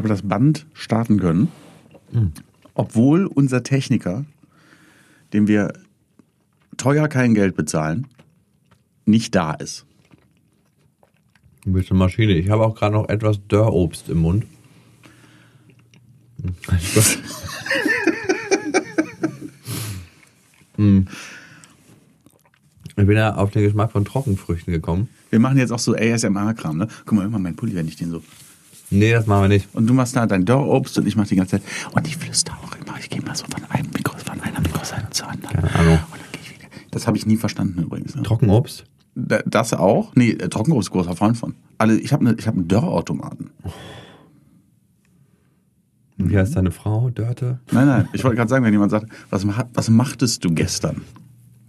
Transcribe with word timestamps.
habe 0.00 0.08
das 0.08 0.22
Band 0.22 0.64
starten 0.72 1.20
können, 1.20 1.48
obwohl 2.72 3.26
unser 3.26 3.62
Techniker, 3.62 4.24
dem 5.34 5.46
wir 5.46 5.74
teuer 6.78 7.06
kein 7.06 7.34
Geld 7.34 7.54
bezahlen, 7.54 8.06
nicht 9.04 9.34
da 9.34 9.52
ist. 9.52 9.84
Du 11.66 11.72
bist 11.72 11.90
eine 11.90 11.98
Maschine. 11.98 12.32
Ich 12.32 12.48
habe 12.48 12.64
auch 12.64 12.74
gerade 12.74 12.94
noch 12.94 13.10
etwas 13.10 13.46
Dörrobst 13.48 14.08
im 14.08 14.18
Mund. 14.18 14.46
Hm. 20.76 21.08
Ich 22.86 22.94
bin 22.94 23.10
ja 23.10 23.34
auf 23.34 23.50
den 23.50 23.64
Geschmack 23.64 23.92
von 23.92 24.06
Trockenfrüchten 24.06 24.72
gekommen. 24.72 25.10
Wir 25.28 25.38
machen 25.38 25.58
jetzt 25.58 25.72
auch 25.72 25.78
so 25.78 25.94
ASMR-Kram, 25.94 26.78
ne? 26.78 26.88
Guck 27.04 27.18
mal, 27.18 27.26
immer 27.26 27.38
mein 27.38 27.54
Pulli, 27.54 27.74
wenn 27.74 27.86
ich 27.86 27.96
den 27.96 28.10
so. 28.10 28.22
Nee, 28.90 29.12
das 29.12 29.26
machen 29.26 29.42
wir 29.42 29.48
nicht. 29.48 29.68
Und 29.74 29.86
du 29.86 29.94
machst 29.94 30.16
da 30.16 30.26
dein 30.26 30.44
Dörrobst 30.44 30.98
und 30.98 31.06
ich 31.06 31.14
mach 31.16 31.26
die 31.26 31.36
ganze 31.36 31.58
Zeit. 31.60 31.62
Und 31.92 32.06
ich 32.08 32.16
flüster 32.16 32.52
auch 32.64 32.74
immer. 32.76 32.98
Ich 32.98 33.08
gehe 33.08 33.22
mal 33.22 33.34
so 33.36 33.44
von 33.46 33.62
einem 33.70 33.88
Mikro, 33.96 34.16
von 34.18 34.40
einer 34.40 34.60
Mikroseite 34.60 35.08
zur 35.10 35.28
anderen. 35.28 35.56
Keine 35.62 35.74
Ahnung. 35.74 35.92
Und 36.10 36.20
dann 36.20 36.32
gehe 36.32 36.40
ich 36.42 36.50
wieder. 36.58 36.68
Das 36.90 37.06
habe 37.06 37.16
ich 37.16 37.24
nie 37.26 37.36
verstanden 37.36 37.82
übrigens. 37.82 38.14
Ne? 38.16 38.22
Trockenobst? 38.22 38.84
Da- 39.14 39.42
Das 39.46 39.72
auch? 39.74 40.12
Nee, 40.16 40.30
äh, 40.32 40.48
Trockenobst 40.48 40.88
ist 40.88 40.92
großer 40.92 41.14
Freund 41.14 41.36
von. 41.38 41.54
Alle, 41.78 41.98
ich 41.98 42.12
habe 42.12 42.24
ne, 42.24 42.34
ich 42.38 42.46
hab 42.46 42.54
einen 42.54 42.66
Dörrautomaten. 42.68 43.50
Wie 46.16 46.36
heißt 46.36 46.54
deine 46.56 46.70
Frau? 46.70 47.08
Dörte? 47.10 47.60
Nein, 47.72 47.86
nein, 47.86 48.08
ich 48.12 48.22
wollte 48.24 48.36
gerade 48.36 48.50
sagen, 48.50 48.64
wenn 48.64 48.72
jemand 48.72 48.90
sagt, 48.90 49.06
was, 49.30 49.46
was 49.72 49.88
machtest 49.88 50.44
du 50.44 50.52
gestern? 50.52 51.02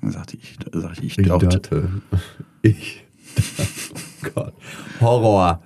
Dann 0.01 0.11
sagte 0.11 0.35
ich, 0.37 0.57
sag 0.73 0.97
ich, 1.01 1.17
ich 1.17 1.25
dörrte. 1.25 1.47
Dörte. 1.47 1.89
Ich. 2.61 3.05
Oh 4.23 4.29
Gott. 4.33 4.53
Horror. 4.99 5.61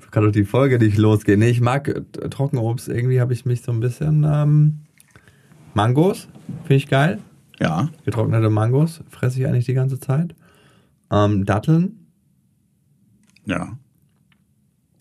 So 0.00 0.08
kann 0.10 0.24
doch 0.24 0.32
die 0.32 0.44
Folge 0.44 0.78
nicht 0.78 0.98
losgehen. 0.98 1.40
Nee, 1.40 1.50
ich 1.50 1.60
mag 1.60 1.88
äh, 1.88 2.02
Trockenobst. 2.28 2.88
Irgendwie 2.88 3.20
habe 3.20 3.32
ich 3.32 3.44
mich 3.44 3.62
so 3.62 3.72
ein 3.72 3.80
bisschen. 3.80 4.26
Ähm, 4.28 4.80
Mangos, 5.74 6.28
finde 6.64 6.74
ich 6.74 6.88
geil. 6.88 7.18
Ja. 7.60 7.88
Getrocknete 8.04 8.50
Mangos 8.50 9.02
fresse 9.08 9.40
ich 9.40 9.46
eigentlich 9.46 9.66
die 9.66 9.74
ganze 9.74 9.98
Zeit. 9.98 10.34
Ähm, 11.10 11.44
Datteln. 11.44 12.06
Ja. 13.44 13.78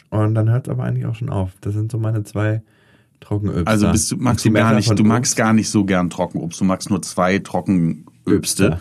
Und 0.10 0.36
dann 0.36 0.50
hört 0.50 0.68
es 0.68 0.72
aber 0.72 0.84
eigentlich 0.84 1.06
auch 1.06 1.16
schon 1.16 1.30
auf. 1.30 1.54
Das 1.62 1.74
sind 1.74 1.92
so 1.92 1.98
meine 1.98 2.24
zwei 2.24 2.62
Trockenöbste. 3.22 3.68
Also 3.68 3.92
bist 3.92 4.12
du, 4.12 4.18
magst 4.18 4.46
du 4.46 4.52
gar 4.52 4.74
nicht, 4.74 4.90
du 4.90 5.04
magst 5.04 5.32
Obst. 5.32 5.38
gar 5.38 5.54
nicht 5.54 5.70
so 5.70 5.86
gern 5.86 6.10
Trockenobst. 6.10 6.60
Du 6.60 6.66
magst 6.66 6.90
nur 6.90 7.02
zwei 7.02 7.40
Trockenöbste. 7.40 8.80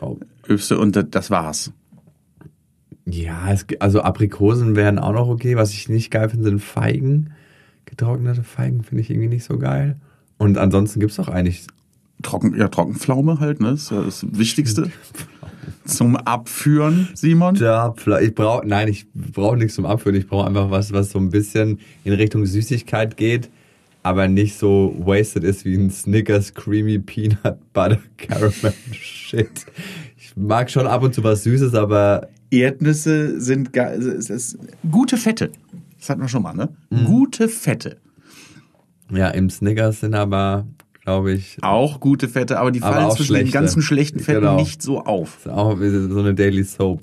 Oh. 0.00 0.18
Öbste 0.48 0.78
und 0.78 1.14
das 1.14 1.30
war's. 1.30 1.72
Ja, 3.10 3.50
es, 3.50 3.66
also 3.80 4.02
Aprikosen 4.02 4.76
wären 4.76 4.98
auch 4.98 5.12
noch 5.12 5.28
okay. 5.28 5.56
Was 5.56 5.72
ich 5.72 5.88
nicht 5.88 6.10
geil 6.10 6.28
finde, 6.28 6.44
sind 6.44 6.60
Feigen. 6.60 7.32
Getrocknete 7.86 8.42
Feigen 8.42 8.82
finde 8.82 9.02
ich 9.02 9.10
irgendwie 9.10 9.28
nicht 9.28 9.44
so 9.44 9.58
geil. 9.58 9.96
Und 10.36 10.58
ansonsten 10.58 11.00
gibt 11.00 11.10
es 11.10 11.16
doch 11.16 11.28
eigentlich. 11.28 11.66
Trocken, 12.20 12.58
ja, 12.58 12.66
Trockenpflaume 12.66 13.38
halt, 13.38 13.60
ne? 13.60 13.70
Das 13.70 13.82
ist 13.82 13.90
ja 13.92 14.02
das 14.02 14.26
Wichtigste. 14.32 14.90
Zum 15.84 16.16
Abführen, 16.16 17.08
Simon. 17.14 17.54
Ja, 17.54 17.94
ich 18.20 18.34
brauche, 18.34 18.66
nein, 18.66 18.88
ich 18.88 19.06
brauche 19.14 19.56
nichts 19.56 19.74
zum 19.74 19.86
Abführen. 19.86 20.16
Ich 20.16 20.26
brauche 20.26 20.46
einfach 20.46 20.70
was, 20.70 20.92
was 20.92 21.10
so 21.10 21.18
ein 21.18 21.30
bisschen 21.30 21.78
in 22.04 22.12
Richtung 22.12 22.44
Süßigkeit 22.44 23.16
geht, 23.16 23.48
aber 24.02 24.28
nicht 24.28 24.58
so 24.58 24.94
wasted 24.98 25.44
ist 25.44 25.64
wie 25.64 25.76
ein 25.76 25.90
Snickers 25.90 26.54
Creamy 26.54 26.98
Peanut 26.98 27.58
Butter 27.72 28.00
Caramel 28.16 28.74
Shit. 28.92 29.66
Mag 30.38 30.70
schon 30.70 30.86
ab 30.86 31.02
und 31.02 31.14
zu 31.14 31.24
was 31.24 31.42
Süßes, 31.44 31.74
aber 31.74 32.28
Erdnüsse 32.50 33.40
sind 33.40 33.72
ga- 33.72 33.92
es 33.92 34.30
ist 34.30 34.58
gute 34.90 35.16
Fette. 35.16 35.50
Das 35.98 36.10
hatten 36.10 36.20
wir 36.20 36.28
schon 36.28 36.42
mal, 36.42 36.54
ne? 36.54 36.68
Gute 37.06 37.48
Fette. 37.48 37.96
ja, 39.10 39.28
im 39.30 39.50
Snickers 39.50 40.00
sind 40.00 40.14
aber, 40.14 40.66
glaube 41.02 41.32
ich, 41.32 41.58
Auch 41.62 41.98
gute 41.98 42.28
Fette, 42.28 42.58
aber 42.60 42.70
die 42.70 42.82
Aber 42.82 42.94
fallen 42.94 43.10
zwischen 43.10 43.32
den 43.34 43.40
schlechte. 43.40 43.52
ganzen 43.58 43.82
schlechten 43.82 44.20
Fetten 44.20 44.40
Genau. 44.42 44.56
nicht 44.56 44.80
so 44.82 45.00
auf. 45.04 45.38
ist 45.38 45.48
auch 45.48 45.80
wie 45.80 45.90
so 45.90 46.18
eine 46.20 46.34
Daily 46.34 46.62
Soap. 46.62 47.02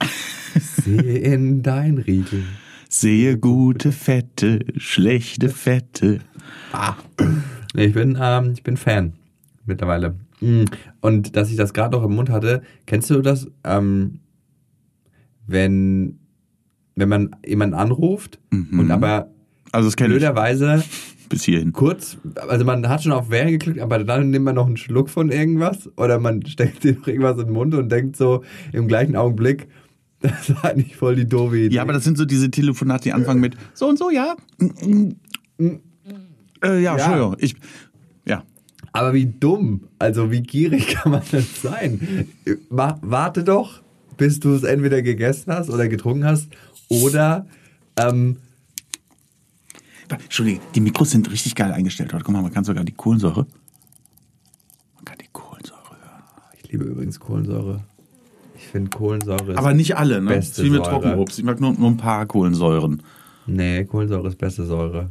Sieh 0.84 0.96
in 0.96 1.62
dein 1.62 1.98
Riegel. 1.98 2.42
Sehe 2.88 3.38
gute 3.38 3.92
Fette, 3.92 4.58
schlechte 4.76 5.48
Fette. 5.48 6.18
Ah. 6.72 6.94
Nee, 7.74 7.86
ich 7.86 7.94
bin, 7.94 8.18
ähm, 8.20 8.52
ich 8.54 8.62
bin 8.62 8.76
Fan 8.76 9.12
mittlerweile. 9.64 10.14
Mm. 10.42 10.64
Und 11.00 11.36
dass 11.36 11.50
ich 11.50 11.56
das 11.56 11.72
gerade 11.72 11.96
noch 11.96 12.04
im 12.04 12.14
Mund 12.14 12.30
hatte, 12.30 12.62
kennst 12.86 13.08
du 13.10 13.22
das, 13.22 13.46
ähm, 13.64 14.20
wenn, 15.46 16.18
wenn 16.96 17.08
man 17.08 17.36
jemanden 17.46 17.74
anruft 17.74 18.38
und 18.50 18.90
aber 18.90 19.30
Also 19.70 19.88
das 19.88 19.96
kenne 19.96 20.14
ich 20.14 20.20
blöderweise 20.20 20.82
bis 21.28 21.44
hierhin. 21.44 21.72
kurz, 21.72 22.18
also 22.48 22.64
man 22.64 22.88
hat 22.88 23.02
schon 23.02 23.12
auf 23.12 23.30
Wählen 23.30 23.52
geklickt, 23.52 23.80
aber 23.80 24.04
dann 24.04 24.30
nimmt 24.30 24.44
man 24.44 24.54
noch 24.54 24.66
einen 24.66 24.76
Schluck 24.76 25.08
von 25.08 25.30
irgendwas 25.30 25.90
oder 25.96 26.18
man 26.18 26.44
steckt 26.46 26.82
sich 26.82 26.98
noch 26.98 27.06
irgendwas 27.06 27.38
in 27.38 27.46
den 27.46 27.54
Mund 27.54 27.74
und 27.74 27.90
denkt 27.90 28.16
so 28.16 28.42
im 28.72 28.88
gleichen 28.88 29.16
Augenblick, 29.16 29.68
das 30.20 30.50
ist 30.50 30.64
eigentlich 30.64 30.96
voll 30.96 31.16
die 31.16 31.26
doofe 31.26 31.58
Idee. 31.58 31.76
Ja, 31.76 31.82
aber 31.82 31.92
das 31.94 32.04
sind 32.04 32.18
so 32.18 32.24
diese 32.24 32.50
Telefonate, 32.50 33.04
die 33.04 33.12
anfangen 33.12 33.40
mit 33.40 33.56
so 33.74 33.88
und 33.88 33.98
so, 33.98 34.10
ja. 34.10 34.36
Äh, 36.62 36.80
ja, 36.80 36.92
Entschuldigung. 36.92 37.36
Ich, 37.38 37.52
ja. 37.52 37.58
Aber 38.92 39.14
wie 39.14 39.26
dumm, 39.26 39.88
also 39.98 40.30
wie 40.30 40.42
gierig 40.42 40.86
kann 40.94 41.12
man 41.12 41.22
denn 41.32 41.46
sein? 41.62 42.28
Warte 42.68 43.44
doch, 43.44 43.82
bis 44.16 44.40
du 44.40 44.54
es 44.54 44.62
entweder 44.62 45.02
gegessen 45.02 45.52
hast 45.52 45.70
oder 45.70 45.88
getrunken 45.88 46.24
hast 46.24 46.48
oder 46.88 47.46
ähm, 47.96 48.36
Entschuldigung, 50.08 50.60
die 50.74 50.80
Mikros 50.80 51.10
sind 51.10 51.30
richtig 51.30 51.54
geil 51.54 51.72
eingestellt 51.72 52.12
heute. 52.12 52.24
Guck 52.24 52.34
mal, 52.34 52.42
man 52.42 52.52
kann 52.52 52.64
sogar 52.64 52.84
die 52.84 52.92
Kohlensäure. 52.92 53.46
Man 54.96 55.04
kann 55.04 55.16
die 55.18 55.28
Kohlensäure 55.32 55.80
hören. 55.80 56.22
ich 56.62 56.70
liebe 56.70 56.84
übrigens 56.84 57.18
Kohlensäure. 57.18 57.84
Ich 58.56 58.66
finde 58.66 58.90
Kohlensäure 58.90 59.52
ist 59.52 59.58
Aber 59.58 59.72
nicht 59.74 59.96
alle, 59.96 60.20
ne? 60.20 60.30
Beste 60.30 60.64
wie 60.64 60.70
mit. 60.70 60.84
Trockenobst. 60.84 61.38
Ich 61.38 61.44
mag 61.44 61.60
nur, 61.60 61.72
nur 61.72 61.90
ein 61.90 61.96
paar 61.96 62.26
Kohlensäuren. 62.26 63.02
Nee, 63.46 63.84
Kohlensäure 63.84 64.28
ist 64.28 64.38
beste 64.38 64.64
Säure. 64.64 65.10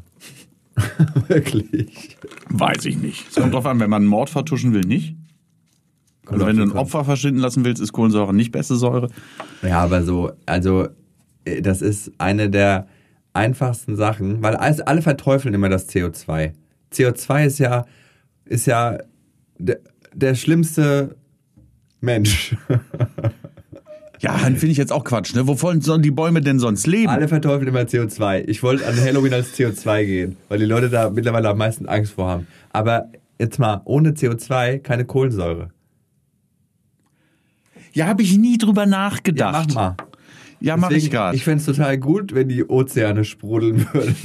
Wirklich. 1.28 2.18
Weiß 2.50 2.86
ich 2.86 2.98
nicht. 2.98 3.30
Es 3.30 3.36
kommt 3.36 3.54
drauf 3.54 3.66
an, 3.66 3.80
wenn 3.80 3.90
man 3.90 4.04
einen 4.04 4.10
Mord 4.10 4.30
vertuschen 4.30 4.74
will, 4.74 4.82
nicht. 4.82 5.16
Also 6.26 6.46
wenn 6.46 6.58
du 6.58 6.64
ein 6.64 6.72
Opfer 6.72 7.04
verschwinden 7.04 7.42
lassen 7.42 7.66
willst, 7.66 7.82
ist 7.82 7.92
Kohlensäure 7.92 8.34
nicht 8.34 8.52
beste 8.52 8.76
Säure. 8.76 9.10
Ja, 9.64 9.80
aber 9.80 10.04
so, 10.04 10.32
also 10.46 10.88
äh, 11.46 11.62
das 11.62 11.82
ist 11.82 12.12
eine 12.18 12.50
der 12.50 12.88
einfachsten 13.34 13.96
Sachen, 13.96 14.42
weil 14.42 14.56
alles, 14.56 14.82
alle 14.82 15.02
verteufeln 15.02 15.54
immer 15.54 15.70
das 15.70 15.90
CO2. 15.90 16.54
CO2 16.94 17.46
ist 17.46 17.60
ja, 17.60 17.86
ist 18.46 18.68
ja 18.68 18.98
der, 19.58 19.80
der 20.14 20.36
schlimmste 20.36 21.16
Mensch. 22.02 22.56
Ja, 24.38 24.44
dann 24.44 24.56
finde 24.56 24.72
ich 24.72 24.78
jetzt 24.78 24.92
auch 24.92 25.04
Quatsch, 25.04 25.36
ne? 25.36 25.48
Wovon 25.48 25.82
sollen 25.82 26.02
die 26.02 26.12
Bäume 26.12 26.42
denn 26.42 26.60
sonst 26.60 26.88
leben? 26.88 27.10
Alle 27.10 27.28
verteufeln 27.28 27.68
immer 27.68 27.82
CO2. 27.82 28.44
Ich 28.48 28.64
wollte 28.64 28.88
an 28.88 29.00
Halloween 29.00 29.34
als 29.34 29.54
CO2 29.58 30.06
gehen, 30.06 30.38
weil 30.50 30.60
die 30.60 30.66
Leute 30.66 30.90
da 30.90 31.10
mittlerweile 31.10 31.50
am 31.50 31.58
meisten 31.58 31.88
Angst 31.88 32.14
vor 32.14 32.30
haben. 32.30 32.48
Aber 32.72 33.10
jetzt 33.40 33.60
mal, 33.60 33.82
ohne 33.86 34.12
CO2 34.12 34.80
keine 34.80 35.06
Kohlensäure. 35.06 35.70
Ja, 37.94 38.08
habe 38.08 38.22
ich 38.24 38.38
nie 38.38 38.58
drüber 38.58 38.86
nachgedacht. 38.86 39.70
mach 39.70 39.76
mal. 39.76 39.98
Ja, 40.62 40.78
mach 40.78 40.92
ich 40.92 41.10
gerade. 41.10 41.36
Ich 41.36 41.44
fände 41.44 41.60
es 41.60 41.66
total 41.66 41.98
gut, 41.98 42.34
wenn 42.34 42.48
die 42.48 42.64
Ozeane 42.64 43.26
sprudeln 43.26 43.86
würden. 43.92 44.16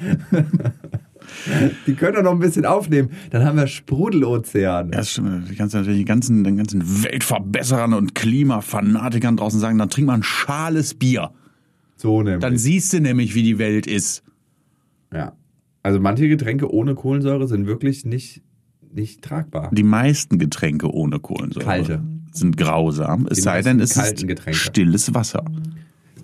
die 1.86 1.94
können 1.94 2.14
doch 2.16 2.22
noch 2.22 2.32
ein 2.32 2.38
bisschen 2.38 2.64
aufnehmen. 2.66 3.10
Dann 3.30 3.44
haben 3.44 3.56
wir 3.56 3.66
Sprudelozean. 3.66 4.86
Ja, 4.90 4.96
das 4.98 5.12
stimmt. 5.12 5.50
Du 5.50 5.54
kannst 5.54 5.74
natürlich 5.74 6.00
den 6.00 6.06
ganzen, 6.06 6.44
den 6.44 6.56
ganzen 6.56 7.02
Weltverbesserern 7.04 7.92
und 7.94 8.14
Klimafanatikern 8.14 9.36
draußen 9.36 9.60
sagen, 9.60 9.78
dann 9.78 9.90
trink 9.90 10.06
mal 10.06 10.14
ein 10.14 10.22
schales 10.22 10.94
Bier. 10.94 11.30
So 11.96 12.22
nämlich. 12.22 12.40
Dann 12.40 12.56
siehst 12.58 12.92
du 12.92 13.00
nämlich, 13.00 13.34
wie 13.34 13.42
die 13.42 13.58
Welt 13.58 13.86
ist. 13.86 14.22
ja. 15.12 15.32
Also 15.84 16.00
manche 16.00 16.28
Getränke 16.28 16.70
ohne 16.70 16.94
Kohlensäure 16.96 17.46
sind 17.46 17.66
wirklich 17.66 18.04
nicht, 18.04 18.42
nicht 18.92 19.22
tragbar. 19.22 19.70
Die 19.72 19.84
meisten 19.84 20.38
Getränke 20.38 20.92
ohne 20.92 21.18
Kohlensäure 21.20 21.64
Kalte. 21.64 22.02
sind 22.32 22.56
grausam. 22.58 23.26
Es 23.30 23.36
Die 23.36 23.42
sei 23.42 23.62
denn, 23.62 23.80
es 23.80 23.96
ist 23.96 24.26
Getränke. 24.26 24.58
stilles 24.58 25.14
Wasser. 25.14 25.44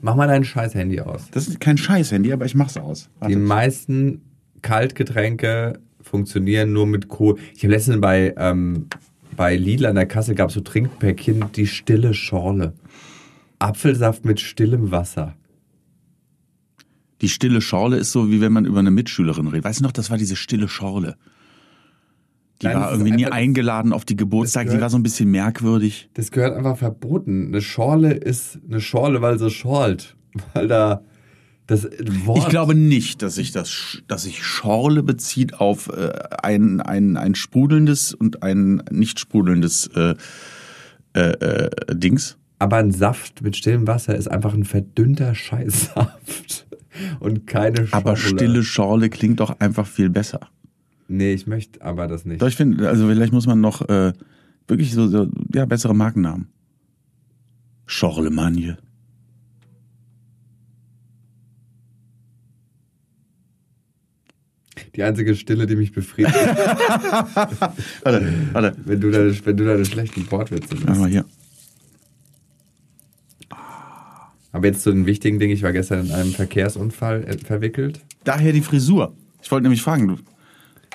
Mach 0.03 0.17
mal 0.17 0.27
dein 0.27 0.45
scheiß 0.45 0.75
Handy 0.75 1.01
aus. 1.01 1.31
Das 1.31 1.49
ist 1.49 1.61
kein 1.61 1.79
Scheiß-Handy, 1.79 2.33
aber 2.33 2.45
ich 2.45 2.55
mach's 2.55 2.77
aus. 2.77 3.09
Die 3.17 3.21
Warte. 3.23 3.37
meisten 3.39 4.21
Kaltgetränke 4.65 5.79
funktionieren 6.01 6.73
nur 6.73 6.87
mit 6.87 7.09
Kohl. 7.09 7.37
Ich 7.55 7.63
habe 7.63 7.73
letztens 7.75 8.01
bei, 8.01 8.35
ähm, 8.37 8.87
bei 9.37 9.57
Lidl 9.57 9.87
an 9.87 9.95
der 9.95 10.07
Kasse 10.07 10.35
gab 10.35 10.49
es 10.49 10.55
so 10.55 10.61
Trinkpäckchen, 10.61 11.45
die 11.55 11.67
stille 11.69 12.15
Schorle. 12.15 12.73
Apfelsaft 13.61 14.25
mit 14.25 14.41
stillem 14.41 14.91
Wasser. 14.91 15.35
Die 17.21 17.29
stille 17.29 17.61
Schorle 17.61 17.97
ist 17.97 18.13
so, 18.13 18.31
wie 18.31 18.41
wenn 18.41 18.53
man 18.53 18.65
über 18.67 18.81
eine 18.81 18.91
Mitschülerin 18.91 19.47
redet. 19.47 19.65
Weißt 19.65 19.81
du 19.81 19.85
noch, 19.85 19.93
das 19.93 20.11
war 20.11 20.19
diese 20.19 20.37
stille 20.37 20.69
Schorle. 20.69 21.17
Die 22.63 22.67
Nein, 22.67 22.77
war 22.77 22.91
irgendwie 22.93 23.13
nie 23.13 23.27
eingeladen 23.27 23.93
auf 23.93 24.05
die 24.05 24.17
Geburtstage. 24.17 24.67
Die 24.67 24.69
gehört- 24.71 24.83
war 24.83 24.91
so 24.91 24.99
ein 24.99 25.03
bisschen 25.03 25.31
merkwürdig. 25.31 26.09
Das 26.15 26.31
gehört 26.31 26.57
einfach 26.57 26.77
verboten. 26.77 27.49
Eine 27.49 27.61
Schorle 27.61 28.13
ist 28.13 28.59
eine 28.69 28.81
Schorle, 28.81 29.23
weil 29.23 29.39
sie 29.39 29.51
schorlt. 29.51 30.17
Weil 30.53 30.67
da 30.67 31.03
Das 31.67 31.85
Wort. 32.25 32.39
Ich 32.39 32.49
glaube 32.49 32.75
nicht, 32.75 33.23
dass 33.23 33.37
sich 33.37 33.53
das, 33.53 34.03
dass 34.07 34.25
sich 34.25 34.45
Schorle 34.45 35.03
bezieht 35.03 35.55
auf 35.55 35.89
äh, 35.89 36.13
ein, 36.43 36.81
ein, 36.81 37.17
ein 37.17 37.35
sprudelndes 37.35 38.13
und 38.13 38.43
ein 38.43 38.83
nicht 38.91 39.19
sprudelndes 39.19 39.87
äh, 39.95 40.15
äh, 41.15 41.21
äh, 41.21 41.71
Dings. 41.95 42.37
Aber 42.59 42.77
ein 42.77 42.91
Saft 42.91 43.43
mit 43.43 43.57
stillem 43.57 43.87
Wasser 43.87 44.15
ist 44.15 44.29
einfach 44.29 44.53
ein 44.53 44.65
verdünnter 44.65 45.35
Scheißsaft. 45.35 46.67
Und 47.19 47.49
keine 47.49 47.89
Schorle. 47.89 47.93
Aber 47.93 48.17
stille 48.17 48.63
Schorle 48.63 49.11
klingt 49.11 49.41
doch 49.41 49.59
einfach 49.59 49.87
viel 49.87 50.11
besser. 50.11 50.49
Nee, 51.09 51.33
ich 51.33 51.47
möchte 51.47 51.83
aber 51.83 52.07
das 52.07 52.25
nicht. 52.25 52.41
Doch, 52.41 52.47
ich 52.47 52.57
finde, 52.57 52.89
also 52.89 53.09
vielleicht 53.09 53.33
muss 53.33 53.47
man 53.47 53.61
noch 53.61 53.83
äh, 53.89 54.13
wirklich 54.69 54.93
so, 54.93 55.09
so 55.09 55.29
ja, 55.53 55.67
bessere 55.67 55.95
Markennamen. 55.95 56.49
Schorlemagne. 57.87 58.79
Die 64.97 65.03
einzige 65.03 65.35
Stille, 65.35 65.67
die 65.67 65.75
mich 65.77 65.93
befriedigt, 65.93 66.35
Warte, 68.05 68.33
warte. 68.53 68.77
wenn 68.85 69.01
du 69.01 69.11
deine, 69.11 69.47
wenn 69.47 69.57
du 69.57 69.65
deine 69.65 69.85
schlechten 69.85 70.31
Wortwitze 70.31 70.75
Mach 70.77 70.85
machst. 70.87 71.01
mal 71.01 71.11
hier. 71.11 71.25
Aber 74.53 74.67
jetzt 74.69 74.83
zu 74.83 74.93
den 74.93 75.05
wichtigen 75.07 75.41
Dingen. 75.41 75.53
Ich 75.53 75.65
war 75.65 75.73
gestern 75.73 76.07
in 76.07 76.13
einem 76.13 76.31
Verkehrsunfall 76.31 77.25
äh, 77.25 77.39
verwickelt. 77.39 78.01
Daher 78.23 78.53
die 78.53 78.61
Frisur. 78.61 79.13
Ich 79.43 79.51
wollte 79.51 79.65
nämlich 79.65 79.83
fragen, 79.83 80.07
du, 80.07 80.15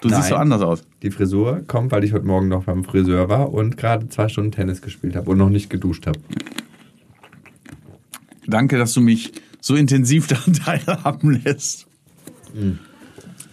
du 0.01 0.07
Nein. 0.07 0.15
siehst 0.21 0.29
so 0.29 0.35
anders 0.35 0.61
aus. 0.61 0.83
Die 1.03 1.11
Frisur 1.11 1.63
kommt, 1.67 1.91
weil 1.91 2.05
ich 2.05 2.13
heute 2.13 2.25
Morgen 2.25 2.47
noch 2.47 2.63
beim 2.63 2.85
Friseur 2.85 3.27
war 3.27 3.51
und 3.51 3.75
gerade 3.75 4.07
zwei 4.07 4.29
Stunden 4.29 4.53
Tennis 4.53 4.81
gespielt 4.81 5.17
habe 5.17 5.29
und 5.29 5.37
noch 5.37 5.49
nicht 5.49 5.69
geduscht 5.69 6.07
habe. 6.07 6.19
Danke, 8.47 8.77
dass 8.77 8.93
du 8.93 9.01
mich 9.01 9.33
so 9.59 9.75
intensiv 9.75 10.27
daran 10.29 10.53
teilhaben 10.53 11.41
lässt. 11.43 11.85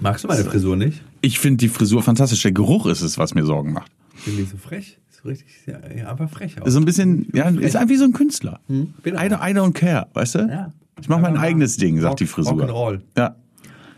Magst 0.00 0.24
du 0.24 0.28
meine 0.28 0.44
Frisur 0.44 0.76
nicht? 0.76 1.02
Ich 1.20 1.38
finde 1.38 1.58
die 1.58 1.68
Frisur 1.68 2.02
fantastisch. 2.02 2.42
Der 2.42 2.52
Geruch 2.52 2.86
ist 2.86 3.00
es, 3.02 3.18
was 3.18 3.34
mir 3.34 3.44
Sorgen 3.44 3.72
macht. 3.72 3.90
Finde 4.14 4.42
ich 4.42 4.50
so 4.50 4.56
frech. 4.56 4.98
So 5.10 5.28
richtig, 5.28 5.48
ja, 5.66 6.08
aber 6.08 6.28
frech 6.28 6.60
auch. 6.60 6.68
So 6.68 6.78
ein 6.78 6.84
bisschen, 6.84 7.28
ja, 7.32 7.48
ist 7.48 7.76
einfach 7.76 7.88
wie 7.88 7.96
so 7.96 8.04
ein 8.04 8.12
Künstler. 8.12 8.60
Bin 8.68 9.16
auch. 9.16 9.22
I, 9.22 9.26
don't, 9.28 9.50
I 9.50 9.54
don't 9.54 9.72
care, 9.72 10.06
weißt 10.12 10.34
du? 10.36 10.38
Ja. 10.40 10.72
Ich 11.00 11.08
mache 11.08 11.20
mein 11.22 11.36
eigenes 11.36 11.76
Ding, 11.76 12.00
sagt 12.00 12.12
Rock- 12.12 12.16
die 12.18 12.26
Frisur. 12.26 12.52
Rock'n'Roll. 12.52 13.00
Ja. 13.16 13.36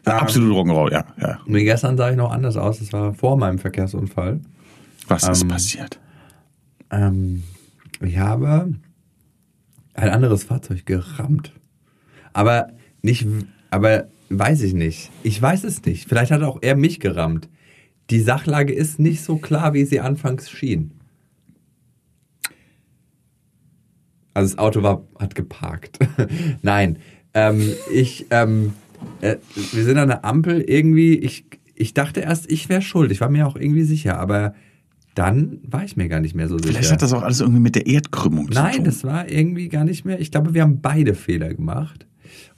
ja 0.06 0.12
Ähm, 0.12 0.18
absolut 0.20 0.52
Rock'n'Roll, 0.54 0.92
ja, 0.92 1.04
ja. 1.20 1.40
Nee, 1.46 1.64
gestern 1.64 1.96
sah 1.96 2.10
ich 2.10 2.16
noch 2.16 2.30
anders 2.30 2.56
aus. 2.56 2.78
Das 2.78 2.92
war 2.92 3.14
vor 3.14 3.36
meinem 3.36 3.58
Verkehrsunfall. 3.58 4.40
Was 5.08 5.28
ist 5.28 5.42
ähm, 5.42 5.48
passiert? 5.48 5.98
Ähm, 6.90 7.42
ich 8.00 8.18
habe 8.18 8.74
ein 9.94 10.08
anderes 10.10 10.44
Fahrzeug 10.44 10.86
gerammt. 10.86 11.52
Aber 12.32 12.68
nicht, 13.02 13.26
aber 13.70 14.06
weiß 14.30 14.62
ich 14.62 14.74
nicht. 14.74 15.10
Ich 15.22 15.40
weiß 15.40 15.64
es 15.64 15.84
nicht. 15.84 16.08
Vielleicht 16.08 16.32
hat 16.32 16.42
auch 16.42 16.58
er 16.62 16.76
mich 16.76 17.00
gerammt. 17.00 17.48
Die 18.10 18.20
Sachlage 18.20 18.72
ist 18.72 18.98
nicht 18.98 19.22
so 19.22 19.36
klar, 19.36 19.74
wie 19.74 19.84
sie 19.84 20.00
anfangs 20.00 20.50
schien. 20.50 20.92
Also 24.34 24.54
das 24.54 24.58
Auto 24.58 24.82
war, 24.82 25.04
hat 25.18 25.34
geparkt. 25.34 25.98
Nein, 26.62 26.98
ähm, 27.34 27.72
ich, 27.92 28.26
ähm, 28.30 28.72
äh, 29.20 29.36
wir 29.72 29.84
sind 29.84 29.98
an 29.98 30.08
der 30.08 30.24
Ampel 30.24 30.60
irgendwie. 30.60 31.18
Ich, 31.18 31.44
ich 31.74 31.92
dachte 31.92 32.20
erst, 32.20 32.50
ich 32.50 32.68
wäre 32.68 32.82
schuld. 32.82 33.10
Ich 33.10 33.20
war 33.20 33.30
mir 33.30 33.46
auch 33.46 33.56
irgendwie 33.56 33.82
sicher, 33.82 34.18
aber 34.18 34.54
dann 35.14 35.58
war 35.64 35.84
ich 35.84 35.96
mir 35.96 36.08
gar 36.08 36.20
nicht 36.20 36.34
mehr 36.34 36.48
so 36.48 36.56
sicher. 36.56 36.74
Vielleicht 36.74 36.92
hat 36.92 37.02
das 37.02 37.12
auch 37.12 37.22
alles 37.22 37.40
irgendwie 37.40 37.60
mit 37.60 37.74
der 37.74 37.86
Erdkrümmung 37.86 38.52
zu 38.52 38.58
Nein, 38.58 38.76
tun. 38.76 38.84
das 38.84 39.02
war 39.02 39.28
irgendwie 39.28 39.68
gar 39.68 39.84
nicht 39.84 40.04
mehr. 40.04 40.20
Ich 40.20 40.30
glaube, 40.30 40.54
wir 40.54 40.62
haben 40.62 40.80
beide 40.80 41.14
Fehler 41.14 41.52
gemacht. 41.52 42.06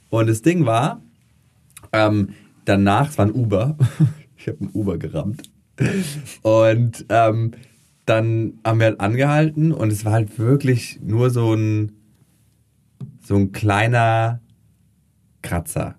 Und 0.09 0.27
das 0.27 0.43
Ding 0.43 0.65
war, 0.65 1.01
ähm, 1.93 2.29
danach, 2.65 3.09
es 3.09 3.17
war 3.17 3.25
ein 3.25 3.33
Uber. 3.33 3.77
ich 4.37 4.47
habe 4.47 4.65
ein 4.65 4.69
Uber 4.73 4.97
gerammt. 4.97 5.51
Und 6.41 7.05
ähm, 7.09 7.51
dann 8.05 8.59
haben 8.65 8.79
wir 8.79 8.87
halt 8.87 8.99
angehalten 8.99 9.71
und 9.71 9.91
es 9.91 10.05
war 10.05 10.13
halt 10.13 10.37
wirklich 10.37 10.99
nur 11.01 11.29
so 11.29 11.53
ein, 11.53 11.93
so 13.23 13.35
ein 13.35 13.51
kleiner 13.51 14.41
Kratzer. 15.41 15.95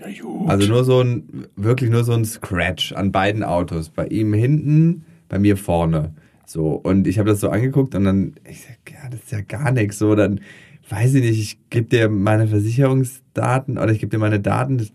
ja. 0.00 0.24
Also 0.46 0.68
nur 0.68 0.84
so 0.84 1.00
ein, 1.00 1.46
wirklich 1.56 1.90
nur 1.90 2.04
so 2.04 2.12
ein 2.12 2.24
Scratch 2.24 2.92
an 2.92 3.12
beiden 3.12 3.42
Autos. 3.42 3.90
Bei 3.90 4.06
ihm 4.06 4.32
hinten, 4.32 5.04
bei 5.28 5.38
mir 5.38 5.56
vorne. 5.56 6.14
So. 6.46 6.72
Und 6.72 7.06
ich 7.06 7.18
habe 7.18 7.30
das 7.30 7.40
so 7.40 7.50
angeguckt 7.50 7.94
und 7.94 8.04
dann, 8.04 8.34
ich 8.48 8.62
sag, 8.62 8.78
ja, 8.90 9.08
das 9.10 9.20
ist 9.20 9.32
ja 9.32 9.40
gar 9.42 9.72
nichts. 9.72 9.98
So, 9.98 10.14
dann 10.14 10.40
weiß 10.90 11.14
ich 11.14 11.22
nicht, 11.22 11.40
ich 11.40 11.58
gebe 11.70 11.88
dir 11.88 12.08
meine 12.08 12.46
Versicherungsdaten 12.48 13.78
oder 13.78 13.92
ich 13.92 14.00
gebe 14.00 14.10
dir 14.10 14.18
meine 14.18 14.40
Daten, 14.40 14.78
das, 14.78 14.88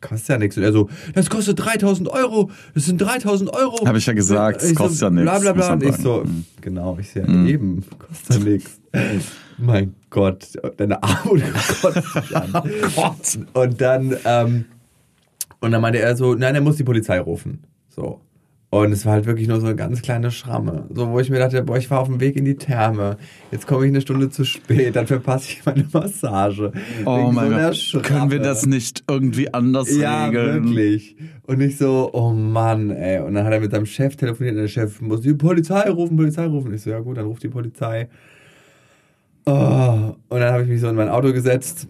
kostet 0.00 0.28
ja 0.28 0.38
nichts. 0.38 0.56
Und 0.56 0.62
er 0.64 0.72
so, 0.72 0.88
das 1.14 1.28
kostet 1.30 1.58
3000 1.64 2.08
Euro, 2.08 2.50
das 2.74 2.86
sind 2.86 2.98
3000 3.00 3.52
Euro. 3.52 3.86
Hab 3.86 3.96
ich 3.96 4.06
ja 4.06 4.12
gesagt, 4.12 4.62
das 4.62 4.70
Ich 4.70 4.76
kostet 4.76 4.98
so, 4.98 5.06
ja 5.06 5.10
nichts, 5.10 5.24
Bla 5.30 5.38
bla 5.38 5.52
bla. 5.52 5.72
Und 5.74 5.82
ich 5.82 5.96
so, 5.96 6.24
Mhm. 6.24 6.44
genau, 6.60 6.96
ich 6.98 7.10
sehe 7.10 7.26
ja 7.26 7.46
eben, 7.46 7.84
kostet 7.98 8.38
ja 8.38 8.50
nichts. 8.50 8.80
mein 9.58 9.94
Gott, 10.08 10.48
deine 10.76 11.02
Armut 11.02 11.42
kotzt 11.80 12.14
mich 12.14 12.36
an. 12.36 12.52
Gott. 12.96 13.38
Und 13.52 13.80
dann, 13.80 14.16
ähm, 14.24 14.64
und 15.60 15.70
dann 15.70 15.82
meinte 15.82 16.00
er 16.00 16.16
so, 16.16 16.34
nein, 16.34 16.54
er 16.54 16.60
muss 16.60 16.76
die 16.76 16.84
Polizei 16.84 17.20
rufen. 17.20 17.64
So. 17.88 18.20
Und 18.72 18.92
es 18.92 19.04
war 19.04 19.14
halt 19.14 19.26
wirklich 19.26 19.48
nur 19.48 19.58
so 19.60 19.66
eine 19.66 19.74
ganz 19.74 20.00
kleine 20.00 20.30
Schramme. 20.30 20.86
So, 20.94 21.10
wo 21.10 21.18
ich 21.18 21.28
mir 21.28 21.40
dachte, 21.40 21.60
boah, 21.64 21.76
ich 21.76 21.90
war 21.90 21.98
auf 21.98 22.06
dem 22.06 22.20
Weg 22.20 22.36
in 22.36 22.44
die 22.44 22.54
Therme. 22.54 23.16
Jetzt 23.50 23.66
komme 23.66 23.84
ich 23.84 23.88
eine 23.90 24.00
Stunde 24.00 24.30
zu 24.30 24.44
spät, 24.44 24.94
dann 24.94 25.08
verpasse 25.08 25.48
ich 25.50 25.66
meine 25.66 25.84
Massage. 25.92 26.70
Oh 27.04 27.30
mein 27.32 27.72
so 27.72 27.98
Gott. 27.98 28.04
Können 28.06 28.30
wir 28.30 28.38
das 28.38 28.66
nicht 28.66 29.02
irgendwie 29.08 29.52
anders 29.52 29.94
Ja, 29.96 30.26
regeln? 30.26 30.66
wirklich. 30.66 31.16
Und 31.48 31.60
ich 31.60 31.78
so, 31.78 32.10
oh 32.12 32.30
Mann, 32.30 32.90
ey. 32.90 33.18
Und 33.18 33.34
dann 33.34 33.44
hat 33.44 33.52
er 33.52 33.58
mit 33.58 33.72
seinem 33.72 33.86
Chef 33.86 34.14
telefoniert 34.14 34.54
und 34.54 34.62
der 34.62 34.68
Chef 34.68 35.00
muss 35.00 35.22
die 35.22 35.34
Polizei 35.34 35.90
rufen, 35.90 36.16
Polizei 36.16 36.46
rufen. 36.46 36.72
Ich 36.72 36.82
so, 36.82 36.90
ja 36.90 37.00
gut, 37.00 37.16
dann 37.16 37.26
ruft 37.26 37.42
die 37.42 37.48
Polizei. 37.48 38.08
Oh. 39.46 40.14
Und 40.28 40.38
dann 40.38 40.52
habe 40.52 40.62
ich 40.62 40.68
mich 40.68 40.80
so 40.80 40.88
in 40.88 40.94
mein 40.94 41.08
Auto 41.08 41.32
gesetzt 41.32 41.88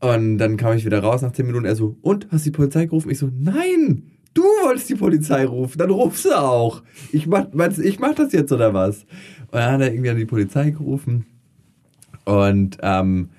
und 0.00 0.36
dann 0.36 0.58
kam 0.58 0.76
ich 0.76 0.84
wieder 0.84 1.00
raus 1.00 1.22
nach 1.22 1.32
10 1.32 1.46
Minuten. 1.46 1.64
Er 1.64 1.76
so, 1.76 1.96
und, 2.02 2.26
hast 2.30 2.44
du 2.44 2.50
die 2.50 2.56
Polizei 2.56 2.84
gerufen? 2.84 3.10
Ich 3.10 3.18
so, 3.18 3.30
nein, 3.34 4.02
du 4.34 4.42
wolltest 4.42 4.88
die 4.88 4.94
Polizei 4.94 5.44
rufen, 5.44 5.78
dann 5.78 5.90
rufst 5.90 6.24
du 6.24 6.38
auch. 6.38 6.82
Ich 7.12 7.26
mach, 7.26 7.46
meinst, 7.52 7.78
ich 7.78 7.98
mach 7.98 8.14
das 8.14 8.32
jetzt 8.32 8.52
oder 8.52 8.74
was? 8.74 9.04
Und 9.50 9.54
dann 9.54 9.72
hat 9.72 9.80
er 9.80 9.92
irgendwie 9.92 10.10
an 10.10 10.16
die 10.16 10.24
Polizei 10.24 10.70
gerufen 10.70 11.26
und 12.24 12.78
ähm, 12.82 13.30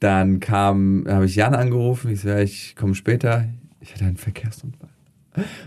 dann 0.00 0.40
kam, 0.40 1.04
habe 1.08 1.26
ich 1.26 1.36
Jan 1.36 1.54
angerufen. 1.54 2.10
Ich 2.10 2.22
so, 2.22 2.28
ja, 2.28 2.40
ich 2.40 2.74
komme 2.76 2.94
später. 2.94 3.46
Ich 3.80 3.94
hatte 3.94 4.04
einen 4.04 4.16
Verkehrsunfall. 4.16 4.88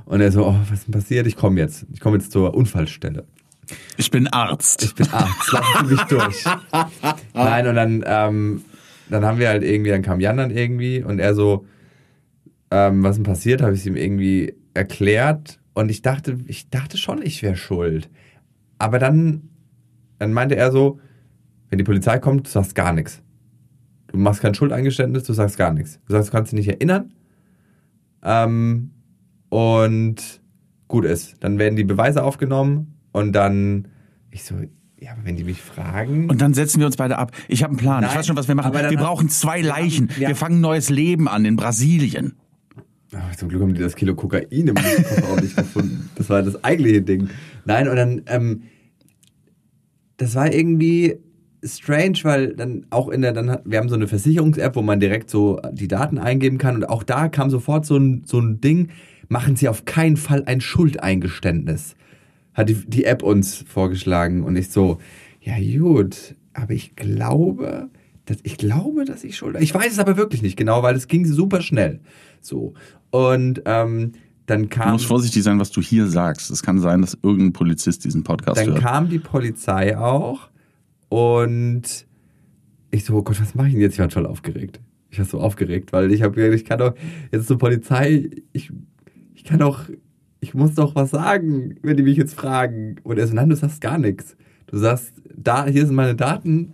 Und 0.05 0.21
er 0.21 0.31
so, 0.31 0.45
oh, 0.45 0.55
was 0.69 0.79
ist 0.79 0.87
denn 0.87 0.93
passiert? 0.93 1.27
Ich 1.27 1.35
komme 1.35 1.59
jetzt. 1.59 1.85
Ich 1.93 1.99
komme 1.99 2.17
jetzt 2.17 2.31
zur 2.31 2.53
Unfallstelle. 2.53 3.25
Ich 3.97 4.11
bin 4.11 4.27
Arzt. 4.27 4.83
Ich 4.83 4.95
bin 4.95 5.07
Arzt, 5.11 5.51
lassen 5.51 5.87
Sie 5.87 5.93
mich 5.93 6.03
durch. 6.03 6.43
Nein, 7.33 7.67
und 7.67 7.75
dann, 7.75 8.03
ähm, 8.05 8.65
dann 9.09 9.25
haben 9.25 9.39
wir 9.39 9.47
halt 9.47 9.63
irgendwie, 9.63 9.91
dann 9.91 10.01
kam 10.01 10.19
Jan 10.19 10.37
dann 10.37 10.51
irgendwie 10.51 11.01
und 11.01 11.19
er 11.19 11.33
so, 11.33 11.65
ähm, 12.73 13.03
was 13.03 13.11
ist 13.11 13.17
denn 13.17 13.31
passiert? 13.31 13.61
Habe 13.61 13.73
ich 13.73 13.81
es 13.81 13.85
ihm 13.85 13.95
irgendwie 13.95 14.55
erklärt 14.73 15.59
und 15.73 15.91
ich 15.91 16.01
dachte, 16.01 16.39
ich 16.47 16.71
dachte 16.71 16.97
schon, 16.97 17.21
ich 17.21 17.43
wäre 17.43 17.55
schuld. 17.55 18.09
Aber 18.79 18.97
dann, 18.97 19.49
dann 20.17 20.33
meinte 20.33 20.55
er 20.55 20.71
so, 20.71 20.99
wenn 21.69 21.77
die 21.77 21.83
Polizei 21.83 22.17
kommt, 22.17 22.47
du 22.47 22.49
sagst 22.51 22.73
gar 22.73 22.91
nichts. 22.91 23.21
Du 24.07 24.17
machst 24.17 24.41
kein 24.41 24.55
Schuldeingeständnis, 24.55 25.23
du 25.23 25.33
sagst 25.33 25.55
gar 25.55 25.71
nichts. 25.71 25.99
Du 26.07 26.13
sagst, 26.13 26.29
du 26.29 26.31
kannst 26.31 26.51
dich 26.51 26.57
nicht 26.57 26.67
erinnern. 26.67 27.13
Ähm, 28.23 28.89
und 29.49 30.41
gut 30.87 31.05
ist. 31.05 31.35
Dann 31.41 31.59
werden 31.59 31.75
die 31.75 31.83
Beweise 31.83 32.23
aufgenommen 32.23 32.95
und 33.11 33.33
dann, 33.33 33.87
ich 34.31 34.45
so, 34.45 34.55
ja, 34.99 35.11
aber 35.11 35.25
wenn 35.25 35.35
die 35.35 35.43
mich 35.43 35.61
fragen. 35.61 36.27
Und 36.27 36.41
dann 36.41 36.55
setzen 36.55 36.79
wir 36.79 36.87
uns 36.87 36.97
beide 36.97 37.19
ab. 37.19 37.33
Ich 37.47 37.61
habe 37.61 37.71
einen 37.71 37.77
Plan. 37.77 38.01
ich 38.01 38.09
Nein, 38.09 38.17
weiß 38.17 38.25
schon, 38.25 38.35
was 38.35 38.47
wir 38.47 38.55
machen. 38.55 38.73
Wir 38.73 38.97
brauchen 38.97 39.29
zwei 39.29 39.61
Leichen. 39.61 40.09
ja. 40.17 40.29
Wir 40.29 40.35
fangen 40.35 40.57
ein 40.57 40.61
neues 40.61 40.89
Leben 40.89 41.27
an 41.27 41.45
in 41.45 41.55
Brasilien. 41.55 42.33
Ach, 43.15 43.35
zum 43.35 43.49
Glück 43.49 43.61
haben 43.61 43.73
die 43.73 43.81
das 43.81 43.95
Kilo 43.95 44.15
Kokain 44.15 44.45
im 44.49 44.75
Kofferraum 44.75 45.39
nicht 45.39 45.55
gefunden. 45.55 46.09
Das 46.15 46.29
war 46.29 46.41
das 46.41 46.63
eigentliche 46.63 47.01
Ding. 47.01 47.29
Nein, 47.65 47.87
und 47.87 47.95
dann, 47.95 48.21
ähm, 48.27 48.63
das 50.17 50.35
war 50.35 50.51
irgendwie 50.51 51.17
strange, 51.63 52.19
weil 52.23 52.55
dann 52.55 52.85
auch 52.89 53.09
in 53.09 53.21
der, 53.21 53.33
dann 53.33 53.59
wir 53.65 53.77
haben 53.77 53.89
so 53.89 53.95
eine 53.95 54.07
Versicherungs-App, 54.07 54.75
wo 54.75 54.81
man 54.81 54.99
direkt 54.99 55.29
so 55.29 55.59
die 55.71 55.87
Daten 55.87 56.17
eingeben 56.17 56.57
kann 56.57 56.75
und 56.75 56.85
auch 56.85 57.03
da 57.03 57.29
kam 57.29 57.49
sofort 57.49 57.85
so 57.85 57.97
ein, 57.97 58.23
so 58.25 58.39
ein 58.39 58.59
Ding, 58.61 58.89
machen 59.29 59.55
Sie 59.55 59.69
auf 59.69 59.85
keinen 59.85 60.17
Fall 60.17 60.43
ein 60.45 60.61
Schuldeingeständnis. 60.61 61.95
Hat 62.53 62.69
die, 62.69 62.75
die 62.75 63.05
App 63.05 63.23
uns 63.23 63.63
vorgeschlagen 63.67 64.43
und 64.43 64.55
ich 64.55 64.69
so, 64.69 64.99
ja 65.41 65.55
gut, 65.79 66.35
aber 66.53 66.71
ich 66.71 66.95
glaube, 66.95 67.89
dass, 68.25 68.37
ich 68.43 68.57
glaube, 68.57 69.05
dass 69.05 69.23
ich 69.23 69.35
Schuld, 69.35 69.57
ich 69.59 69.73
weiß 69.73 69.91
es 69.91 69.99
aber 69.99 70.17
wirklich 70.17 70.41
nicht 70.41 70.57
genau, 70.57 70.83
weil 70.83 70.95
es 70.95 71.07
ging 71.07 71.25
super 71.25 71.61
schnell. 71.61 71.99
So. 72.41 72.73
Und, 73.13 73.61
ähm, 73.65 74.13
dann 74.47 74.63
Du 74.63 74.69
kam, 74.69 74.93
musst 74.93 75.05
vorsichtig 75.05 75.43
sein, 75.43 75.59
was 75.59 75.69
du 75.71 75.81
hier 75.81 76.07
sagst. 76.07 76.49
Es 76.49 76.63
kann 76.63 76.79
sein, 76.79 77.01
dass 77.01 77.17
irgendein 77.21 77.53
Polizist 77.53 78.03
diesen 78.03 78.23
Podcast 78.23 78.59
dann 78.59 78.71
hört. 78.71 78.81
kam 78.81 79.07
die 79.07 79.19
Polizei 79.19 79.95
auch 79.97 80.49
und 81.09 82.07
ich 82.89 83.05
so, 83.05 83.15
oh 83.15 83.21
Gott, 83.21 83.39
was 83.39 83.53
mache 83.53 83.67
ich 83.67 83.73
denn 83.73 83.81
jetzt? 83.81 83.93
Ich 83.93 83.99
war 83.99 84.09
total 84.09 84.25
aufgeregt. 84.25 84.81
Ich 85.11 85.19
war 85.19 85.25
so 85.25 85.39
aufgeregt, 85.39 85.93
weil 85.93 86.11
ich 86.11 86.23
habe 86.23 86.33
gedacht, 86.33 86.55
ich 86.55 86.65
kann 86.65 86.79
doch 86.79 86.95
jetzt 87.31 87.47
zur 87.47 87.59
Polizei, 87.59 88.31
ich, 88.51 88.71
ich 89.35 89.43
kann 89.43 89.59
doch, 89.59 89.85
ich 90.39 90.55
muss 90.55 90.73
doch 90.73 90.95
was 90.95 91.11
sagen, 91.11 91.75
wenn 91.83 91.95
die 91.95 92.03
mich 92.03 92.17
jetzt 92.17 92.33
fragen. 92.33 92.95
Und 93.03 93.19
er 93.19 93.27
so, 93.27 93.35
nein, 93.35 93.49
du 93.49 93.55
sagst 93.55 93.79
gar 93.79 93.99
nichts. 93.99 94.35
Du 94.65 94.77
sagst, 94.77 95.13
da, 95.35 95.67
hier 95.67 95.85
sind 95.85 95.95
meine 95.95 96.15
Daten, 96.15 96.73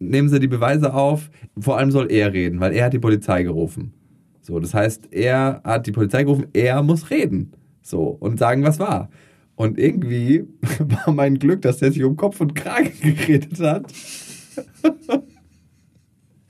nehmen 0.00 0.28
Sie 0.28 0.40
die 0.40 0.48
Beweise 0.48 0.92
auf. 0.92 1.30
Vor 1.56 1.78
allem 1.78 1.92
soll 1.92 2.10
er 2.10 2.32
reden, 2.32 2.58
weil 2.58 2.72
er 2.72 2.86
hat 2.86 2.92
die 2.92 2.98
Polizei 2.98 3.44
gerufen. 3.44 3.94
So, 4.42 4.58
das 4.58 4.74
heißt, 4.74 5.12
er 5.12 5.60
hat 5.64 5.86
die 5.86 5.92
Polizei 5.92 6.24
gerufen, 6.24 6.48
er 6.52 6.82
muss 6.82 7.10
reden. 7.10 7.52
So, 7.80 8.04
und 8.08 8.38
sagen, 8.38 8.64
was 8.64 8.78
war. 8.78 9.08
Und 9.54 9.78
irgendwie 9.78 10.44
war 10.80 11.14
mein 11.14 11.38
Glück, 11.38 11.62
dass 11.62 11.78
der 11.78 11.92
sich 11.92 12.02
um 12.02 12.16
Kopf 12.16 12.40
und 12.40 12.54
Kragen 12.54 12.92
geredet 13.00 13.58
hat. 13.60 13.86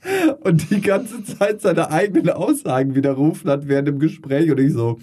und 0.43 0.69
die 0.71 0.81
ganze 0.81 1.23
Zeit 1.23 1.61
seine 1.61 1.91
eigenen 1.91 2.31
Aussagen 2.31 2.95
widerrufen 2.95 3.49
hat 3.49 3.67
während 3.67 3.87
dem 3.87 3.99
Gespräch. 3.99 4.49
Und 4.49 4.59
ich 4.59 4.73
so, 4.73 4.97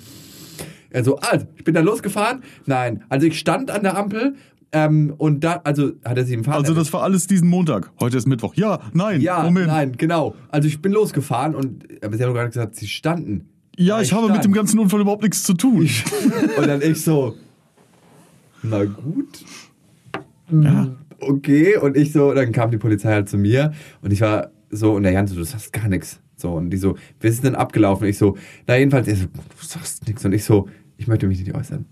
er 0.91 1.05
so, 1.05 1.17
also, 1.19 1.47
ich 1.57 1.63
bin 1.63 1.75
da 1.75 1.81
losgefahren. 1.81 2.43
Nein, 2.67 3.05
also 3.09 3.27
ich 3.27 3.39
stand 3.39 3.71
an 3.71 3.85
der 3.85 3.97
Ampel 3.97 4.35
ähm, 4.73 5.15
und 5.19 5.43
da, 5.43 5.61
also 5.65 5.93
hat 6.05 6.17
er 6.17 6.25
sie 6.25 6.35
im 6.35 6.45
Fahrrad. 6.45 6.61
Also 6.61 6.75
das 6.75 6.93
war 6.93 7.03
alles 7.03 7.27
diesen 7.27 7.49
Montag. 7.49 7.91
Heute 7.99 8.17
ist 8.17 8.27
Mittwoch. 8.27 8.55
Ja, 8.55 8.81
nein, 8.93 9.21
ja, 9.21 9.43
Moment. 9.43 9.67
nein, 9.67 9.97
genau. 9.97 10.35
Also 10.49 10.69
ich 10.69 10.81
bin 10.81 10.93
losgefahren 10.93 11.55
und 11.55 11.85
aber 12.05 12.17
sie 12.17 12.25
haben 12.25 12.33
gerade 12.33 12.49
gesagt, 12.49 12.77
sie 12.77 12.87
standen. 12.87 13.49
Ja, 13.77 14.01
ich 14.01 14.13
habe 14.13 14.25
stand. 14.25 14.37
mit 14.37 14.45
dem 14.45 14.53
ganzen 14.53 14.79
Unfall 14.79 15.01
überhaupt 15.01 15.23
nichts 15.23 15.43
zu 15.43 15.55
tun. 15.55 15.89
Und 16.59 16.67
dann 16.67 16.83
ich 16.83 17.01
so, 17.01 17.35
na 18.63 18.85
gut. 18.85 19.45
Ja. 20.51 20.89
Okay, 21.21 21.77
und 21.77 21.97
ich 21.97 22.13
so, 22.13 22.33
dann 22.35 22.51
kam 22.53 22.71
die 22.71 22.79
Polizei 22.79 23.13
halt 23.13 23.29
zu 23.29 23.37
mir 23.39 23.73
und 24.01 24.11
ich 24.11 24.21
war 24.23 24.51
so, 24.71 24.95
und 24.95 25.03
der 25.03 25.13
Jan 25.13 25.27
so, 25.27 25.35
du 25.35 25.45
sagst 25.45 25.73
gar 25.73 25.89
nichts. 25.89 26.21
So, 26.37 26.53
und 26.53 26.71
die 26.71 26.79
so, 26.79 26.97
wie 27.21 27.29
ist 27.29 27.35
es 27.35 27.41
denn 27.43 27.55
abgelaufen? 27.55 28.05
Und 28.05 28.11
ich 28.11 28.19
so, 28.19 28.37
na 28.67 28.77
jedenfalls, 28.77 29.07
er 29.07 29.17
so, 29.17 29.27
du 29.27 29.67
sagst 29.67 30.07
nichts. 30.07 30.25
Und 30.25 30.33
ich 30.33 30.45
so, 30.45 30.69
ich 30.97 31.07
möchte 31.07 31.27
mich 31.27 31.39
nicht 31.39 31.55
äußern. 31.55 31.85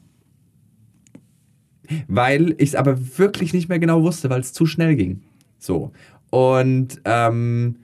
Weil 2.07 2.51
ich 2.59 2.71
es 2.71 2.75
aber 2.75 2.97
wirklich 3.19 3.53
nicht 3.53 3.69
mehr 3.69 3.79
genau 3.79 4.03
wusste, 4.03 4.31
weil 4.31 4.41
es 4.41 4.53
zu 4.53 4.67
schnell 4.67 4.97
ging. 4.97 5.21
So. 5.59 5.93
Und 6.31 7.01
ähm, 7.05 7.77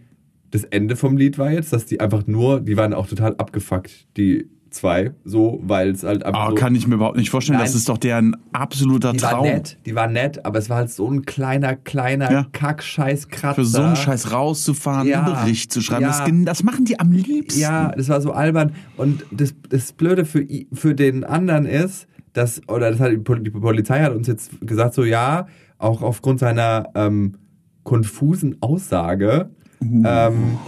das 0.51 0.65
Ende 0.65 0.97
vom 0.97 1.17
Lied 1.17 1.39
war 1.39 1.51
jetzt, 1.51 1.73
dass 1.73 1.87
die 1.87 2.01
einfach 2.01 2.27
nur, 2.27 2.61
die 2.61 2.77
waren 2.77 2.93
auch 2.93 3.07
total 3.07 3.35
abgefuckt, 3.37 4.07
die 4.17 4.49
zwei, 4.71 5.13
so, 5.25 5.61
weil 5.65 5.91
es 5.91 6.03
halt 6.03 6.25
einfach 6.25 6.41
Aber 6.41 6.51
so, 6.51 6.57
kann 6.57 6.75
ich 6.75 6.87
mir 6.89 6.97
überhaupt 6.97 7.17
nicht 7.17 7.31
vorstellen. 7.31 7.59
Nein. 7.59 7.67
Das 7.67 7.77
ist 7.77 7.89
doch 7.89 7.97
deren 7.97 8.37
absoluter 8.53 9.13
die 9.13 9.23
war 9.23 9.31
Traum. 9.31 9.47
nett, 9.47 9.79
die 9.87 9.95
war 9.95 10.09
nett, 10.09 10.45
aber 10.45 10.59
es 10.59 10.69
war 10.69 10.79
halt 10.79 10.91
so 10.91 11.09
ein 11.09 11.25
kleiner, 11.25 11.77
kleiner 11.77 12.31
Ja. 12.31 12.47
Kack-Scheiß-Kratzer. 12.53 13.55
Für 13.55 13.65
so 13.65 13.81
einen 13.83 13.97
Scheiß 13.97 14.33
rauszufahren, 14.33 15.07
Ja. 15.09 15.23
einen 15.25 15.35
Bericht 15.35 15.73
zu 15.73 15.81
schreiben, 15.81 16.03
Ja. 16.03 16.09
das, 16.27 16.29
das 16.45 16.63
machen 16.65 16.85
die 16.85 16.99
am 16.99 17.13
liebsten. 17.13 17.61
Ja, 17.61 17.93
das 17.93 18.09
war 18.09 18.21
so 18.21 18.33
albern. 18.33 18.73
Und 18.97 19.25
das, 19.31 19.55
das 19.69 19.93
Blöde 19.93 20.25
für, 20.25 20.45
für 20.73 20.95
den 20.95 21.23
anderen 21.25 21.67
ist, 21.67 22.09
dass, 22.35 22.61
oder 22.69 22.91
das 22.91 23.01
hat 23.01 23.11
die 23.13 23.17
Pol- 23.17 23.41
die 23.41 23.51
Polizei 23.51 24.01
hat 24.03 24.13
uns 24.15 24.29
jetzt 24.29 24.51
gesagt, 24.61 24.93
so 24.95 25.05
ja, 25.05 25.47
auch 25.79 26.03
aufgrund 26.03 26.41
seiner 26.41 26.89
ähm, 26.95 27.37
konfusen 27.83 28.57
Aussage 28.61 29.51
ähm, 29.83 30.59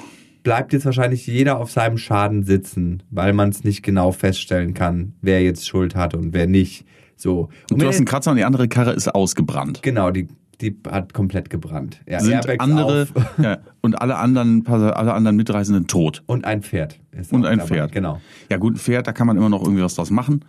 bleibt 0.43 0.73
jetzt 0.75 0.85
wahrscheinlich 0.85 1.27
jeder 1.27 1.59
auf 1.59 1.71
seinem 1.71 1.97
Schaden 1.97 2.45
sitzen, 2.45 3.03
weil 3.11 3.33
man 3.33 3.49
es 3.49 3.65
nicht 3.65 3.83
genau 3.83 4.13
feststellen 4.13 4.75
kann, 4.75 5.15
wer 5.23 5.43
jetzt 5.43 5.67
Schuld 5.67 5.95
hat 5.97 6.15
und 6.15 6.35
wer 6.35 6.47
nicht. 6.47 6.85
So. 7.17 7.49
Und 7.71 7.71
wenn 7.71 7.79
du 7.79 7.87
hast 7.89 7.97
einen 7.97 8.05
Kratzer 8.05 8.31
und 8.33 8.37
die 8.37 8.45
andere 8.45 8.69
Karre 8.69 8.93
ist 8.93 9.09
ausgebrannt. 9.15 9.83
Genau, 9.83 10.11
die, 10.11 10.29
die 10.61 10.77
hat 10.91 11.15
komplett 11.15 11.49
gebrannt. 11.49 12.03
Ja, 12.07 12.21
Sind 12.21 12.35
Airbags 12.35 12.61
andere 12.63 13.09
ja, 13.43 13.59
und 13.81 14.01
alle 14.03 14.17
anderen, 14.19 14.67
alle 14.67 15.15
anderen 15.15 15.37
Mitreisenden 15.37 15.87
tot. 15.87 16.23
und 16.27 16.45
ein 16.45 16.63
Pferd. 16.63 17.01
ist 17.13 17.33
Und 17.33 17.47
ein 17.47 17.59
dabei. 17.59 17.69
Pferd. 17.69 17.93
Genau. 17.93 18.21
Ja 18.51 18.59
gut, 18.59 18.75
ein 18.75 18.79
Pferd, 18.79 19.07
da 19.07 19.13
kann 19.13 19.27
man 19.27 19.39
immer 19.39 19.49
noch 19.49 19.63
irgendwie 19.63 19.83
was 19.83 19.95
draus 19.95 20.11
machen. 20.11 20.45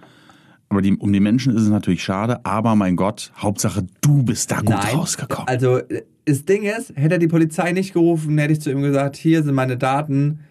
Aber 0.70 0.82
die, 0.82 0.98
um 0.98 1.14
die 1.14 1.20
Menschen 1.20 1.56
ist 1.56 1.64
es 1.64 1.70
natürlich 1.70 2.04
schade. 2.04 2.46
Aber 2.46 2.76
mein 2.76 2.96
Gott, 2.96 3.32
Hauptsache 3.38 3.86
du 4.02 4.24
bist 4.24 4.52
da 4.52 4.60
gut 4.60 4.94
rausgekommen. 4.94 5.48
Also 5.48 5.82
das 6.26 6.44
Ding 6.46 6.64
ist, 6.64 6.94
hätte 6.96 7.16
er 7.16 7.20
die 7.20 7.28
Polizei 7.28 7.72
nicht 7.72 7.94
gerufen, 7.94 8.38
hätte 8.38 8.54
ich 8.54 8.62
zu 8.62 8.72
ihm 8.72 8.82
gesagt, 8.82 9.16
hier 9.16 9.44
sind 9.44 9.56
meine 9.56 9.78
Daten. 9.78 10.42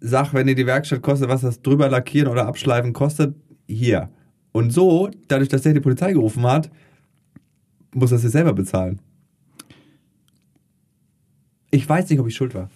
Sag, 0.00 0.32
wenn 0.32 0.46
dir 0.46 0.54
die 0.54 0.66
Werkstatt 0.66 1.02
kostet, 1.02 1.28
was 1.28 1.40
das 1.40 1.60
drüber 1.60 1.88
lackieren 1.88 2.28
oder 2.28 2.46
abschleifen 2.46 2.92
kostet, 2.92 3.34
hier. 3.66 4.08
Und 4.52 4.72
so, 4.72 5.10
dadurch, 5.28 5.48
dass 5.48 5.62
der 5.62 5.74
die 5.74 5.80
Polizei 5.80 6.12
gerufen 6.12 6.44
hat, 6.46 6.70
muss 7.92 8.12
er 8.12 8.18
sich 8.18 8.30
selber 8.30 8.52
bezahlen. 8.52 9.00
Ich 11.70 11.88
weiß 11.88 12.08
nicht, 12.08 12.20
ob 12.20 12.28
ich 12.28 12.34
schuld 12.34 12.54
war. 12.54 12.70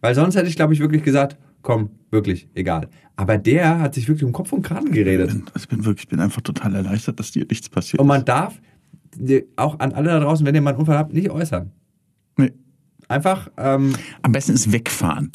Weil 0.00 0.14
sonst 0.14 0.36
hätte 0.36 0.48
ich, 0.48 0.56
glaube 0.56 0.74
ich, 0.74 0.80
wirklich 0.80 1.02
gesagt, 1.02 1.36
komm, 1.64 1.90
wirklich, 2.10 2.48
egal. 2.54 2.88
Aber 3.16 3.38
der 3.38 3.80
hat 3.80 3.94
sich 3.94 4.06
wirklich 4.06 4.24
um 4.24 4.32
Kopf 4.32 4.52
und 4.52 4.62
Kragen 4.62 4.92
geredet. 4.92 5.34
Ich 5.56 5.66
bin 5.66 5.84
wirklich, 5.84 6.04
ich 6.04 6.08
bin 6.08 6.20
einfach 6.20 6.42
total 6.42 6.74
erleichtert, 6.76 7.18
dass 7.18 7.32
dir 7.32 7.46
nichts 7.48 7.68
passiert 7.68 8.00
Und 8.00 8.06
man 8.06 8.24
darf 8.24 8.60
auch 9.56 9.80
an 9.80 9.92
alle 9.92 10.10
da 10.10 10.20
draußen, 10.20 10.44
wenn 10.46 10.54
ihr 10.54 10.60
mal 10.60 10.70
einen 10.70 10.80
Unfall 10.80 10.98
habt, 10.98 11.12
nicht 11.12 11.30
äußern. 11.30 11.72
Nee. 12.36 12.52
Einfach, 13.08 13.50
ähm, 13.56 13.94
Am 14.22 14.32
besten 14.32 14.52
ist 14.52 14.72
wegfahren. 14.72 15.30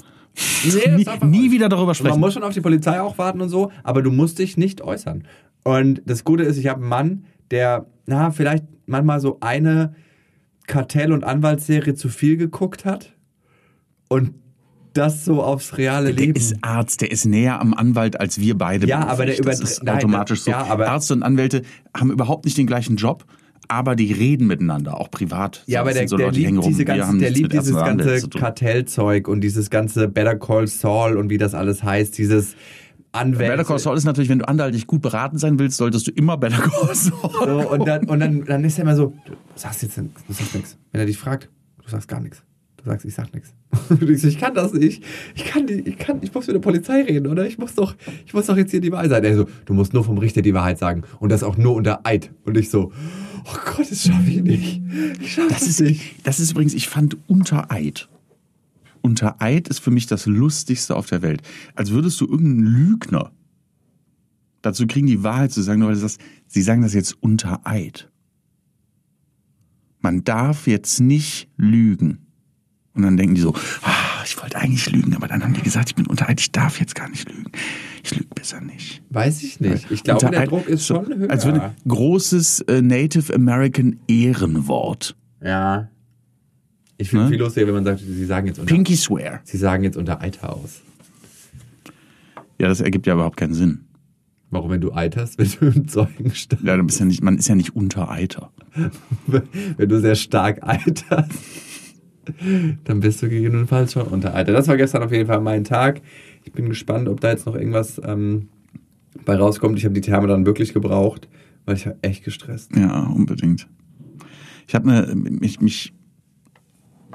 nee, 0.64 0.96
nie, 0.96 1.26
nie 1.26 1.52
wieder 1.52 1.70
darüber 1.70 1.88
man 1.88 1.96
sprechen. 1.96 2.20
muss 2.20 2.34
schon 2.34 2.44
auf 2.44 2.54
die 2.54 2.62
Polizei 2.62 3.02
auch 3.02 3.18
warten 3.18 3.42
und 3.42 3.50
so, 3.50 3.72
aber 3.84 4.02
du 4.02 4.12
musst 4.12 4.40
dich 4.40 4.58
nicht 4.58 4.82
äußern. 4.82 5.24
Und 5.64 6.02
das 6.06 6.24
Gute 6.24 6.44
ist, 6.44 6.58
ich 6.58 6.68
habe 6.68 6.82
einen 6.82 6.90
Mann, 6.90 7.26
der, 7.52 7.88
na, 8.06 8.32
vielleicht 8.32 8.66
manchmal 8.86 9.20
so 9.20 9.38
eine 9.40 9.96
Kartell- 10.68 11.12
und 11.14 11.24
Anwaltsserie 11.24 11.96
zu 11.96 12.10
viel 12.10 12.38
geguckt 12.38 12.86
hat 12.86 13.14
und 14.10 14.34
das 14.94 15.26
so 15.26 15.44
aufs 15.44 15.78
reale 15.78 16.14
Der 16.14 16.26
Leben. 16.26 16.36
ist 16.36 16.56
Arzt, 16.62 17.02
der 17.02 17.12
ist 17.12 17.26
näher 17.26 17.60
am 17.62 17.74
Anwalt 17.74 18.20
als 18.20 18.40
wir 18.40 18.58
beide. 18.58 18.88
Ja, 18.88 19.08
aber 19.08 19.26
der 19.26 19.34
beruflich. 19.34 19.60
Das 19.60 19.72
ist 19.72 19.84
nein, 19.84 19.98
automatisch 19.98 20.42
so. 20.42 20.52
ja, 20.52 20.66
aber- 20.66 20.86
Ärzte 20.86 21.14
und 21.14 21.24
Anwälte 21.24 21.62
haben 21.96 22.12
überhaupt 22.12 22.46
nicht 22.46 22.58
den 22.58 22.68
gleichen 22.68 22.96
Job, 22.96 23.26
aber 23.68 23.96
die 23.96 24.12
reden 24.12 24.48
miteinander, 24.48 25.00
auch 25.00 25.12
privat. 25.12 25.64
Ja, 25.68 25.82
aber 25.82 25.94
der, 25.94 26.08
so 26.08 26.18
der 26.18 26.28
Leute, 26.28 26.40
liebt, 26.40 26.66
diese 26.66 26.86
ganze, 26.86 27.18
der 27.18 27.30
liebt 27.32 27.54
dieses 27.54 27.76
ganze. 27.76 28.28
Kartellzeug 28.30 29.28
und 29.28 29.42
dieses 29.42 29.70
ganze 29.70 30.08
Better 30.08 30.36
Call 30.36 30.68
Saul 30.68 31.18
und 31.18 31.30
wie 31.30 31.38
das 31.38 31.54
alles 31.54 31.84
heißt, 31.84 32.18
dieses 32.18 32.56
Anwälte. 33.12 33.52
Better 33.54 33.64
Call 33.68 33.80
Saul 33.80 33.96
ist 33.98 34.06
natürlich, 34.06 34.30
wenn 34.30 34.40
du 34.40 34.48
anwaltlich 34.48 34.88
gut 34.88 35.02
beraten 35.02 35.38
sein 35.38 35.60
willst, 35.60 35.78
solltest 35.78 36.08
du 36.08 36.12
immer 36.12 36.38
Better 36.38 36.58
Call 36.62 36.96
Saul. 36.96 37.14
So, 37.46 37.70
und 37.70 37.88
dann, 37.88 38.06
und 38.06 38.20
dann, 38.20 38.44
dann 38.46 38.64
ist 38.64 38.78
er 38.80 38.84
immer 38.84 38.96
so, 38.96 39.14
du 39.26 39.34
sagst 39.56 39.84
jetzt 39.84 39.98
du 39.98 40.10
sagst 40.30 40.56
nichts. 40.56 40.78
Wenn 40.92 41.02
er 41.02 41.06
dich 41.08 41.18
fragt, 41.18 41.50
du 41.84 41.90
sagst 41.90 42.08
gar 42.08 42.20
nichts. 42.22 42.44
Du 42.84 42.90
sagst, 42.90 43.06
ich 43.06 43.14
sag 43.14 43.34
nichts. 43.34 43.54
Ich 44.02 44.22
so, 44.22 44.28
ich 44.28 44.40
kann 44.40 44.54
das 44.54 44.74
nicht. 44.74 45.04
Ich 45.36 45.46
kann 45.46 45.66
nicht, 45.66 45.88
ich 45.88 45.98
kann, 45.98 46.20
ich 46.22 46.34
muss 46.34 46.48
mit 46.48 46.56
der 46.56 46.62
Polizei 46.62 47.04
reden, 47.04 47.28
oder? 47.28 47.46
Ich 47.46 47.58
muss 47.58 47.76
doch, 47.76 47.96
ich 48.26 48.34
muss 48.34 48.46
doch 48.46 48.58
jetzt 48.58 48.72
hier 48.72 48.82
die 48.82 48.92
Wahrheit 48.92 49.10
sagen. 49.10 49.26
Er 49.26 49.36
so, 49.36 49.48
du 49.66 49.74
musst 49.74 49.94
nur 49.94 50.04
vom 50.04 50.18
Richter 50.18 50.42
die 50.42 50.54
Wahrheit 50.54 50.80
sagen. 50.80 51.04
Und 51.20 51.32
das 51.32 51.44
auch 51.44 51.58
nur 51.58 51.76
unter 51.76 52.06
Eid. 52.06 52.32
Und 52.46 52.58
ich 52.58 52.70
so, 52.70 52.92
oh 53.46 53.58
Gott, 53.66 53.92
das 53.92 54.04
schaffe 54.04 54.30
ich 54.30 54.42
nicht. 54.42 54.82
Ich 55.22 55.34
schaffe 55.34 55.50
Das 55.50 55.68
ist, 55.68 55.84
das 56.24 56.40
ist 56.40 56.52
übrigens, 56.52 56.74
ich 56.74 56.88
fand 56.88 57.18
unter 57.28 57.72
Eid. 57.72 58.10
Unter 59.02 59.42
Eid 59.42 59.68
ist 59.68 59.80
für 59.80 59.92
mich 59.92 60.08
das 60.08 60.26
Lustigste 60.26 60.96
auf 60.96 61.08
der 61.08 61.22
Welt. 61.22 61.42
Als 61.76 61.92
würdest 61.92 62.20
du 62.22 62.26
irgendeinen 62.26 62.68
Lügner 62.68 63.32
dazu 64.62 64.88
kriegen, 64.88 65.08
die 65.08 65.24
Wahrheit 65.24 65.52
zu 65.52 65.62
sagen, 65.62 65.80
nur 65.80 65.90
weil 65.90 65.96
du 65.96 66.02
sagst, 66.02 66.20
sie 66.48 66.62
sagen 66.62 66.82
das 66.82 66.94
jetzt 66.94 67.18
unter 67.22 67.62
Eid. 67.66 68.10
Man 70.02 70.24
darf 70.24 70.68
jetzt 70.68 71.00
nicht 71.00 71.50
lügen. 71.58 72.29
Und 72.96 73.04
dann 73.04 73.18
denken 73.18 73.36
die 73.36 73.42
so, 73.42 73.54
ah, 73.84 74.24
ich 74.26 74.42
wollte 74.42 74.58
eigentlich 74.58 74.90
lügen, 74.92 75.16
aber 75.16 75.28
dann 75.28 75.44
haben 75.44 75.54
die 75.54 75.62
gesagt, 75.62 75.90
ich 75.90 75.96
bin 75.96 76.08
unter 76.08 76.28
Eid, 76.28 76.40
ich 76.42 76.52
darf 76.52 76.80
jetzt 76.80 76.96
gar 76.96 77.08
nicht 77.10 77.30
lügen. 77.30 77.52
Ich 78.04 78.16
lüge 78.16 78.28
besser 78.36 78.60
nicht. 78.62 79.02
Weiß 79.10 79.42
ich 79.44 79.60
nicht. 79.60 79.90
Ich 79.92 80.04
glaube, 80.04 80.30
der 80.30 80.48
Druck 80.48 80.68
ist 80.68 80.86
so, 80.88 80.96
schon 80.96 81.18
höher. 81.20 81.30
Als 81.30 81.46
würde 81.46 81.74
großes 81.88 82.62
äh, 82.62 82.82
Native 82.82 83.34
American 83.34 84.00
Ehrenwort. 84.08 85.16
ja. 85.42 85.90
Ich 87.02 87.12
finde 87.12 87.24
Ne? 87.26 87.30
viel 87.30 87.40
lustiger, 87.40 87.66
wenn 87.68 87.76
man 87.76 87.86
sagt, 87.86 88.00
sie 88.02 88.26
sagen 88.26 88.48
jetzt 88.48 88.60
unter, 88.60 88.74
Pinky 88.76 88.98
swear. 88.98 89.40
sie 89.46 89.56
sagen 89.58 89.86
jetzt 89.86 89.96
unter 89.96 90.20
Eid 90.22 90.44
aus. 90.44 90.82
Ja, 92.60 92.68
das 92.68 92.82
ergibt 92.82 93.08
ja 93.08 93.14
überhaupt 93.14 93.38
keinen 93.38 93.54
Sinn. 93.54 93.86
Warum, 94.52 94.70
wenn 94.72 94.82
du 94.82 94.92
Eid 94.94 95.16
hast, 95.16 95.38
wenn 95.38 95.50
du 95.50 95.78
im 95.80 95.88
Zeugenstand 95.88 96.62
Ja, 96.64 96.76
du 96.76 96.84
bist 96.84 97.00
ja 97.00 97.06
nicht, 97.06 97.24
man 97.24 97.38
ist 97.38 97.48
ja 97.48 97.56
nicht 97.56 97.74
unter 97.74 98.12
Eiter. 98.12 98.52
wenn 99.28 99.88
du 99.88 100.02
sehr 100.02 100.16
stark 100.16 100.62
alterst, 100.62 101.32
dann 102.84 103.00
bist 103.00 103.22
du 103.22 103.30
gegebenenfalls 103.30 103.94
schon 103.94 104.08
unter 104.08 104.34
Alter. 104.34 104.54
Das 104.54 104.68
war 104.68 104.78
gestern 104.78 105.04
auf 105.04 105.12
jeden 105.12 105.28
Fall 105.28 105.42
mein 105.42 105.64
Tag. 105.64 106.02
Ich 106.44 106.52
bin 106.52 106.70
gespannt, 106.70 107.08
ob 107.08 107.20
da 107.22 107.30
jetzt 107.30 107.46
noch 107.46 107.56
irgendwas 107.56 108.02
ähm, 108.04 108.50
bei 109.26 109.36
rauskommt. 109.36 109.78
Ich 109.78 109.86
habe 109.86 109.94
die 109.94 110.02
Therme 110.02 110.28
dann 110.28 110.46
wirklich 110.46 110.74
gebraucht, 110.74 111.28
weil 111.66 111.76
ich 111.76 111.86
war 111.86 111.96
echt 112.02 112.24
gestresst. 112.24 112.76
Ja, 112.76 113.04
unbedingt. 113.08 113.68
Ich 114.68 114.76
habe 114.76 114.90
eine, 114.92 115.16
mich, 115.16 115.62
mich, 115.62 115.94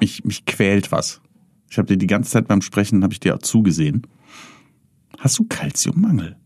mich, 0.00 0.25
mich 0.25 0.44
quält 0.44 0.92
was. 0.92 1.21
Ich 1.71 1.78
habe 1.78 1.87
dir 1.87 1.97
die 1.97 2.06
ganze 2.06 2.30
Zeit 2.30 2.49
beim 2.49 2.62
Sprechen, 2.62 3.02
habe 3.02 3.12
ich 3.12 3.21
dir 3.21 3.35
auch 3.35 3.40
zugesehen. 3.42 4.06
Hast 5.18 5.38
du 5.38 5.44
Kalziummangel? 5.44 6.37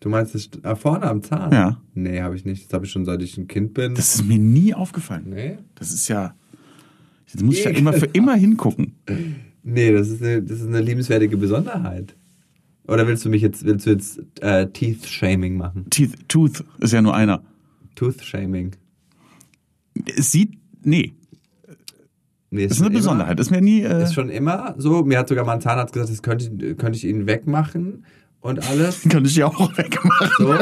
Du 0.00 0.08
meinst 0.08 0.34
das 0.34 0.48
äh, 0.62 0.74
vorne 0.76 1.04
am 1.04 1.22
Zahn? 1.22 1.52
Ja. 1.52 1.80
Nee, 1.94 2.22
habe 2.22 2.34
ich 2.34 2.44
nicht. 2.44 2.66
Das 2.66 2.72
habe 2.72 2.86
ich 2.86 2.90
schon 2.90 3.04
seit 3.04 3.22
ich 3.22 3.36
ein 3.36 3.48
Kind 3.48 3.74
bin. 3.74 3.94
Das 3.94 4.14
ist 4.14 4.24
mir 4.24 4.38
nie 4.38 4.72
aufgefallen. 4.74 5.24
nee. 5.28 5.58
Das 5.74 5.92
ist 5.92 6.08
ja, 6.08 6.34
jetzt 7.32 7.42
muss 7.42 7.56
ich 7.58 7.64
ja 7.64 7.70
immer 7.70 7.92
für 7.92 8.06
immer 8.06 8.34
hingucken. 8.34 8.94
Nee, 9.62 9.92
das 9.92 10.08
ist 10.08 10.22
eine, 10.22 10.42
das 10.42 10.60
ist 10.60 10.66
eine 10.66 10.80
liebenswertige 10.80 11.36
Besonderheit. 11.36 12.14
Oder 12.88 13.06
willst 13.06 13.24
du 13.24 13.28
mich 13.30 13.42
jetzt, 13.42 13.64
willst 13.64 13.86
du 13.86 13.90
jetzt 13.90 14.20
äh, 14.40 14.66
Teeth-Shaming 14.68 15.56
machen? 15.56 15.86
Teeth, 15.90 16.28
Tooth 16.28 16.64
ist 16.80 16.92
ja 16.92 17.02
nur 17.02 17.14
einer. 17.14 17.42
Tooth-Shaming. 17.94 18.72
Es 20.16 20.32
sieht, 20.32 20.54
nee, 20.82 21.12
Nee, 22.52 22.64
ist 22.64 22.72
eine 22.72 22.76
schon 22.78 22.86
immer- 22.86 22.98
Besonderheit. 22.98 23.38
Ist 23.38 23.50
mir 23.52 23.60
nie, 23.60 23.82
äh, 23.82 24.02
Ist 24.02 24.14
schon 24.14 24.28
immer 24.28 24.74
so. 24.76 25.04
Mir 25.04 25.18
hat 25.20 25.28
sogar 25.28 25.44
mal 25.44 25.52
ein 25.52 25.60
Zahnarzt 25.60 25.92
gesagt, 25.92 26.10
das 26.10 26.20
könnte, 26.22 26.46
ich- 26.46 26.76
könnte 26.78 26.96
ich 26.98 27.04
ihn 27.04 27.26
wegmachen 27.28 28.04
und 28.40 28.68
alles. 28.68 29.02
könnte 29.08 29.30
ich 29.30 29.36
ja 29.36 29.46
auch 29.46 29.76
wegmachen. 29.78 30.30
So, 30.38 30.54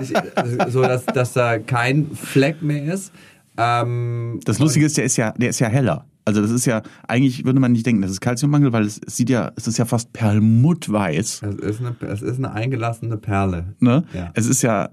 ich, 0.00 0.72
so 0.72 0.80
dass, 0.82 1.04
dass 1.04 1.34
da 1.34 1.58
kein 1.58 2.10
Fleck 2.14 2.62
mehr 2.62 2.94
ist. 2.94 3.12
Ähm, 3.58 4.40
Das 4.46 4.58
Lustige 4.58 4.86
ist, 4.86 4.96
der 4.96 5.04
ist 5.04 5.18
ja, 5.18 5.32
der 5.32 5.50
ist 5.50 5.58
ja 5.58 5.68
heller. 5.68 6.06
Also 6.24 6.40
das 6.40 6.50
ist 6.50 6.64
ja, 6.64 6.82
eigentlich 7.06 7.44
würde 7.44 7.60
man 7.60 7.72
nicht 7.72 7.84
denken, 7.84 8.00
das 8.00 8.10
ist 8.10 8.20
Kalziummangel, 8.20 8.72
weil 8.72 8.84
es, 8.84 8.98
es 9.06 9.16
sieht 9.16 9.28
ja, 9.28 9.52
es 9.56 9.66
ist 9.66 9.76
ja 9.76 9.84
fast 9.84 10.12
perlmuttweiß. 10.12 11.42
es 11.42 11.54
ist 11.56 11.80
eine, 11.80 11.96
es 12.00 12.22
ist 12.22 12.38
eine 12.38 12.52
eingelassene 12.52 13.18
Perle. 13.18 13.74
Ne? 13.80 14.04
Ja. 14.14 14.30
Es 14.34 14.46
ist 14.46 14.62
ja, 14.62 14.90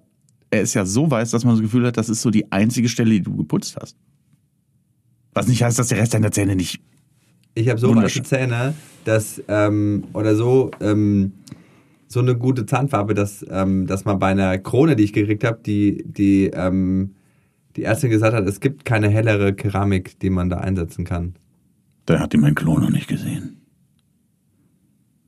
er 0.49 0.61
ist 0.61 0.73
ja 0.73 0.85
so 0.85 1.09
weiß, 1.09 1.31
dass 1.31 1.45
man 1.45 1.53
das 1.53 1.61
Gefühl 1.61 1.87
hat, 1.87 1.95
das 1.95 2.09
ist 2.09 2.21
so 2.21 2.29
die 2.29 2.51
einzige 2.51 2.89
Stelle, 2.89 3.11
die 3.11 3.21
du 3.21 3.35
geputzt 3.35 3.77
hast. 3.81 3.95
Was 5.33 5.47
nicht 5.47 5.63
heißt, 5.63 5.79
dass 5.79 5.87
der 5.87 5.99
Rest 5.99 6.13
deiner 6.13 6.31
Zähne 6.31 6.57
nicht. 6.57 6.81
Ich 7.53 7.69
habe 7.69 7.79
so 7.79 7.95
weiße 7.95 8.23
Zähne, 8.23 8.73
dass 9.05 9.41
ähm, 9.47 10.03
oder 10.13 10.35
so 10.35 10.71
ähm, 10.81 11.33
so 12.07 12.19
eine 12.19 12.35
gute 12.35 12.65
Zahnfarbe, 12.65 13.13
dass 13.13 13.45
ähm, 13.49 13.87
dass 13.87 14.03
man 14.03 14.19
bei 14.19 14.27
einer 14.27 14.57
Krone, 14.57 14.97
die 14.97 15.03
ich 15.03 15.13
gekriegt 15.13 15.45
habe, 15.45 15.59
die 15.65 16.03
die 16.05 16.47
ähm, 16.53 17.15
die 17.75 17.83
Ärztin 17.83 18.09
gesagt 18.09 18.35
hat, 18.35 18.47
es 18.47 18.59
gibt 18.59 18.85
keine 18.85 19.09
hellere 19.09 19.53
Keramik, 19.53 20.19
die 20.19 20.29
man 20.29 20.49
da 20.49 20.57
einsetzen 20.57 21.05
kann. 21.05 21.35
Da 22.05 22.19
hat 22.19 22.33
die 22.33 22.37
mein 22.37 22.55
Klo 22.55 22.77
noch 22.79 22.89
nicht 22.89 23.07
gesehen. 23.07 23.57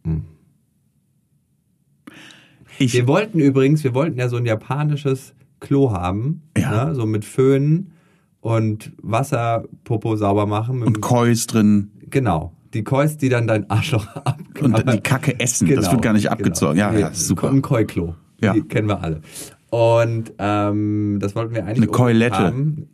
Hm. 0.06 0.24
Ich, 2.80 2.94
Wir 2.94 3.08
wollten 3.08 3.40
übrigens, 3.40 3.84
wir 3.84 3.94
wollten 3.94 4.18
ja 4.18 4.28
so 4.30 4.38
ein 4.38 4.46
japanisches 4.46 5.34
Klo 5.60 5.92
haben, 5.92 6.42
Ja. 6.58 6.86
ne? 6.88 6.96
so 6.96 7.06
mit 7.06 7.24
Föhn 7.24 7.92
und 8.42 8.92
Wasserpopo 9.02 10.16
sauber 10.16 10.46
machen. 10.48 10.82
Und 10.84 11.00
Kois 11.02 11.46
drin 11.48 11.92
genau. 12.10 12.54
Die 12.74 12.84
Kois, 12.84 13.18
die 13.22 13.30
dann 13.30 13.46
dein 13.48 13.70
Arschloch 13.70 14.08
ab. 14.16 14.40
und 14.60 14.78
die 14.92 15.00
Kacke 15.04 15.40
essen. 15.40 15.70
das 15.76 15.92
wird 15.92 16.02
gar 16.02 16.14
nicht 16.14 16.32
abgezogen. 16.32 16.78
Ja, 16.78 16.92
ja, 16.94 17.14
super. 17.14 17.50
Ein 17.52 17.62
Koi-Klo. 17.62 18.16
Ja. 18.42 18.54
Die 18.54 18.62
kennen 18.64 18.88
wir 18.90 19.02
alle. 19.02 19.22
Und 19.74 20.34
ähm, 20.38 21.18
das 21.20 21.36
wollten 21.36 21.56
wir 21.56 21.64
eigentlich 21.66 21.78
Eine 21.78 21.88
Keulette. 21.88 22.38
haben. 22.38 22.90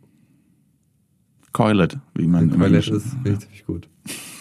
Coilet, 1.52 1.98
wie 2.14 2.26
man 2.26 2.48
im 2.48 2.58
Keulette 2.58 2.94
ist 2.94 3.10
ziemlich 3.22 3.66
gut. 3.66 3.86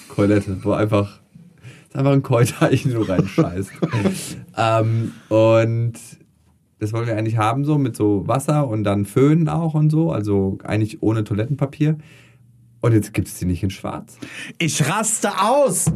Keulette, 0.07 0.57
wo 0.63 0.71
einfach 0.71 1.19
ist 1.89 1.97
einfach 1.97 2.13
ein 2.13 2.23
Keuteilchen 2.23 2.91
so 2.93 3.01
reinscheißt. 3.01 3.71
ähm, 4.57 5.11
und 5.27 5.95
das 6.79 6.93
wollen 6.93 7.07
wir 7.07 7.17
eigentlich 7.17 7.35
haben, 7.35 7.65
so 7.65 7.77
mit 7.77 7.97
so 7.97 8.25
Wasser 8.25 8.69
und 8.69 8.85
dann 8.85 9.03
Föhn 9.03 9.49
auch 9.49 9.73
und 9.73 9.89
so, 9.89 10.13
also 10.13 10.59
eigentlich 10.63 11.03
ohne 11.03 11.25
Toilettenpapier. 11.25 11.97
Und 12.79 12.93
jetzt 12.93 13.13
gibt 13.13 13.27
es 13.27 13.37
die 13.37 13.47
nicht 13.47 13.63
in 13.63 13.69
schwarz. 13.69 14.17
Ich 14.59 14.87
raste 14.87 15.41
aus! 15.41 15.91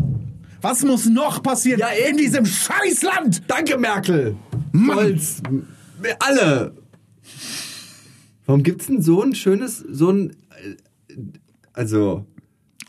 Was 0.62 0.83
muss 0.83 1.05
noch 1.05 1.41
passieren 1.41 1.79
Ja, 1.79 1.88
in 2.09 2.17
diesem 2.17 2.45
Scheißland? 2.45 3.43
Danke, 3.47 3.77
Merkel! 3.77 4.35
Scholz! 4.73 5.41
Wir 6.03 6.22
alle! 6.22 6.75
Warum 8.45 8.62
gibt's 8.63 8.88
denn 8.88 9.01
so 9.01 9.22
ein 9.24 9.33
schönes, 9.36 9.77
so 9.79 10.10
ein. 10.12 10.32
äh, 11.10 11.15
Also, 11.73 12.25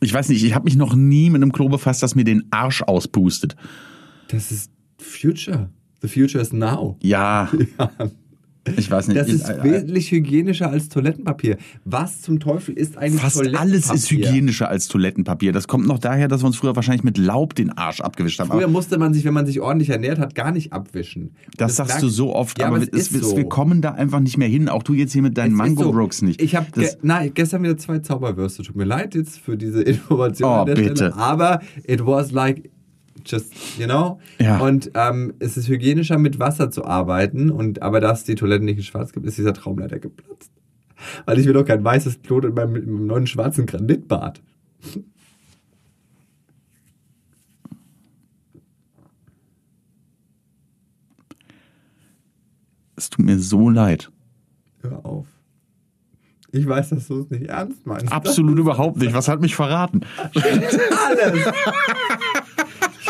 Ich 0.01 0.13
weiß 0.13 0.29
nicht, 0.29 0.43
ich 0.45 0.55
habe 0.55 0.65
mich 0.65 0.77
noch 0.77 0.95
nie 0.97 1.31
mit 1.31 1.41
einem 1.43 1.53
Klo 1.53 1.69
befasst, 1.69 2.03
das 2.03 2.15
mir 2.15 2.25
den 2.25 2.45
Arsch 2.51 2.83
auspustet. 2.83 3.57
das 4.29 4.51
ist 4.51 4.71
Future. 4.99 5.71
The 6.03 6.09
future 6.09 6.43
is 6.43 6.53
now. 6.53 6.99
Ja, 7.03 7.51
ich 8.77 8.91
weiß 8.91 9.09
nicht. 9.09 9.21
Das 9.21 9.29
ich, 9.29 9.35
ist 9.35 9.49
äh, 9.49 9.63
wesentlich 9.63 10.11
hygienischer 10.11 10.71
als 10.71 10.89
Toilettenpapier. 10.89 11.57
Was 11.85 12.23
zum 12.23 12.41
Teufel 12.41 12.75
ist 12.75 12.97
eigentlich 12.97 13.21
Fast 13.21 13.37
Toilettenpapier? 13.37 13.73
alles 13.75 13.93
ist 13.93 14.11
hygienischer 14.11 14.69
als 14.69 14.89
Toilettenpapier. 14.89 15.53
Das 15.53 15.69
kommt 15.69 15.87
noch 15.87 15.99
daher, 15.99 16.29
dass 16.29 16.43
wir 16.43 16.47
uns 16.47 16.57
früher 16.57 16.75
wahrscheinlich 16.75 17.05
mit 17.05 17.19
Laub 17.19 17.55
den 17.55 17.71
Arsch 17.71 18.01
abgewischt 18.01 18.41
haben. 18.41 18.51
Früher 18.51 18.69
musste 18.69 18.99
man 18.99 19.13
sich, 19.15 19.25
wenn 19.25 19.35
man 19.35 19.47
sich 19.47 19.61
ordentlich 19.61 19.91
ernährt 19.91 20.19
hat, 20.19 20.35
gar 20.35 20.51
nicht 20.53 20.73
abwischen. 20.73 21.23
Und 21.25 21.33
das 21.59 21.77
sagst 21.77 21.95
lag- 21.95 22.01
du 22.01 22.09
so 22.09 22.35
oft, 22.35 22.59
Ja, 22.59 22.67
aber, 22.69 22.77
aber 22.77 22.85
es 22.85 22.91
es 22.93 23.09
ist, 23.13 23.17
ist 23.23 23.31
so. 23.31 23.37
wir 23.37 23.45
kommen 23.49 23.83
da 23.83 23.93
einfach 23.93 24.21
nicht 24.21 24.39
mehr 24.39 24.49
hin. 24.49 24.69
Auch 24.69 24.83
du 24.83 24.95
jetzt 24.95 25.13
hier 25.13 25.23
mit 25.23 25.37
deinen 25.37 25.49
Es 25.49 25.53
ist 25.55 25.59
Mango 25.59 25.83
so. 25.85 25.93
Brooks 25.93 26.23
nicht. 26.23 26.41
Ich 26.41 26.57
habe 26.57 26.67
Das- 26.75 26.93
ge 26.93 26.99
nein, 27.03 27.31
gestern 27.35 27.63
wieder 27.63 27.77
zwei 27.77 27.99
Zauberwürste. 27.99 28.63
Tut 28.63 28.77
mir 28.77 28.85
leid 28.85 29.15
jetzt 29.15 29.39
für 29.41 29.57
diese 29.57 29.83
Information 29.83 30.49
Oh, 30.61 30.65
bitte. 30.65 30.97
Stelle. 30.97 31.17
Aber 31.17 31.61
it 31.87 32.05
was 32.07 32.31
like 32.33 32.71
just, 33.27 33.79
you 33.79 33.87
know? 33.87 34.21
Ja. 34.39 34.59
Und 34.59 34.91
ähm, 34.95 35.35
es 35.39 35.57
ist 35.57 35.69
hygienischer 35.69 36.19
mit 36.19 36.39
Wasser 36.39 36.71
zu 36.71 36.85
arbeiten. 36.85 37.51
Und 37.51 37.83
aber 37.83 38.01
da 38.01 38.13
es 38.13 38.25
die 38.25 38.35
Toiletten 38.35 38.65
nicht 38.65 38.79
in 38.79 38.85
schwarz 38.85 39.13
gibt, 39.13 39.27
ist 39.27 39.39
dieser 39.39 39.55
Traum 39.55 39.79
leider 39.79 39.99
geplatzt. 39.99 40.51
Weil 41.27 41.39
ich 41.39 41.47
will 41.47 41.53
doch 41.53 41.65
kein 41.65 41.85
weißes 41.85 42.23
Klo 42.23 42.41
in 42.41 42.55
meinem, 42.55 42.77
in 42.77 42.91
meinem 42.91 43.07
neuen 43.07 43.27
schwarzen 43.27 43.67
Granitbad. 43.67 44.41
es 52.97 53.11
tut 53.11 53.25
mir 53.25 53.39
so 53.39 53.69
leid. 53.69 54.11
Hör 54.83 55.05
auf. 55.05 55.27
Ich 56.53 56.69
weiß, 56.69 56.91
dass 56.91 57.09
du 57.09 57.23
es 57.23 57.31
nicht 57.31 57.47
ernst 57.47 57.85
meinst. 57.85 58.13
Absolut 58.13 58.59
überhaupt 58.59 58.99
nicht. 58.99 59.13
Was 59.13 59.27
hat 59.29 59.41
mich 59.41 59.57
verraten? 59.57 60.03
Alles. 60.35 61.53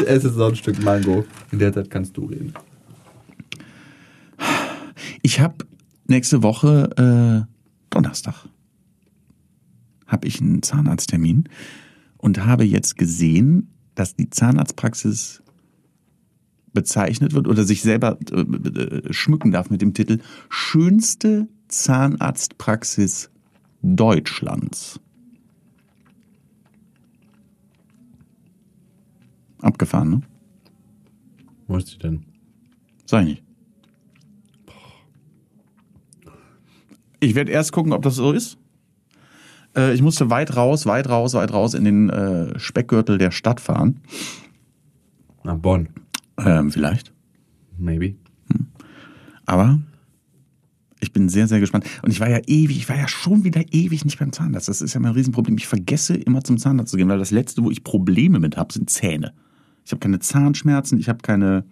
Esse 0.04 0.30
so 0.30 0.44
ein 0.44 0.56
Stück 0.56 0.82
Mango. 0.82 1.24
In 1.50 1.58
der 1.58 1.72
Zeit 1.72 1.90
kannst 1.90 2.16
du 2.16 2.26
reden. 2.26 2.54
Ich 5.22 5.40
habe 5.40 5.56
nächste 6.06 6.42
Woche 6.42 7.46
äh, 7.46 7.50
Donnerstag 7.90 8.46
habe 10.06 10.26
ich 10.28 10.40
einen 10.40 10.62
Zahnarzttermin 10.62 11.48
und 12.18 12.44
habe 12.44 12.64
jetzt 12.64 12.96
gesehen, 12.96 13.70
dass 13.94 14.14
die 14.14 14.30
Zahnarztpraxis 14.30 15.42
bezeichnet 16.72 17.32
wird 17.32 17.46
oder 17.46 17.64
sich 17.64 17.82
selber 17.82 18.18
äh, 18.32 18.40
äh, 18.40 19.12
schmücken 19.12 19.52
darf 19.52 19.70
mit 19.70 19.80
dem 19.80 19.94
Titel 19.94 20.18
schönste 20.48 21.48
Zahnarztpraxis 21.68 23.30
Deutschlands. 23.82 25.00
Abgefahren, 29.64 30.10
ne? 30.10 30.20
Wo 31.66 31.76
ist 31.76 31.88
sie 31.88 31.98
denn? 31.98 32.24
Sag 33.06 33.22
ich 33.22 33.28
nicht. 33.28 33.42
Ich 37.20 37.34
werde 37.34 37.50
erst 37.50 37.72
gucken, 37.72 37.92
ob 37.92 38.02
das 38.02 38.16
so 38.16 38.32
ist. 38.32 38.58
Äh, 39.74 39.94
ich 39.94 40.02
musste 40.02 40.28
weit 40.28 40.54
raus, 40.56 40.84
weit 40.84 41.08
raus, 41.08 41.32
weit 41.32 41.52
raus 41.52 41.72
in 41.72 41.84
den 41.84 42.10
äh, 42.10 42.58
Speckgürtel 42.58 43.16
der 43.16 43.30
Stadt 43.30 43.60
fahren. 43.60 44.00
Nach 45.42 45.56
Bonn. 45.56 45.88
Ähm, 46.36 46.70
vielleicht. 46.70 47.14
Maybe. 47.78 48.16
Aber 49.46 49.78
ich 51.00 51.12
bin 51.12 51.30
sehr, 51.30 51.48
sehr 51.48 51.60
gespannt. 51.60 51.86
Und 52.02 52.10
ich 52.10 52.20
war 52.20 52.28
ja 52.28 52.40
ewig, 52.46 52.76
ich 52.76 52.88
war 52.88 52.96
ja 52.96 53.08
schon 53.08 53.44
wieder 53.44 53.62
ewig 53.72 54.04
nicht 54.04 54.18
beim 54.18 54.32
Zahnarzt. 54.32 54.68
Das 54.68 54.82
ist 54.82 54.92
ja 54.92 55.00
mein 55.00 55.12
Riesenproblem. 55.12 55.56
Ich 55.56 55.66
vergesse 55.66 56.14
immer 56.14 56.44
zum 56.44 56.58
Zahnarzt 56.58 56.90
zu 56.90 56.98
gehen, 56.98 57.08
weil 57.08 57.18
das 57.18 57.30
Letzte, 57.30 57.62
wo 57.64 57.70
ich 57.70 57.82
Probleme 57.82 58.38
mit 58.38 58.58
habe, 58.58 58.72
sind 58.72 58.90
Zähne. 58.90 59.32
Ich 59.84 59.92
habe 59.92 60.00
keine 60.00 60.18
Zahnschmerzen, 60.18 60.98
ich 60.98 61.08
habe 61.08 61.18
keine, 61.22 61.64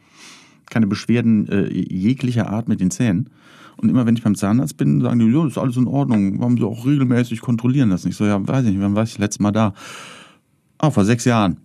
keine 0.71 0.87
Beschwerden 0.87 1.49
äh, 1.49 1.73
jeglicher 1.73 2.49
Art 2.51 2.69
mit 2.69 2.81
den 2.81 2.91
Zähnen. 2.91 3.31
Und 3.77 3.89
immer 3.89 4.07
wenn 4.07 4.15
ich 4.15 4.23
beim 4.23 4.35
Zahnarzt 4.35 4.77
bin, 4.77 5.01
sagen 5.01 5.19
die, 5.19 5.27
ja, 5.27 5.47
ist 5.47 5.59
alles 5.59 5.77
in 5.77 5.87
Ordnung. 5.87 6.41
Haben 6.41 6.57
sie 6.57 6.65
auch 6.65 6.87
regelmäßig 6.87 7.41
kontrollieren 7.41 7.89
lassen. 7.89 8.09
Ich 8.09 8.17
so, 8.17 8.25
ja, 8.25 8.47
weiß 8.47 8.65
ich 8.65 8.73
nicht, 8.73 8.83
wann 8.83 8.95
war 8.95 9.03
ich 9.03 9.11
das 9.11 9.19
letzte 9.19 9.43
Mal 9.43 9.53
da? 9.53 9.75
Ah, 10.79 10.91
vor 10.91 11.05
sechs 11.05 11.25
Jahren. 11.25 11.59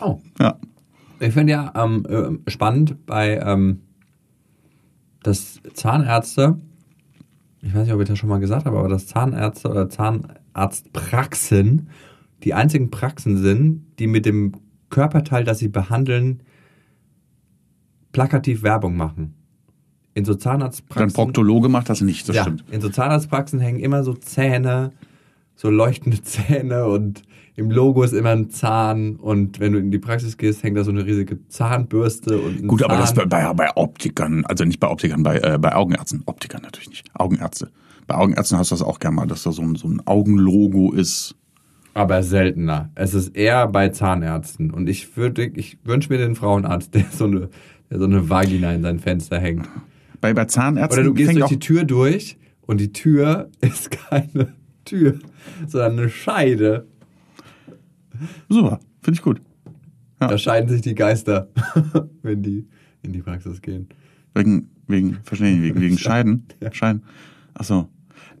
Oh. 0.00 0.18
Ja. 0.38 0.56
Ich 1.20 1.34
finde 1.34 1.52
ja 1.52 1.72
ähm, 1.76 2.06
äh, 2.06 2.50
spannend 2.50 3.04
bei, 3.04 3.38
ähm, 3.38 3.80
dass 5.22 5.60
Zahnärzte, 5.74 6.58
ich 7.60 7.74
weiß 7.74 7.84
nicht, 7.84 7.92
ob 7.92 8.00
ich 8.00 8.08
das 8.08 8.18
schon 8.18 8.30
mal 8.30 8.40
gesagt 8.40 8.64
habe, 8.64 8.78
aber 8.78 8.88
dass 8.88 9.06
Zahnärzte 9.06 9.68
oder 9.68 9.90
Zahnarztpraxen 9.90 11.88
die 12.42 12.54
einzigen 12.54 12.90
Praxen 12.90 13.36
sind, 13.36 13.84
die 13.98 14.06
mit 14.06 14.24
dem 14.24 14.52
Körperteil, 14.90 15.44
das 15.44 15.58
sie 15.58 15.68
behandeln, 15.68 16.42
plakativ 18.12 18.62
Werbung 18.62 18.96
machen. 18.96 19.34
In 20.14 20.24
so 20.24 20.32
Dann 20.32 20.40
Zahnarztpraxen. 20.40 21.12
Proktologe 21.14 21.68
macht 21.68 21.88
das 21.88 22.00
nicht, 22.00 22.28
das 22.28 22.36
ja, 22.36 22.42
stimmt. 22.42 22.64
in 22.70 22.80
so 22.80 22.88
Zahnarztpraxen 22.88 23.60
hängen 23.60 23.78
immer 23.78 24.02
so 24.02 24.12
Zähne, 24.12 24.90
so 25.54 25.70
leuchtende 25.70 26.20
Zähne 26.22 26.86
und 26.86 27.22
im 27.56 27.70
Logo 27.70 28.02
ist 28.02 28.12
immer 28.12 28.30
ein 28.30 28.50
Zahn 28.50 29.16
und 29.16 29.60
wenn 29.60 29.72
du 29.72 29.78
in 29.78 29.90
die 29.90 29.98
Praxis 29.98 30.36
gehst, 30.36 30.62
hängt 30.62 30.76
da 30.76 30.84
so 30.84 30.90
eine 30.90 31.04
riesige 31.04 31.46
Zahnbürste 31.48 32.38
und 32.38 32.62
ein 32.62 32.68
Gut, 32.68 32.80
Zahn. 32.80 32.90
aber 32.90 33.00
das 33.00 33.14
bei, 33.14 33.26
bei, 33.26 33.52
bei 33.52 33.76
Optikern, 33.76 34.44
also 34.46 34.64
nicht 34.64 34.80
bei 34.80 34.88
Optikern, 34.88 35.22
bei, 35.22 35.38
äh, 35.38 35.58
bei 35.58 35.74
Augenärzten. 35.74 36.22
Optikern 36.26 36.62
natürlich 36.62 36.88
nicht. 36.88 37.06
Augenärzte. 37.14 37.70
Bei 38.06 38.16
Augenärzten 38.16 38.58
hast 38.58 38.70
du 38.70 38.74
das 38.74 38.82
auch 38.82 38.98
gerne 38.98 39.16
mal, 39.16 39.26
dass 39.26 39.42
da 39.42 39.52
so 39.52 39.62
ein, 39.62 39.76
so 39.76 39.88
ein 39.88 40.00
Augenlogo 40.06 40.92
ist. 40.92 41.36
Aber 41.94 42.22
seltener. 42.22 42.90
Es 42.94 43.14
ist 43.14 43.36
eher 43.36 43.66
bei 43.66 43.88
Zahnärzten. 43.88 44.70
Und 44.70 44.88
ich 44.88 45.16
würde, 45.16 45.46
ich 45.46 45.78
wünsche 45.84 46.10
mir 46.12 46.18
den 46.18 46.34
Frauenarzt, 46.34 46.94
der 46.94 47.04
so 47.10 47.24
eine, 47.24 47.48
der 47.90 47.98
so 47.98 48.04
eine 48.04 48.28
Vagina 48.28 48.72
in 48.72 48.82
sein 48.82 48.98
Fenster 48.98 49.38
hängt. 49.38 49.68
Bei, 50.20 50.34
bei 50.34 50.44
Zahnärzten 50.44 51.00
Oder 51.00 51.08
du 51.08 51.14
gehst 51.14 51.34
durch 51.34 51.48
die 51.48 51.58
Tür 51.58 51.84
durch 51.84 52.38
und 52.62 52.80
die 52.80 52.92
Tür 52.92 53.50
ist 53.60 53.90
keine 53.90 54.54
Tür, 54.84 55.18
sondern 55.66 55.98
eine 55.98 56.08
Scheide. 56.10 56.86
super, 58.48 58.80
finde 59.02 59.18
ich 59.18 59.22
gut. 59.22 59.40
Ja. 60.20 60.28
Da 60.28 60.38
scheiden 60.38 60.68
sich 60.68 60.82
die 60.82 60.94
Geister, 60.94 61.48
wenn 62.22 62.42
die 62.42 62.68
in 63.02 63.12
die 63.12 63.22
Praxis 63.22 63.62
gehen. 63.62 63.88
Wegen, 64.34 64.68
wegen, 64.86 65.18
verstehe 65.24 65.54
ich, 65.54 65.62
wegen, 65.62 65.80
wegen 65.80 65.98
Scheiden. 65.98 66.44
Scheiden. 66.72 67.02
Ach 67.54 67.64
so. 67.64 67.88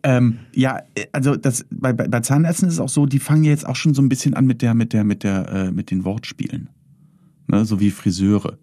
Ähm, 0.02 0.38
ja, 0.54 0.78
äh, 0.94 1.06
also 1.12 1.36
das, 1.36 1.66
bei, 1.70 1.92
bei, 1.92 2.20
Zahnärzten 2.20 2.68
ist 2.68 2.74
es 2.74 2.80
auch 2.80 2.88
so, 2.88 3.06
die 3.06 3.18
fangen 3.18 3.44
jetzt 3.44 3.66
auch 3.66 3.76
schon 3.76 3.92
so 3.94 4.00
ein 4.02 4.08
bisschen 4.08 4.34
an 4.34 4.46
mit 4.46 4.62
der, 4.62 4.74
mit 4.74 4.92
der, 4.92 5.04
mit 5.04 5.22
der, 5.22 5.48
äh, 5.48 5.70
mit 5.72 5.90
den 5.90 6.04
Wortspielen. 6.04 6.70
Ne, 7.48 7.64
so 7.64 7.80
wie 7.80 7.90
Friseure. 7.90 8.58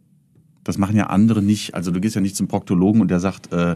Das 0.63 0.77
machen 0.77 0.95
ja 0.95 1.07
andere 1.07 1.41
nicht. 1.41 1.75
Also 1.75 1.91
du 1.91 1.99
gehst 2.01 2.15
ja 2.15 2.21
nicht 2.21 2.35
zum 2.35 2.47
Proktologen 2.47 3.01
und 3.01 3.09
der 3.11 3.19
sagt, 3.19 3.53
äh, 3.53 3.75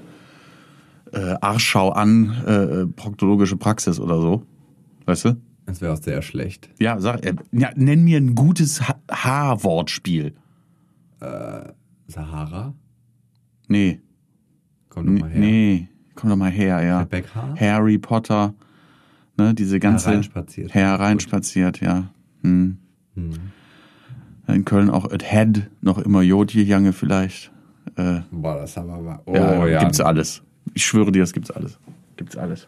äh, 1.14 1.36
Arschschau 1.42 1.90
an, 1.90 2.32
äh, 2.46 2.86
proktologische 2.88 3.58
Praxis 3.58 4.00
oder 4.00 4.20
so. 4.20 4.44
Weißt 5.06 5.26
du? 5.26 5.38
Das 5.66 5.82
wäre 5.82 5.94
auch 5.94 6.02
sehr 6.02 6.22
schlecht. 6.22 6.70
Ja, 6.80 7.00
sag, 7.00 7.26
äh, 7.26 7.36
ja, 7.52 7.70
nenn 7.76 8.04
mir 8.04 8.18
ein 8.18 8.34
gutes 8.36 8.88
Ha- 8.88 9.00
Haarwortspiel. 9.12 10.34
Sahara? 12.08 12.74
Nee. 13.68 14.02
Komm 14.90 15.06
doch 15.16 15.22
mal 15.22 15.30
her. 15.30 15.40
Nee, 15.40 15.88
komm 16.16 16.30
doch 16.30 16.38
mal 16.38 16.52
her, 16.52 16.84
ja. 16.84 17.08
Harry 17.60 17.98
Potter, 17.98 18.54
ne, 19.38 19.54
diese 19.54 19.80
ganze 19.80 20.10
Hereinspaziert. 20.10 20.74
hereinspaziert, 20.74 21.82
ja. 21.82 22.10
Hm. 22.44 22.78
Hm. 23.16 23.32
In 24.48 24.66
Köln 24.66 24.90
auch 24.90 25.12
at 25.12 25.24
Head, 25.24 25.70
noch 25.82 25.98
immer 25.98 26.22
Jodje 26.22 26.64
Jange 26.64 26.94
vielleicht. 26.94 27.52
Äh, 27.96 28.22
Boah, 28.32 28.58
das 28.58 28.76
haben 28.78 28.88
wir 28.88 28.98
mal. 28.98 29.20
Oh, 29.26 29.36
ja, 29.36 29.68
ja. 29.68 29.80
gibt's 29.80 30.00
alles. 30.00 30.42
Ich 30.74 30.86
schwöre 30.86 31.12
dir, 31.12 31.20
das 31.20 31.34
gibt's 31.34 31.52
alles. 31.52 31.80
Gibt's 32.18 32.38
alles. 32.38 32.68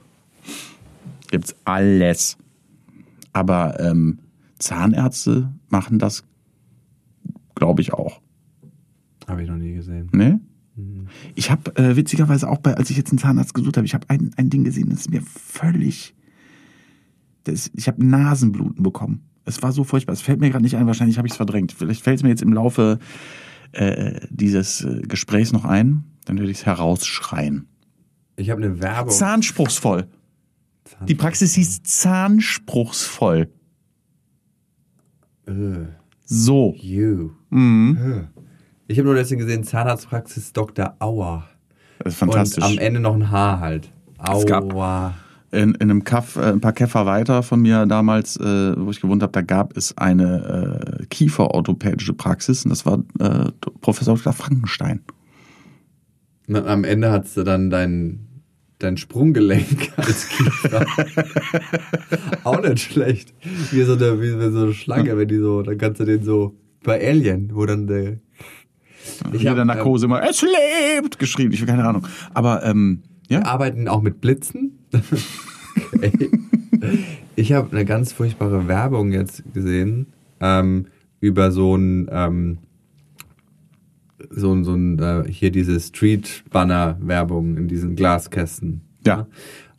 Gibt's 1.29 1.55
alles. 1.65 2.37
Aber 3.33 3.79
ähm, 3.79 4.19
Zahnärzte 4.59 5.51
machen 5.69 5.99
das, 5.99 6.23
glaube 7.55 7.81
ich, 7.81 7.93
auch. 7.93 8.21
Habe 9.27 9.43
ich 9.43 9.49
noch 9.49 9.57
nie 9.57 9.73
gesehen. 9.73 10.09
Ne? 10.13 10.39
Ich 11.35 11.51
habe 11.51 11.75
äh, 11.75 11.95
witzigerweise 11.95 12.49
auch 12.49 12.57
bei, 12.57 12.75
als 12.75 12.89
ich 12.89 12.97
jetzt 12.97 13.11
einen 13.11 13.19
Zahnarzt 13.19 13.53
gesucht 13.53 13.77
habe, 13.77 13.85
ich 13.85 13.93
habe 13.93 14.09
ein, 14.09 14.31
ein 14.37 14.49
Ding 14.49 14.63
gesehen, 14.63 14.89
das 14.89 15.01
ist 15.01 15.11
mir 15.11 15.21
völlig. 15.21 16.15
Das, 17.43 17.69
ich 17.75 17.87
habe 17.87 18.03
Nasenbluten 18.05 18.81
bekommen. 18.83 19.21
Es 19.45 19.61
war 19.61 19.71
so 19.71 19.83
furchtbar. 19.83 20.13
Es 20.13 20.21
fällt 20.21 20.39
mir 20.39 20.49
gerade 20.49 20.63
nicht 20.63 20.77
ein, 20.77 20.87
wahrscheinlich 20.87 21.17
habe 21.17 21.27
ich 21.27 21.33
es 21.33 21.37
verdrängt. 21.37 21.73
Vielleicht 21.73 22.01
fällt 22.01 22.17
es 22.17 22.23
mir 22.23 22.29
jetzt 22.29 22.41
im 22.41 22.53
Laufe 22.53 22.99
äh, 23.73 24.21
dieses 24.29 24.81
äh, 24.83 25.01
Gesprächs 25.01 25.51
noch 25.51 25.65
ein, 25.65 26.05
dann 26.25 26.37
werde 26.37 26.51
ich 26.51 26.59
es 26.59 26.65
herausschreien. 26.65 27.67
Ich 28.35 28.49
habe 28.49 28.63
eine 28.63 28.81
Werbung. 28.81 29.13
Zahnspruchsvoll. 29.13 30.07
Die 31.07 31.15
Praxis 31.15 31.53
hieß 31.55 31.83
Zahnspruchsvoll. 31.83 33.49
Ugh, 35.47 35.87
So. 36.25 36.73
you. 36.77 37.31
Mhm. 37.49 37.97
Ugh. 37.99 38.42
Ich 38.87 38.97
habe 38.97 39.07
nur 39.07 39.15
deswegen 39.15 39.41
gesehen, 39.41 39.63
Zahnarztpraxis 39.63 40.53
Dr. 40.53 40.95
Auer. 40.99 41.47
Das 41.99 42.13
ist 42.13 42.19
fantastisch. 42.19 42.63
Und 42.63 42.71
am 42.71 42.77
Ende 42.79 42.99
noch 42.99 43.13
ein 43.15 43.31
Haar 43.31 43.59
halt. 43.59 43.91
Es 44.31 44.45
gab- 44.45 44.73
Aua. 44.73 45.13
in, 45.51 45.75
in 45.75 45.81
einem 45.81 46.03
Kaff, 46.03 46.35
äh, 46.35 46.51
ein 46.51 46.61
paar 46.61 46.73
Käfer 46.73 47.05
weiter 47.05 47.43
von 47.43 47.61
mir 47.61 47.85
damals, 47.85 48.37
äh, 48.37 48.73
wo 48.77 48.89
ich 48.91 48.99
gewohnt 49.01 49.21
habe, 49.23 49.31
da 49.31 49.41
gab 49.41 49.75
es 49.77 49.97
eine 49.97 50.99
äh, 51.01 51.05
kieferorthopädische 51.07 52.13
Praxis 52.13 52.63
und 52.65 52.69
das 52.71 52.85
war 52.85 53.03
äh, 53.19 53.51
Professor 53.81 54.15
Dr. 54.15 54.33
Frankenstein. 54.33 55.01
Na, 56.47 56.65
am 56.65 56.83
Ende 56.83 57.11
hast 57.11 57.37
du 57.37 57.43
dann 57.43 57.69
dein, 57.69 58.27
dein 58.79 58.97
Sprunggelenk 58.97 59.93
als 59.97 60.27
Kiefer. 60.29 60.85
Auch 62.43 62.61
nicht 62.61 62.79
schlecht. 62.79 63.33
Wie 63.71 63.83
so 63.83 63.93
eine, 63.93 64.21
wie 64.21 64.29
so 64.51 64.63
eine 64.63 64.73
Schlange, 64.73 65.17
wenn 65.17 65.27
die 65.27 65.37
so, 65.37 65.61
dann 65.61 65.77
kannst 65.77 65.99
du 66.01 66.05
den 66.05 66.23
so 66.23 66.55
bei 66.83 66.99
Alien, 67.05 67.51
wo 67.53 67.65
dann 67.65 67.87
der. 67.87 68.19
Ich 69.33 69.41
Hier 69.41 69.51
hab, 69.51 69.57
der 69.57 69.65
Narkose 69.65 70.05
immer, 70.05 70.27
es 70.27 70.41
lebt, 70.41 71.19
geschrieben. 71.19 71.53
Ich 71.53 71.61
habe 71.61 71.71
keine 71.71 71.85
Ahnung. 71.85 72.07
Aber 72.33 72.63
ähm, 72.63 73.03
Wir 73.27 73.39
ja, 73.39 73.45
arbeiten 73.45 73.87
auch 73.87 74.01
mit 74.01 74.21
Blitzen. 74.21 74.79
okay. 75.95 76.29
Ich 77.35 77.53
habe 77.53 77.71
eine 77.71 77.85
ganz 77.85 78.13
furchtbare 78.13 78.67
Werbung 78.67 79.11
jetzt 79.11 79.43
gesehen 79.53 80.07
ähm, 80.39 80.87
über 81.19 81.51
so 81.51 81.75
ein 81.75 82.07
ähm, 82.11 82.57
so 84.29 84.53
ein, 84.53 84.63
so 84.63 84.73
ein 84.73 84.99
äh, 84.99 85.25
hier 85.27 85.51
diese 85.51 85.79
Street 85.79 86.43
Banner 86.49 86.97
Werbung 87.01 87.57
in 87.57 87.67
diesen 87.67 87.95
Glaskästen. 87.95 88.81
Ja. 89.05 89.27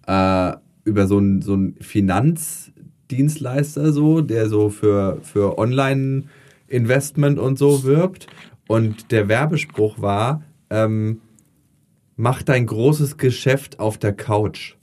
Äh, 0.07 0.57
über 0.85 1.07
so 1.07 1.19
ein 1.19 1.43
so 1.43 1.55
ein 1.55 1.77
Finanzdienstleister 1.81 3.93
so, 3.93 4.21
der 4.21 4.49
so 4.49 4.71
für 4.71 5.19
für 5.23 5.59
Online 5.59 6.25
Investment 6.67 7.39
und 7.39 7.59
so 7.59 7.85
wirbt 7.85 8.27
und 8.69 9.11
der 9.11 9.29
Werbespruch 9.29 10.01
war 10.01 10.43
ähm, 10.71 11.21
mach 12.17 12.43
dein 12.43 12.67
großes 12.67 13.17
Geschäft 13.17 13.79
auf 13.79 13.99
der 13.99 14.15
Couch. 14.15 14.75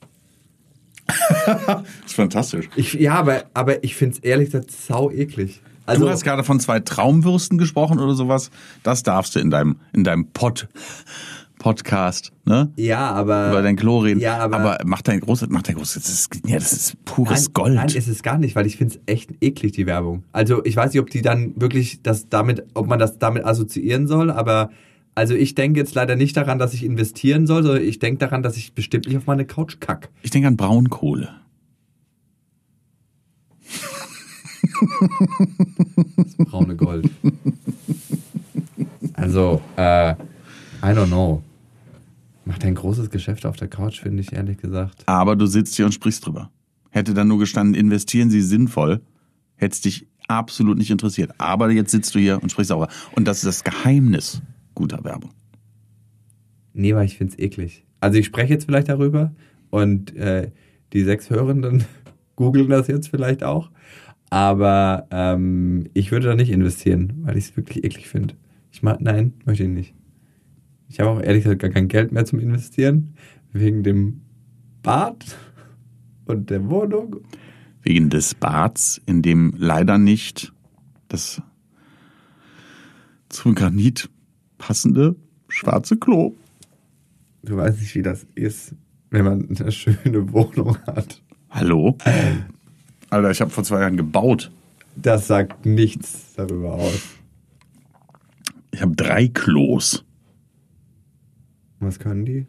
das 1.46 1.84
ist 2.06 2.16
fantastisch. 2.16 2.70
Ich, 2.76 2.94
ja, 2.94 3.16
aber, 3.16 3.46
aber 3.54 3.84
ich 3.84 3.96
finde 3.96 4.18
es 4.18 4.24
ehrlich 4.24 4.52
gesagt 4.52 4.72
sau 4.72 5.12
eklig. 5.12 5.62
Also, 5.86 6.06
du 6.06 6.12
hast 6.12 6.24
gerade 6.24 6.44
von 6.44 6.60
zwei 6.60 6.80
Traumwürsten 6.80 7.58
gesprochen 7.58 8.00
oder 8.00 8.14
sowas. 8.14 8.52
Das 8.84 9.04
darfst 9.04 9.36
du 9.36 9.40
in 9.40 9.50
deinem, 9.50 9.78
in 9.94 10.04
deinem 10.04 10.28
Pod, 10.28 10.70
Podcast, 11.62 12.32
ne? 12.46 12.72
ja, 12.76 13.12
aber. 13.12 13.52
Über 13.52 13.62
dein 13.62 13.78
reden. 13.78 14.20
Ja, 14.20 14.40
aber- 14.40 14.80
mach 14.84 15.04
dein 15.04 15.20
großes, 15.20 15.50
mach 15.52 15.62
dein 15.62 15.76
großes, 15.76 16.02
das 16.02 16.12
ist, 16.12 16.30
ja, 16.48 16.56
das 16.56 16.74
ist 16.74 17.06
pures 17.06 17.44
nein, 17.46 17.54
Gold. 17.54 17.76
Nein, 17.76 17.88
ist 17.90 18.08
es 18.08 18.24
gar 18.24 18.40
nicht, 18.40 18.56
weil 18.56 18.66
ich 18.66 18.78
finde 18.78 18.96
es 18.96 19.02
echt 19.06 19.32
eklig, 19.42 19.74
die 19.74 19.86
Werbung. 19.86 20.24
Also 20.32 20.66
ich 20.66 20.76
weiß 20.76 20.92
nicht, 20.92 21.00
ob 21.00 21.12
die 21.12 21.22
dann 21.22 21.54
wirklich 21.62 22.02
das 22.02 22.30
damit, 22.30 22.66
ob 22.74 22.88
man 22.88 22.98
das 22.98 23.20
damit 23.20 23.46
assoziieren 23.46 24.08
soll, 24.08 24.32
aber 24.32 24.72
also 25.14 25.36
ich 25.36 25.54
denke 25.54 25.80
jetzt 25.80 25.94
leider 25.94 26.16
nicht 26.16 26.36
daran, 26.36 26.58
dass 26.58 26.74
ich 26.74 26.84
investieren 26.84 27.46
soll, 27.46 27.62
sondern 27.62 27.84
ich 27.84 28.00
denke 28.00 28.18
daran, 28.18 28.42
dass 28.42 28.58
ich 28.58 28.74
bestimmt 28.74 29.06
nicht 29.06 29.18
auf 29.18 29.28
meine 29.28 29.46
Couch 29.46 29.80
kack. 29.80 30.10
ich 30.24 30.32
denke 30.32 30.48
an 30.48 30.58
Braunkohle. 30.58 31.30
Braune 36.40 36.76
Gold. 36.76 37.08
also, 39.14 39.62
äh, 39.76 40.14
I 40.14 40.16
don't 40.86 41.08
know. 41.10 41.44
Macht 42.52 42.66
ein 42.66 42.76
großes 42.76 43.10
Geschäft 43.10 43.46
auf 43.46 43.56
der 43.56 43.70
Couch, 43.70 44.02
finde 44.02 44.22
ich 44.22 44.34
ehrlich 44.34 44.58
gesagt. 44.58 45.04
Aber 45.06 45.38
du 45.38 45.46
sitzt 45.46 45.74
hier 45.78 45.86
und 45.86 45.94
sprichst 45.94 46.26
drüber. 46.26 46.52
Hätte 46.90 47.14
dann 47.14 47.30
nur 47.30 47.40
gestanden, 47.40 47.76
investieren 47.76 48.30
Sie 48.30 48.42
sinnvoll, 48.42 49.00
hätte 49.56 49.72
es 49.72 49.80
dich 49.80 50.08
absolut 50.28 50.78
nicht 50.78 50.92
interessiert. 50.92 51.32
Aber 51.38 51.72
jetzt 51.72 51.92
sitzt 51.92 52.14
du 52.14 52.20
hier 52.20 52.44
und 52.44 52.52
sprichst 52.52 52.72
darüber. 52.72 52.90
Und 53.16 53.26
das 53.26 53.38
ist 53.38 53.46
das 53.46 53.64
Geheimnis 53.64 54.42
guter 54.76 55.02
Werbung. 55.06 55.32
Nee, 56.74 56.94
weil 56.94 57.06
ich 57.06 57.18
finde 57.18 57.32
es 57.32 57.40
eklig. 57.40 57.86
Also 58.02 58.20
ich 58.20 58.26
spreche 58.26 58.52
jetzt 58.52 58.66
vielleicht 58.66 58.90
darüber 58.90 59.34
und 59.70 60.14
äh, 60.18 60.52
die 60.92 61.04
sechs 61.06 61.30
Hörenden 61.30 61.86
googeln 62.36 62.68
das 62.68 62.90
jetzt 62.90 63.08
vielleicht 63.08 63.46
auch. 63.46 63.72
Aber 64.30 65.08
ähm, 65.10 65.86
ich 65.94 66.12
würde 66.12 66.28
da 66.28 66.36
nicht 66.36 66.52
investieren, 66.52 67.14
weil 67.22 67.38
ich 67.38 67.46
es 67.46 67.56
wirklich 67.56 67.86
eklig 67.86 68.10
finde. 68.10 68.34
Ich 68.74 68.84
mag, 68.84 69.00
nein, 69.00 69.36
möchte 69.46 69.64
ich 69.64 69.70
nicht. 69.70 69.94
Ich 70.92 71.00
habe 71.00 71.10
auch 71.10 71.22
ehrlich 71.22 71.46
gesagt 71.46 71.62
gar 71.62 71.72
kein 71.72 71.88
Geld 71.88 72.12
mehr 72.12 72.26
zum 72.26 72.40
Investieren. 72.40 73.16
Wegen 73.54 73.82
dem 73.82 74.22
Bad 74.84 75.24
und 76.26 76.50
der 76.50 76.70
Wohnung. 76.70 77.22
Wegen 77.82 78.10
des 78.10 78.36
Bads, 78.36 79.02
in 79.06 79.22
dem 79.22 79.54
leider 79.58 79.98
nicht 79.98 80.52
das 81.08 81.42
zum 83.30 83.56
Granit 83.56 84.10
passende 84.58 85.16
schwarze 85.48 85.96
Klo. 85.96 86.36
Du 87.44 87.56
weißt 87.56 87.80
nicht, 87.80 87.96
wie 87.96 88.02
das 88.02 88.28
ist, 88.36 88.76
wenn 89.12 89.24
man 89.24 89.48
eine 89.58 89.72
schöne 89.72 90.34
Wohnung 90.34 90.78
hat. 90.86 91.22
Hallo? 91.50 91.98
Alter, 93.10 93.32
ich 93.32 93.40
habe 93.40 93.50
vor 93.50 93.64
zwei 93.64 93.80
Jahren 93.80 93.96
gebaut. 93.96 94.52
Das 94.98 95.28
sagt 95.28 95.66
nichts 95.66 96.34
darüber 96.36 96.74
aus. 96.74 97.02
Ich 98.72 98.82
habe 98.82 98.94
drei 98.94 99.30
Klos. 99.30 100.04
Was 101.82 102.00
können 102.00 102.26
die? 102.26 102.48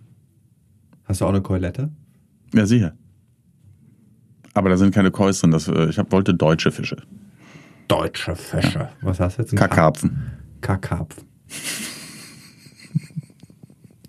Hast 1.04 1.20
du 1.20 1.24
auch 1.24 1.30
eine 1.30 1.40
Keulette? 1.40 1.90
Ja, 2.54 2.66
sicher. 2.66 2.92
Aber 4.54 4.68
da 4.68 4.76
sind 4.76 4.94
keine 4.94 5.10
Kois 5.10 5.32
drin. 5.40 5.50
Das, 5.50 5.66
äh, 5.68 5.86
ich 5.86 5.98
hab, 5.98 6.12
wollte 6.12 6.34
deutsche 6.34 6.70
Fische. 6.70 6.98
Deutsche 7.88 8.36
Fische. 8.36 8.90
Was 9.00 9.18
hast 9.20 9.38
du 9.38 9.42
jetzt? 9.42 9.52
Ein 9.52 9.56
Kakarpfen. 9.56 10.30
Kakarpfen. 10.60 11.24
Ich 11.48 11.92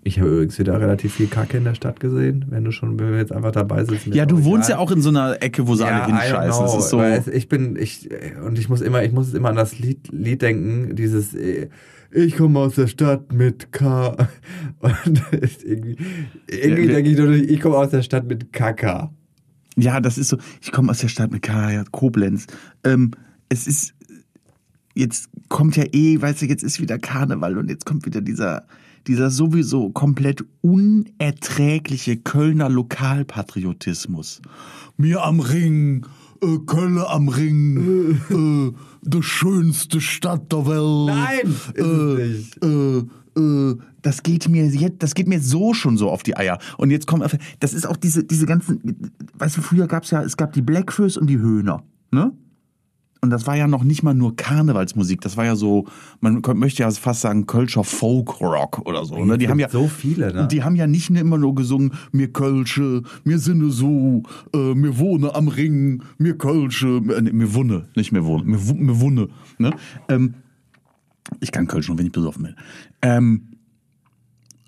Ich 0.06 0.20
habe 0.20 0.28
übrigens 0.28 0.58
wieder 0.58 0.78
relativ 0.78 1.14
viel 1.14 1.28
Kacke 1.28 1.56
in 1.56 1.64
der 1.64 1.74
Stadt 1.74 1.98
gesehen, 1.98 2.44
wenn 2.50 2.62
du 2.62 2.72
schon 2.72 3.00
wenn 3.00 3.12
wir 3.12 3.18
jetzt 3.18 3.32
einfach 3.32 3.52
dabei 3.52 3.84
sitzen. 3.84 4.12
Ja, 4.12 4.26
du 4.26 4.44
wohnst 4.44 4.68
ja 4.68 4.76
auch 4.76 4.90
in 4.90 5.00
so 5.00 5.08
einer 5.08 5.42
Ecke, 5.42 5.66
wo 5.66 5.74
sie 5.74 5.86
alle 5.86 6.04
hinscheißen. 6.04 6.62
Das 6.62 6.76
ist 6.76 6.90
so. 6.90 7.02
Ich 7.32 7.48
bin, 7.48 7.76
ich, 7.76 8.10
und 8.44 8.58
ich 8.58 8.68
muss 8.68 8.82
immer, 8.82 9.02
ich 9.02 9.12
muss 9.12 9.32
immer 9.32 9.48
an 9.48 9.56
das 9.56 9.78
Lied, 9.78 10.08
Lied 10.12 10.42
denken, 10.42 10.94
dieses, 10.94 11.32
äh, 11.32 11.70
ich 12.14 12.36
komme 12.36 12.60
aus 12.60 12.76
der 12.76 12.86
Stadt 12.86 13.32
mit 13.32 13.72
K. 13.72 14.10
Und 14.78 15.22
irgendwie, 15.62 15.96
irgendwie 16.46 16.86
denke 16.86 17.10
ich 17.10 17.18
nur, 17.18 17.32
ich 17.32 17.60
komme 17.60 17.76
aus 17.76 17.90
der 17.90 18.02
Stadt 18.02 18.26
mit 18.26 18.52
KK. 18.52 19.12
Ja, 19.76 20.00
das 20.00 20.18
ist 20.18 20.28
so, 20.28 20.38
ich 20.62 20.70
komme 20.70 20.90
aus 20.90 20.98
der 20.98 21.08
Stadt 21.08 21.32
mit 21.32 21.42
K, 21.42 21.72
ja, 21.72 21.84
Koblenz. 21.90 22.46
Ähm, 22.84 23.10
es 23.48 23.66
ist, 23.66 23.94
jetzt 24.94 25.28
kommt 25.48 25.76
ja 25.76 25.84
eh, 25.92 26.20
weißt 26.20 26.42
du, 26.42 26.46
jetzt 26.46 26.62
ist 26.62 26.80
wieder 26.80 26.98
Karneval 26.98 27.58
und 27.58 27.68
jetzt 27.68 27.84
kommt 27.84 28.06
wieder 28.06 28.20
dieser, 28.20 28.66
dieser 29.08 29.30
sowieso 29.30 29.90
komplett 29.90 30.44
unerträgliche 30.60 32.16
Kölner 32.16 32.68
Lokalpatriotismus. 32.68 34.40
Mir 34.96 35.24
am 35.24 35.40
Ring, 35.40 36.06
äh, 36.44 36.58
Köln 36.66 36.98
am 36.98 37.28
Ring, 37.28 38.20
äh, 38.30 38.72
die 39.02 39.22
schönste 39.22 40.00
Stadt 40.00 40.52
der 40.52 40.66
Welt. 40.66 41.16
Nein, 41.16 41.54
äh. 41.76 42.66
Äh, 42.66 43.04
äh, 43.36 43.76
das 44.02 44.22
geht 44.22 44.48
mir 44.48 44.66
jetzt, 44.66 45.02
das 45.02 45.14
geht 45.14 45.28
mir 45.28 45.40
so 45.40 45.74
schon 45.74 45.96
so 45.96 46.10
auf 46.10 46.22
die 46.22 46.36
Eier. 46.36 46.58
Und 46.76 46.90
jetzt 46.90 47.06
kommt, 47.06 47.24
das 47.60 47.74
ist 47.74 47.86
auch 47.86 47.96
diese, 47.96 48.24
diese 48.24 48.46
ganzen, 48.46 49.12
weißt 49.38 49.56
du, 49.56 49.62
früher 49.62 49.86
gab's 49.86 50.10
ja, 50.10 50.22
es 50.22 50.36
gab 50.36 50.52
die 50.52 50.62
Blackfoes 50.62 51.16
und 51.16 51.28
die 51.28 51.38
Höhner, 51.38 51.82
ne? 52.10 52.32
Und 53.24 53.30
das 53.30 53.46
war 53.46 53.56
ja 53.56 53.66
noch 53.66 53.84
nicht 53.84 54.02
mal 54.02 54.12
nur 54.12 54.36
Karnevalsmusik, 54.36 55.22
das 55.22 55.38
war 55.38 55.46
ja 55.46 55.56
so, 55.56 55.86
man 56.20 56.42
möchte 56.56 56.82
ja 56.82 56.90
fast 56.90 57.22
sagen 57.22 57.46
Kölscher 57.46 57.82
Folk-Rock 57.82 58.82
oder 58.84 59.06
so. 59.06 59.24
Ne? 59.24 59.38
Die 59.38 59.48
haben 59.48 59.58
ja 59.58 59.70
so 59.70 59.88
viele, 59.88 60.30
ne? 60.30 60.46
Die 60.46 60.62
haben 60.62 60.76
ja 60.76 60.86
nicht 60.86 61.08
immer 61.08 61.38
nur 61.38 61.54
gesungen, 61.54 61.94
mir 62.12 62.30
Kölsche, 62.30 63.02
mir 63.24 63.38
sinne 63.38 63.70
so, 63.70 64.24
äh, 64.52 64.74
mir 64.74 64.98
wohne 64.98 65.34
am 65.34 65.48
Ring, 65.48 66.02
mir 66.18 66.36
Kölsche, 66.36 66.98
äh, 66.98 67.22
nee, 67.22 67.32
mir 67.32 67.54
wunne, 67.54 67.88
nicht 67.96 68.12
mehr 68.12 68.26
wohne, 68.26 68.44
mir, 68.44 68.58
mir 68.74 69.00
wunne. 69.00 69.28
Ne? 69.56 69.70
Ähm, 70.10 70.34
ich 71.40 71.50
kann 71.50 71.66
Kölsch 71.66 71.88
nur, 71.88 71.96
wenn 71.96 72.04
ich 72.04 72.12
besoffen 72.12 72.42
bin. 72.42 72.56
Ähm, 73.00 73.42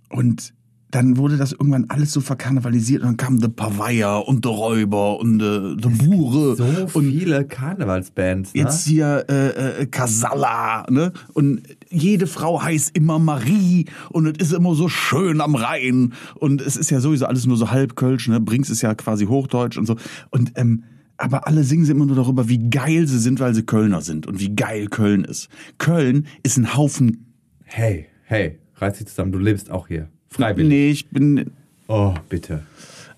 und 0.08 0.54
dann 0.90 1.16
wurde 1.16 1.36
das 1.36 1.52
irgendwann 1.52 1.86
alles 1.88 2.12
so 2.12 2.20
verkarnevalisiert 2.20 3.02
und 3.02 3.08
dann 3.08 3.16
kamen 3.16 3.40
The 3.40 3.48
Paveier 3.48 4.26
und 4.26 4.44
The 4.44 4.50
Räuber 4.50 5.18
und 5.18 5.40
The, 5.40 5.76
the 5.82 5.88
Bure. 5.88 6.56
So 6.56 6.98
und 6.98 7.10
viele 7.10 7.44
Karnevalsbands, 7.44 8.54
ne? 8.54 8.60
Jetzt 8.60 8.86
hier 8.86 9.24
äh, 9.28 9.82
äh, 9.82 9.86
Casalla, 9.86 10.86
ne? 10.88 11.12
Und 11.32 11.62
jede 11.90 12.26
Frau 12.26 12.62
heißt 12.62 12.96
immer 12.96 13.18
Marie 13.18 13.86
und 14.10 14.40
es 14.40 14.48
ist 14.48 14.54
immer 14.54 14.74
so 14.74 14.88
schön 14.88 15.40
am 15.40 15.56
Rhein 15.56 16.12
und 16.36 16.60
es 16.60 16.76
ist 16.76 16.90
ja 16.90 17.00
sowieso 17.00 17.26
alles 17.26 17.46
nur 17.46 17.56
so 17.56 17.70
halb 17.70 17.96
Kölsch, 17.96 18.28
ne? 18.28 18.40
Brinks 18.40 18.70
ist 18.70 18.82
ja 18.82 18.94
quasi 18.94 19.26
Hochdeutsch 19.26 19.78
und 19.78 19.86
so. 19.86 19.96
Und 20.30 20.52
ähm, 20.54 20.84
aber 21.18 21.46
alle 21.46 21.64
singen 21.64 21.84
sie 21.84 21.92
immer 21.92 22.06
nur 22.06 22.16
darüber, 22.16 22.48
wie 22.48 22.70
geil 22.70 23.06
sie 23.06 23.18
sind, 23.18 23.40
weil 23.40 23.54
sie 23.54 23.64
Kölner 23.64 24.02
sind 24.02 24.26
und 24.26 24.38
wie 24.38 24.54
geil 24.54 24.86
Köln 24.88 25.24
ist. 25.24 25.48
Köln 25.78 26.26
ist 26.42 26.58
ein 26.58 26.76
Haufen. 26.76 27.34
Hey, 27.64 28.06
hey, 28.24 28.58
reiß 28.76 28.98
dich 28.98 29.08
zusammen, 29.08 29.32
du 29.32 29.38
lebst 29.38 29.70
auch 29.70 29.88
hier. 29.88 30.10
Freiwillig. 30.36 30.68
Nee, 30.68 30.90
ich 30.90 31.08
bin. 31.08 31.50
Oh, 31.88 32.14
bitte. 32.28 32.62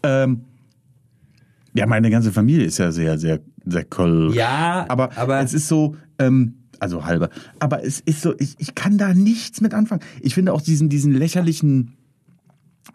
Ähm, 0.03 0.43
ja, 1.75 1.87
meine 1.87 2.11
ganze 2.11 2.33
Familie 2.33 2.65
ist 2.65 2.79
ja 2.79 2.93
sehr, 2.93 3.19
sehr, 3.19 3.41
sehr 3.65 3.85
Köln. 3.85 4.33
Ja, 4.33 4.87
aber, 4.89 5.17
aber 5.17 5.41
es 5.41 5.55
ist 5.55 5.69
so, 5.69 5.97
ähm, 6.19 6.55
also 6.81 7.05
halber. 7.05 7.31
Aber 7.59 7.85
es 7.85 8.01
ist 8.01 8.23
so, 8.23 8.35
ich, 8.39 8.57
ich 8.59 8.75
kann 8.75 8.99
da 8.99 9.15
nichts 9.15 9.61
mit 9.61 9.75
anfangen. 9.75 10.03
Ich 10.21 10.35
finde 10.35 10.53
auch 10.53 10.61
diesen, 10.61 10.89
diesen 10.89 11.13
lächerlichen, 11.13 11.95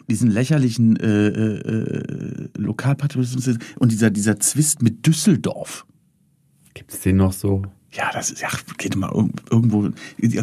diesen 0.09 0.29
lächerlichen 0.31 0.95
äh, 0.97 1.27
äh, 1.27 2.49
Lokalpatriotismus 2.57 3.57
und 3.79 3.91
dieser, 3.91 4.09
dieser 4.09 4.39
Zwist 4.39 4.81
mit 4.81 5.05
Düsseldorf. 5.05 5.85
Gibt's 6.73 7.01
den 7.01 7.17
noch 7.17 7.33
so? 7.33 7.63
Ja, 7.93 8.09
das 8.11 8.31
ist, 8.31 8.41
ja, 8.41 8.49
geht 8.77 8.95
mal 8.95 9.11
irgendwo, 9.51 9.89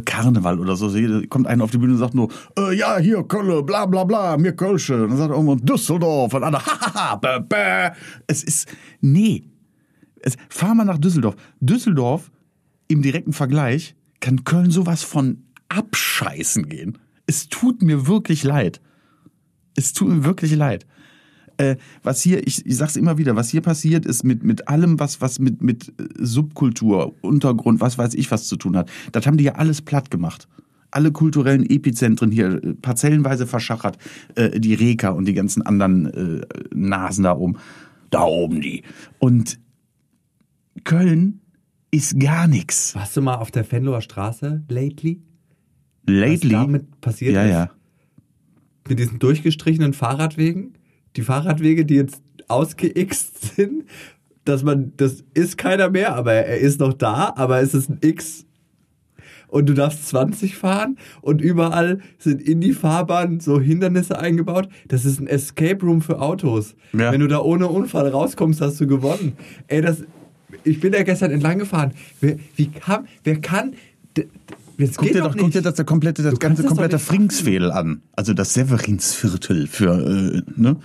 Karneval 0.04 0.60
oder 0.60 0.76
so, 0.76 0.88
kommt 1.28 1.48
einer 1.48 1.64
auf 1.64 1.72
die 1.72 1.78
Bühne 1.78 1.94
und 1.94 1.98
sagt 1.98 2.14
nur, 2.14 2.28
äh, 2.56 2.76
ja, 2.76 2.98
hier, 2.98 3.24
Kölle, 3.24 3.62
bla, 3.64 3.86
bla, 3.86 4.04
bla, 4.04 4.36
mir 4.36 4.52
Kölsche. 4.52 5.02
Und 5.02 5.10
dann 5.10 5.18
sagt 5.18 5.30
er 5.30 5.36
irgendwo 5.36 5.56
Düsseldorf 5.56 6.32
und 6.34 6.44
einer, 6.44 6.64
hahaha, 6.66 7.16
bäh, 7.16 7.40
bäh. 7.40 7.90
Es 8.28 8.44
ist, 8.44 8.68
nee. 9.00 9.44
Es, 10.20 10.36
fahr 10.48 10.76
mal 10.76 10.84
nach 10.84 10.98
Düsseldorf. 10.98 11.34
Düsseldorf, 11.58 12.30
im 12.86 13.02
direkten 13.02 13.32
Vergleich, 13.32 13.96
kann 14.20 14.44
Köln 14.44 14.70
sowas 14.70 15.02
von 15.02 15.42
abscheißen 15.68 16.68
gehen. 16.68 16.98
Es 17.26 17.48
tut 17.48 17.82
mir 17.82 18.06
wirklich 18.06 18.44
leid. 18.44 18.80
Es 19.74 19.92
tut 19.92 20.08
mir 20.08 20.24
wirklich 20.24 20.54
leid 20.54 20.86
äh, 21.60 21.76
was 22.02 22.22
hier, 22.22 22.46
ich, 22.46 22.64
ich 22.64 22.76
sag's 22.76 22.96
immer 22.96 23.18
wieder, 23.18 23.36
was 23.36 23.50
hier 23.50 23.60
passiert 23.60 24.06
ist 24.06 24.24
mit, 24.24 24.42
mit 24.42 24.68
allem, 24.68 24.98
was, 24.98 25.20
was 25.20 25.38
mit, 25.38 25.62
mit 25.62 25.92
Subkultur, 26.18 27.14
Untergrund, 27.20 27.80
was 27.80 27.98
weiß 27.98 28.14
ich 28.14 28.30
was 28.30 28.46
zu 28.46 28.56
tun 28.56 28.76
hat, 28.76 28.90
das 29.12 29.26
haben 29.26 29.36
die 29.36 29.44
ja 29.44 29.54
alles 29.56 29.82
platt 29.82 30.10
gemacht 30.10 30.48
alle 30.92 31.12
kulturellen 31.12 31.68
Epizentren 31.68 32.32
hier 32.32 32.62
äh, 32.62 32.74
parzellenweise 32.74 33.46
verschachert, 33.46 33.96
äh, 34.34 34.58
die 34.58 34.74
Reka 34.74 35.10
und 35.10 35.26
die 35.26 35.34
ganzen 35.34 35.62
anderen 35.62 36.06
äh, 36.40 36.46
Nasen 36.74 37.24
da 37.24 37.36
oben. 37.36 37.58
Da 38.10 38.24
oben 38.24 38.60
die. 38.60 38.82
Und 39.20 39.60
Köln 40.82 41.40
ist 41.92 42.18
gar 42.18 42.48
nichts. 42.48 42.94
Warst 42.94 43.16
du 43.16 43.22
mal 43.22 43.36
auf 43.36 43.50
der 43.50 43.64
Fenloher 43.64 44.00
Straße 44.00 44.64
lately? 44.68 45.22
Lately? 46.06 46.54
Was 46.54 46.60
damit 46.60 47.00
passiert 47.00 47.34
ja, 47.34 47.44
ist? 47.44 47.50
ja. 47.50 47.70
Mit 48.88 48.98
diesen 48.98 49.18
durchgestrichenen 49.20 49.92
Fahrradwegen? 49.92 50.74
Die 51.16 51.22
Fahrradwege, 51.22 51.84
die 51.84 51.96
jetzt 51.96 52.22
ausgeixt 52.48 53.56
sind, 53.56 53.84
dass 54.44 54.62
man, 54.62 54.92
das 54.96 55.24
ist 55.34 55.58
keiner 55.58 55.90
mehr, 55.90 56.14
aber 56.16 56.32
er 56.32 56.58
ist 56.58 56.80
noch 56.80 56.92
da, 56.92 57.32
aber 57.36 57.60
es 57.60 57.74
ist 57.74 57.90
ein 57.90 57.98
X. 58.00 58.46
Und 59.48 59.68
du 59.68 59.74
darfst 59.74 60.08
20 60.08 60.56
fahren 60.56 60.96
und 61.22 61.40
überall 61.40 61.98
sind 62.18 62.40
in 62.40 62.60
die 62.60 62.72
Fahrbahn 62.72 63.40
so 63.40 63.60
Hindernisse 63.60 64.16
eingebaut. 64.16 64.68
Das 64.86 65.04
ist 65.04 65.20
ein 65.20 65.26
Escape 65.26 65.84
Room 65.84 66.02
für 66.02 66.20
Autos. 66.20 66.76
Ja. 66.92 67.10
Wenn 67.10 67.20
du 67.20 67.26
da 67.26 67.40
ohne 67.40 67.66
Unfall 67.66 68.08
rauskommst, 68.08 68.60
hast 68.60 68.80
du 68.80 68.86
gewonnen. 68.86 69.32
Ey, 69.66 69.80
das, 69.80 70.04
ich 70.62 70.78
bin 70.78 70.92
da 70.92 71.02
gestern 71.02 71.32
entlang 71.32 71.58
gefahren. 71.58 71.92
Wer, 72.20 72.36
wie 72.54 72.68
kann, 72.68 73.08
wer 73.24 73.40
kann, 73.40 73.74
Jetzt 74.80 74.96
guck 74.96 75.12
dir 75.12 75.22
doch, 75.22 75.36
guck 75.36 75.50
dir 75.50 75.62
das, 75.62 75.74
der 75.74 75.84
komplette, 75.84 76.22
das 76.22 76.38
ganze 76.38 76.64
komplette 76.64 76.98
Fringsviertel 76.98 77.70
an. 77.70 78.02
Also 78.12 78.32
das 78.32 78.54
Severinsviertel 78.54 79.66
für, 79.66 79.92
äh, 79.92 80.42
ne? 80.56 80.76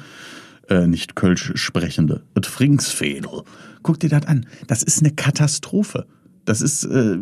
Äh, 0.68 0.88
nicht 0.88 1.16
Kölsch 1.16 1.54
sprechende. 1.56 2.24
Das 2.34 2.48
Fringsviertel. 2.48 3.44
Guck 3.84 4.00
dir 4.00 4.10
das 4.10 4.26
an. 4.26 4.48
Das 4.68 4.84
ist 4.84 5.00
eine 5.00 5.12
Katastrophe. 5.12 6.08
Das 6.44 6.62
ist, 6.62 6.84
äh, 6.84 7.18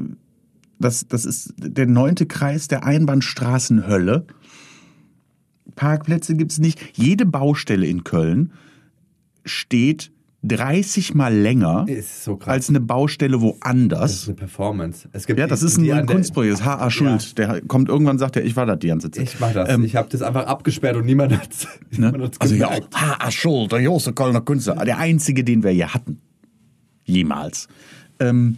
das, 0.80 1.08
das 1.08 1.26
ist 1.26 1.54
der 1.58 1.86
neunte 1.86 2.26
Kreis 2.26 2.68
der 2.68 2.86
Einbahnstraßenhölle. 2.86 4.26
Parkplätze 5.76 6.36
gibt's 6.36 6.58
nicht. 6.58 6.80
Jede 6.94 7.26
Baustelle 7.26 7.86
in 7.86 8.04
Köln 8.04 8.54
steht 9.46 10.12
30 10.44 11.16
mal 11.16 11.34
länger 11.34 11.86
so 12.04 12.38
als 12.46 12.70
eine 12.70 12.82
Baustelle 12.82 13.40
woanders. 13.42 14.02
Das 14.02 14.14
ist 14.14 14.28
eine 14.28 14.36
Performance. 14.36 15.10
Ja, 15.36 15.48
das 15.48 15.64
ist 15.64 15.78
ein, 15.78 15.90
ein 15.92 16.06
Kunstprojekt. 16.06 16.60
Das 16.60 16.66
H.A. 16.66 16.90
Schuld. 16.90 17.40
Ja. 17.40 17.54
Der 17.54 17.62
kommt 17.62 17.88
irgendwann, 17.88 18.18
sagt 18.18 18.36
er, 18.36 18.44
ich 18.44 18.56
war 18.56 18.66
das 18.66 18.80
die 18.80 18.88
ganze 18.88 19.10
Zeit. 19.10 19.24
Ich 19.24 19.40
war 19.40 19.54
das. 19.54 19.70
Ähm, 19.70 19.86
ich 19.86 19.96
habe 19.96 20.10
das 20.10 20.22
einfach 20.22 20.46
abgesperrt 20.46 20.98
und 20.98 21.06
niemand 21.06 21.38
hat 21.38 21.50
es 21.52 21.68
ne? 21.98 22.32
Also 22.40 22.56
ja, 22.56 22.70
H.A. 22.94 23.32
Schuld, 23.32 23.72
der 23.72 23.84
große 23.84 24.14
Kölner 24.14 24.42
Künstler. 24.42 24.76
Der 24.84 24.98
einzige, 24.98 25.44
den 25.44 25.64
wir 25.64 25.72
hier 25.72 25.94
hatten. 25.94 26.20
Jemals. 27.06 27.70
Ähm, 28.20 28.58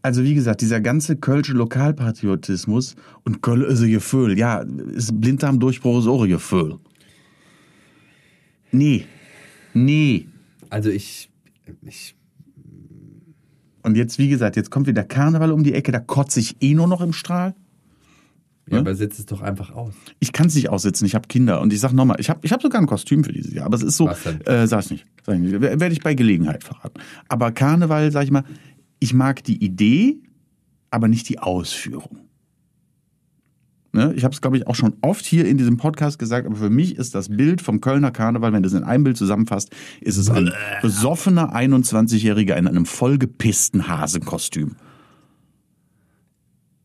also 0.00 0.22
wie 0.22 0.34
gesagt, 0.34 0.60
dieser 0.60 0.80
ganze 0.80 1.16
kölsche 1.16 1.52
Lokalpatriotismus 1.52 2.94
und 3.24 3.42
Köln 3.42 3.62
ist 3.62 3.80
ein 3.80 3.90
Gefühl. 3.90 4.38
Ja, 4.38 4.64
ist 4.94 5.18
Blinddarmdurchbruch 5.18 6.00
ist 6.00 6.06
auch 6.06 6.22
ein 6.22 6.28
Gefühl. 6.30 6.78
Nee. 8.70 9.06
Nee. 9.72 10.28
Also 10.74 10.90
ich, 10.90 11.30
ich. 11.82 12.16
Und 13.84 13.96
jetzt, 13.96 14.18
wie 14.18 14.28
gesagt, 14.28 14.56
jetzt 14.56 14.72
kommt 14.72 14.88
wieder 14.88 15.04
Karneval 15.04 15.52
um 15.52 15.62
die 15.62 15.72
Ecke, 15.72 15.92
da 15.92 16.00
kotze 16.00 16.40
ich 16.40 16.56
eh 16.60 16.74
nur 16.74 16.88
noch 16.88 17.00
im 17.00 17.12
Strahl. 17.12 17.54
Ja, 18.68 18.80
aber 18.80 18.96
sitzt 18.96 19.20
es 19.20 19.26
doch 19.26 19.40
einfach 19.40 19.70
aus. 19.70 19.94
Ich 20.18 20.32
kann 20.32 20.48
es 20.48 20.56
nicht 20.56 20.70
aussitzen, 20.70 21.06
ich 21.06 21.14
habe 21.14 21.28
Kinder. 21.28 21.60
Und 21.60 21.72
ich 21.72 21.78
sag 21.78 21.92
nochmal, 21.92 22.18
ich 22.18 22.28
habe 22.28 22.40
ich 22.42 22.50
hab 22.50 22.60
sogar 22.60 22.80
ein 22.80 22.88
Kostüm 22.88 23.22
für 23.22 23.32
dieses 23.32 23.54
Jahr. 23.54 23.66
Aber 23.66 23.76
es 23.76 23.84
ist 23.84 23.96
so, 23.96 24.08
äh, 24.08 24.66
sag 24.66 24.84
ich 24.86 24.90
nicht, 24.90 25.06
sag 25.22 25.36
ich 25.36 25.42
nicht. 25.42 25.60
Werde 25.60 25.92
ich 25.92 26.00
bei 26.00 26.14
Gelegenheit 26.14 26.64
verraten. 26.64 27.00
Aber 27.28 27.52
Karneval, 27.52 28.10
sag 28.10 28.24
ich 28.24 28.32
mal, 28.32 28.42
ich 28.98 29.14
mag 29.14 29.44
die 29.44 29.64
Idee, 29.64 30.18
aber 30.90 31.06
nicht 31.06 31.28
die 31.28 31.38
Ausführung. 31.38 32.18
Ne? 33.94 34.12
Ich 34.16 34.24
habe 34.24 34.34
es, 34.34 34.40
glaube 34.40 34.56
ich, 34.56 34.66
auch 34.66 34.74
schon 34.74 34.96
oft 35.02 35.24
hier 35.24 35.46
in 35.46 35.56
diesem 35.56 35.76
Podcast 35.76 36.18
gesagt, 36.18 36.46
aber 36.46 36.56
für 36.56 36.68
mich 36.68 36.96
ist 36.96 37.14
das 37.14 37.28
Bild 37.28 37.62
vom 37.62 37.80
Kölner 37.80 38.10
Karneval, 38.10 38.52
wenn 38.52 38.62
du 38.62 38.66
es 38.66 38.74
in 38.74 38.82
einem 38.82 39.04
Bild 39.04 39.16
zusammenfasst, 39.16 39.70
ist 40.00 40.16
es 40.16 40.28
ein 40.28 40.52
besoffener 40.82 41.54
21-Jähriger 41.54 42.56
in 42.56 42.66
einem 42.66 42.86
vollgepissten 42.86 43.86
Hasenkostüm. 43.86 44.74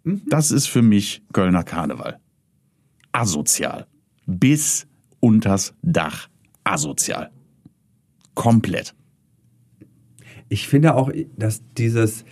Mhm. 0.03 0.21
Das 0.27 0.51
ist 0.51 0.67
für 0.67 0.83
mich 0.83 1.23
Kölner 1.33 1.63
Karneval. 1.63 2.19
Asozial. 3.11 3.87
bis 4.27 4.85
unters 5.19 5.73
Dach 5.81 6.29
asozial. 6.63 7.31
Komplett. 8.35 8.93
Ich 10.47 10.67
finde 10.67 10.93
auch, 10.93 11.11
dass 11.35 11.63
dieses, 11.75 12.23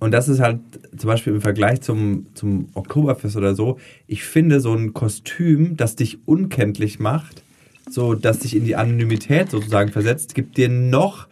und 0.00 0.12
das 0.12 0.28
ist 0.28 0.40
halt 0.40 0.60
zum 0.96 1.08
Beispiel 1.08 1.34
im 1.34 1.42
Vergleich 1.42 1.82
zum, 1.82 2.26
zum 2.34 2.68
Oktoberfest 2.74 3.36
oder 3.36 3.54
so, 3.54 3.78
ich 4.06 4.24
finde 4.24 4.60
so 4.60 4.74
ein 4.74 4.94
Kostüm, 4.94 5.76
das 5.76 5.94
dich 5.94 6.26
unkenntlich 6.26 6.98
macht, 6.98 7.42
so 7.88 8.14
dass 8.14 8.40
dich 8.40 8.56
in 8.56 8.64
die 8.64 8.76
Anonymität 8.76 9.50
sozusagen 9.50 9.92
versetzt, 9.92 10.34
gibt 10.34 10.56
dir 10.56 10.70
noch 10.70 11.28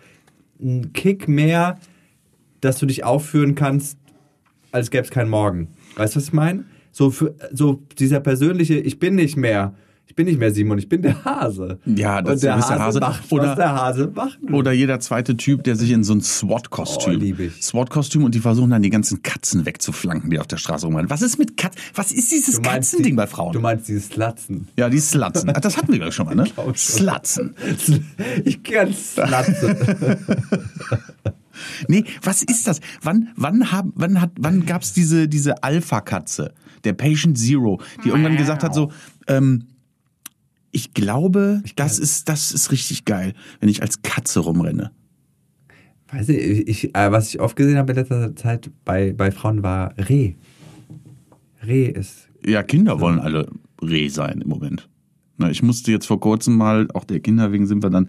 einen 0.60 0.92
Kick 0.92 1.28
mehr, 1.28 1.78
dass 2.60 2.78
du 2.78 2.86
dich 2.86 3.04
aufführen 3.04 3.54
kannst, 3.54 3.98
als 4.70 4.90
gäbe 4.90 5.04
es 5.04 5.10
keinen 5.10 5.30
Morgen. 5.30 5.68
Weißt 5.96 6.14
du, 6.14 6.18
was 6.18 6.26
ich 6.26 6.32
meine? 6.32 6.64
So, 6.92 7.14
so 7.52 7.82
dieser 7.98 8.20
persönliche, 8.20 8.74
ich 8.74 8.98
bin 8.98 9.14
nicht 9.14 9.36
mehr, 9.36 9.74
bin 10.18 10.26
nicht 10.26 10.40
mehr 10.40 10.50
Simon, 10.52 10.78
ich 10.78 10.88
bin 10.88 11.00
der 11.00 11.24
Hase. 11.24 11.78
Ja, 11.86 12.20
das 12.20 12.34
Und 12.34 12.42
der 12.42 12.58
ist 12.58 12.68
der 12.68 12.74
Hase, 12.78 12.84
Hase. 12.84 13.00
macht, 13.00 13.22
Oder- 13.32 13.48
was 13.50 13.56
der 13.56 13.72
Hase 13.72 14.12
macht. 14.12 14.38
Oder 14.52 14.72
jeder 14.72 14.98
zweite 14.98 15.36
Typ, 15.36 15.62
der 15.62 15.76
sich 15.76 15.92
in 15.92 16.02
so 16.02 16.12
ein 16.12 16.20
SWAT-Kostüm. 16.20 17.36
Oh. 17.38 17.62
SWAT-Kostüm 17.62 18.24
und 18.24 18.34
die 18.34 18.40
versuchen 18.40 18.70
dann 18.70 18.82
die 18.82 18.90
ganzen 18.90 19.22
Katzen 19.22 19.64
wegzuflanken, 19.64 20.28
die 20.30 20.40
auf 20.40 20.48
der 20.48 20.56
Straße 20.56 20.86
rumrennen. 20.86 21.08
Was 21.08 21.22
ist 21.22 21.38
mit 21.38 21.56
Katzen? 21.56 21.80
Was 21.94 22.10
ist 22.10 22.32
dieses 22.32 22.60
Katzending 22.60 23.12
die- 23.12 23.16
bei 23.16 23.26
Frauen? 23.28 23.52
Du 23.52 23.60
meinst 23.60 23.86
dieses 23.88 24.08
Slatzen. 24.08 24.66
ja, 24.76 24.88
die 24.90 24.98
Slatzen. 24.98 25.50
Ah, 25.50 25.60
Das 25.60 25.76
hatten 25.76 25.88
wir, 25.92 25.98
glaube 25.98 26.08
ich, 26.10 26.14
schon 26.16 26.26
mal, 26.26 26.34
ne? 26.34 26.44
Slatzen. 26.74 27.54
Ich 28.44 28.62
kann 28.64 28.92
Slatzen. 28.92 29.76
Nee, 31.88 32.04
was 32.22 32.42
ist 32.44 32.66
das? 32.68 32.80
Wann, 33.02 33.28
wann, 33.36 33.72
hab, 33.72 33.86
wann, 33.94 34.20
hat, 34.20 34.30
wann 34.38 34.64
gab's 34.64 34.92
diese, 34.92 35.26
diese 35.28 35.62
Alpha-Katze, 35.64 36.52
der 36.84 36.92
Patient 36.92 37.36
Zero, 37.36 37.80
die 38.04 38.10
irgendwann 38.10 38.36
gesagt 38.36 38.62
hat, 38.62 38.74
so, 38.74 38.92
ähm, 39.26 39.64
ich 40.78 40.94
glaube, 40.94 41.60
das 41.74 41.98
ist, 41.98 42.28
das 42.28 42.52
ist 42.52 42.70
richtig 42.70 43.04
geil, 43.04 43.34
wenn 43.58 43.68
ich 43.68 43.82
als 43.82 44.00
Katze 44.02 44.38
rumrenne. 44.38 44.92
Weiß 46.12 46.28
ich, 46.28 46.68
ich, 46.68 46.94
äh, 46.94 47.10
was 47.10 47.30
ich 47.30 47.40
oft 47.40 47.56
gesehen 47.56 47.78
habe 47.78 47.90
in 47.90 47.98
letzter 47.98 48.36
Zeit 48.36 48.70
bei, 48.84 49.12
bei 49.12 49.32
Frauen 49.32 49.64
war 49.64 49.92
Reh. 49.98 50.34
Reh 51.66 51.86
ist. 51.86 52.28
Ja, 52.46 52.62
Kinder 52.62 53.00
wollen 53.00 53.18
alle 53.18 53.50
Reh 53.82 54.06
sein 54.08 54.40
im 54.40 54.48
Moment. 54.48 54.88
Na, 55.36 55.50
ich 55.50 55.64
musste 55.64 55.90
jetzt 55.90 56.06
vor 56.06 56.20
kurzem 56.20 56.56
mal, 56.56 56.86
auch 56.94 57.02
der 57.02 57.18
Kinder 57.18 57.50
wegen 57.50 57.66
sind 57.66 57.82
wir 57.82 57.90
dann 57.90 58.08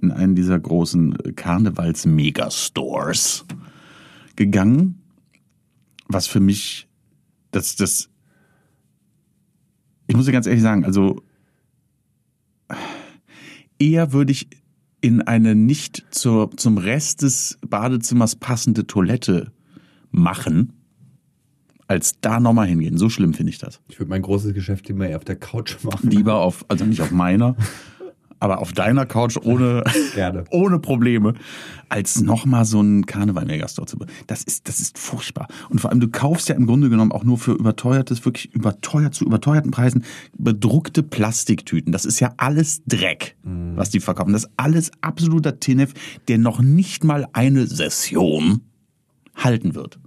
in 0.00 0.10
einen 0.10 0.34
dieser 0.34 0.60
großen 0.60 1.16
Karnevals-Megastores 1.36 3.46
gegangen, 4.36 5.00
was 6.06 6.26
für 6.26 6.40
mich, 6.40 6.86
das, 7.50 7.76
das, 7.76 8.10
ich 10.06 10.16
muss 10.16 10.26
dir 10.26 10.32
ganz 10.32 10.46
ehrlich 10.46 10.62
sagen, 10.62 10.84
also 10.84 11.22
eher 13.80 14.12
würde 14.12 14.30
ich 14.30 14.48
in 15.00 15.22
eine 15.22 15.54
nicht 15.54 16.04
zur, 16.10 16.56
zum 16.56 16.78
Rest 16.78 17.22
des 17.22 17.58
Badezimmers 17.66 18.36
passende 18.36 18.86
Toilette 18.86 19.50
machen, 20.10 20.72
als 21.88 22.20
da 22.20 22.38
nochmal 22.38 22.68
hingehen. 22.68 22.98
So 22.98 23.08
schlimm 23.08 23.34
finde 23.34 23.50
ich 23.50 23.58
das. 23.58 23.80
Ich 23.88 23.98
würde 23.98 24.10
mein 24.10 24.22
großes 24.22 24.54
Geschäft 24.54 24.88
immer 24.90 25.08
eher 25.08 25.16
auf 25.16 25.24
der 25.24 25.36
Couch 25.36 25.82
machen. 25.82 26.10
Lieber 26.10 26.36
auf, 26.36 26.64
also 26.68 26.84
nicht 26.84 27.00
auf 27.00 27.10
meiner, 27.10 27.56
aber 28.40 28.58
auf 28.58 28.72
deiner 28.72 29.06
Couch 29.06 29.36
ohne, 29.36 29.84
ohne 30.50 30.78
Probleme, 30.78 31.34
als 31.88 32.20
nochmal 32.20 32.64
so 32.64 32.80
einen 32.80 33.06
Karneval-Megastore 33.06 33.86
zu 33.86 33.98
Das 34.26 34.42
ist, 34.42 34.68
das 34.68 34.80
ist 34.80 34.98
furchtbar. 34.98 35.46
Und 35.68 35.80
vor 35.80 35.90
allem, 35.90 36.00
du 36.00 36.08
kaufst 36.08 36.48
ja 36.48 36.54
im 36.54 36.66
Grunde 36.66 36.88
genommen 36.88 37.12
auch 37.12 37.24
nur 37.24 37.38
für 37.38 37.52
überteuertes, 37.52 38.24
wirklich 38.24 38.52
überteuert 38.54 39.14
zu 39.14 39.24
überteuerten 39.24 39.70
Preisen 39.70 40.04
bedruckte 40.36 41.02
Plastiktüten. 41.02 41.92
Das 41.92 42.04
ist 42.04 42.18
ja 42.20 42.32
alles 42.38 42.82
Dreck, 42.86 43.36
was 43.76 43.90
die 43.90 44.00
verkaufen. 44.00 44.32
Das 44.32 44.44
ist 44.44 44.50
alles 44.56 44.90
absoluter 45.02 45.60
Tinnef, 45.60 45.92
der 46.28 46.38
noch 46.38 46.60
nicht 46.60 47.04
mal 47.04 47.28
eine 47.32 47.66
Session 47.66 48.62
halten 49.34 49.74
wird. 49.74 49.98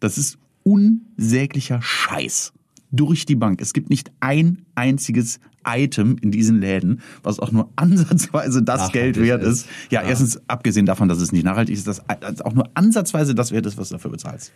Das 0.00 0.18
ist 0.18 0.38
unsäglicher 0.62 1.80
Scheiß. 1.82 2.52
Durch 2.92 3.24
die 3.26 3.36
Bank. 3.36 3.60
Es 3.60 3.72
gibt 3.72 3.88
nicht 3.90 4.10
ein 4.20 4.64
einziges 4.74 5.38
Item 5.66 6.16
in 6.20 6.30
diesen 6.32 6.60
Läden, 6.60 7.00
was 7.22 7.38
auch 7.38 7.52
nur 7.52 7.70
ansatzweise 7.76 8.62
das 8.62 8.78
Nachhaltig 8.80 9.14
Geld 9.14 9.16
wert 9.26 9.42
ist. 9.42 9.66
ist. 9.66 9.68
Ja, 9.90 10.02
erstens, 10.02 10.40
abgesehen 10.48 10.86
davon, 10.86 11.08
dass 11.08 11.18
es 11.20 11.30
nicht 11.32 11.44
nachhaltig 11.44 11.74
ist, 11.76 11.86
dass 11.86 12.02
auch 12.40 12.52
nur 12.54 12.68
ansatzweise 12.74 13.34
das 13.34 13.52
wert 13.52 13.66
ist, 13.66 13.76
was 13.78 13.90
du 13.90 13.94
dafür 13.94 14.10
bezahlst. 14.10 14.52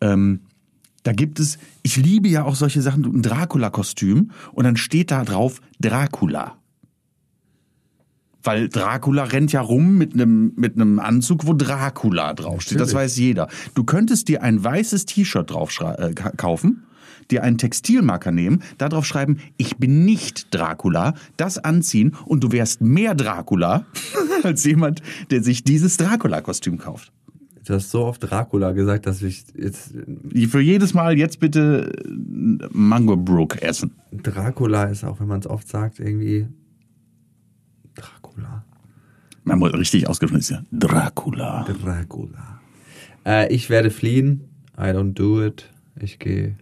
Ähm, 0.00 0.40
da 1.02 1.12
gibt 1.12 1.40
es, 1.40 1.58
ich 1.82 1.96
liebe 1.96 2.28
ja 2.28 2.44
auch 2.44 2.54
solche 2.56 2.82
Sachen, 2.82 3.04
ein 3.04 3.22
Dracula-Kostüm 3.22 4.30
und 4.52 4.64
dann 4.64 4.76
steht 4.76 5.10
da 5.10 5.24
drauf 5.24 5.60
Dracula. 5.80 6.58
Weil 8.42 8.68
Dracula 8.68 9.24
rennt 9.24 9.50
ja 9.52 9.60
rum 9.60 9.98
mit 9.98 10.14
einem 10.14 10.52
mit 10.56 10.74
einem 10.76 11.00
Anzug, 11.00 11.46
wo 11.46 11.52
Dracula 11.54 12.32
draufsteht. 12.34 12.78
Das 12.78 12.88
Natürlich. 12.92 13.04
weiß 13.04 13.16
jeder. 13.16 13.48
Du 13.74 13.82
könntest 13.82 14.28
dir 14.28 14.42
ein 14.42 14.62
weißes 14.62 15.06
T-Shirt 15.06 15.50
drauf 15.50 15.72
äh, 15.80 16.12
ka- 16.12 16.30
kaufen, 16.36 16.84
dir 17.30 17.42
einen 17.42 17.58
Textilmarker 17.58 18.32
nehmen, 18.32 18.62
da 18.78 18.88
drauf 18.88 19.06
schreiben, 19.06 19.38
ich 19.56 19.76
bin 19.76 20.04
nicht 20.04 20.54
Dracula, 20.54 21.14
das 21.36 21.58
anziehen 21.58 22.14
und 22.26 22.44
du 22.44 22.52
wärst 22.52 22.80
mehr 22.80 23.14
Dracula 23.14 23.84
als 24.42 24.64
jemand, 24.64 25.02
der 25.30 25.42
sich 25.42 25.64
dieses 25.64 25.96
Dracula-Kostüm 25.96 26.78
kauft. 26.78 27.12
Du 27.66 27.74
hast 27.74 27.90
so 27.90 28.04
oft 28.04 28.22
Dracula 28.22 28.70
gesagt, 28.70 29.06
dass 29.06 29.22
ich 29.22 29.44
jetzt. 29.56 29.92
Für 30.48 30.60
jedes 30.60 30.94
Mal 30.94 31.18
jetzt 31.18 31.40
bitte 31.40 31.92
äh, 32.04 32.68
Mango 32.70 33.16
Brook 33.16 33.60
essen. 33.60 33.90
Dracula 34.12 34.84
ist 34.84 35.02
auch, 35.02 35.18
wenn 35.18 35.26
man 35.26 35.40
es 35.40 35.48
oft 35.48 35.66
sagt, 35.66 35.98
irgendwie. 35.98 36.46
Dracula. 37.96 38.64
Man 39.42 39.58
muss 39.58 39.74
richtig 39.74 40.08
ausgesprochen 40.08 40.38
ist 40.38 40.50
ja 40.50 40.62
Dracula. 40.70 41.64
Dracula. 41.64 42.60
Äh, 43.24 43.52
ich 43.52 43.68
werde 43.68 43.90
fliehen. 43.90 44.44
I 44.78 44.90
don't 44.92 45.14
do 45.14 45.44
it. 45.44 45.68
Ich 46.00 46.20
gehe. 46.20 46.56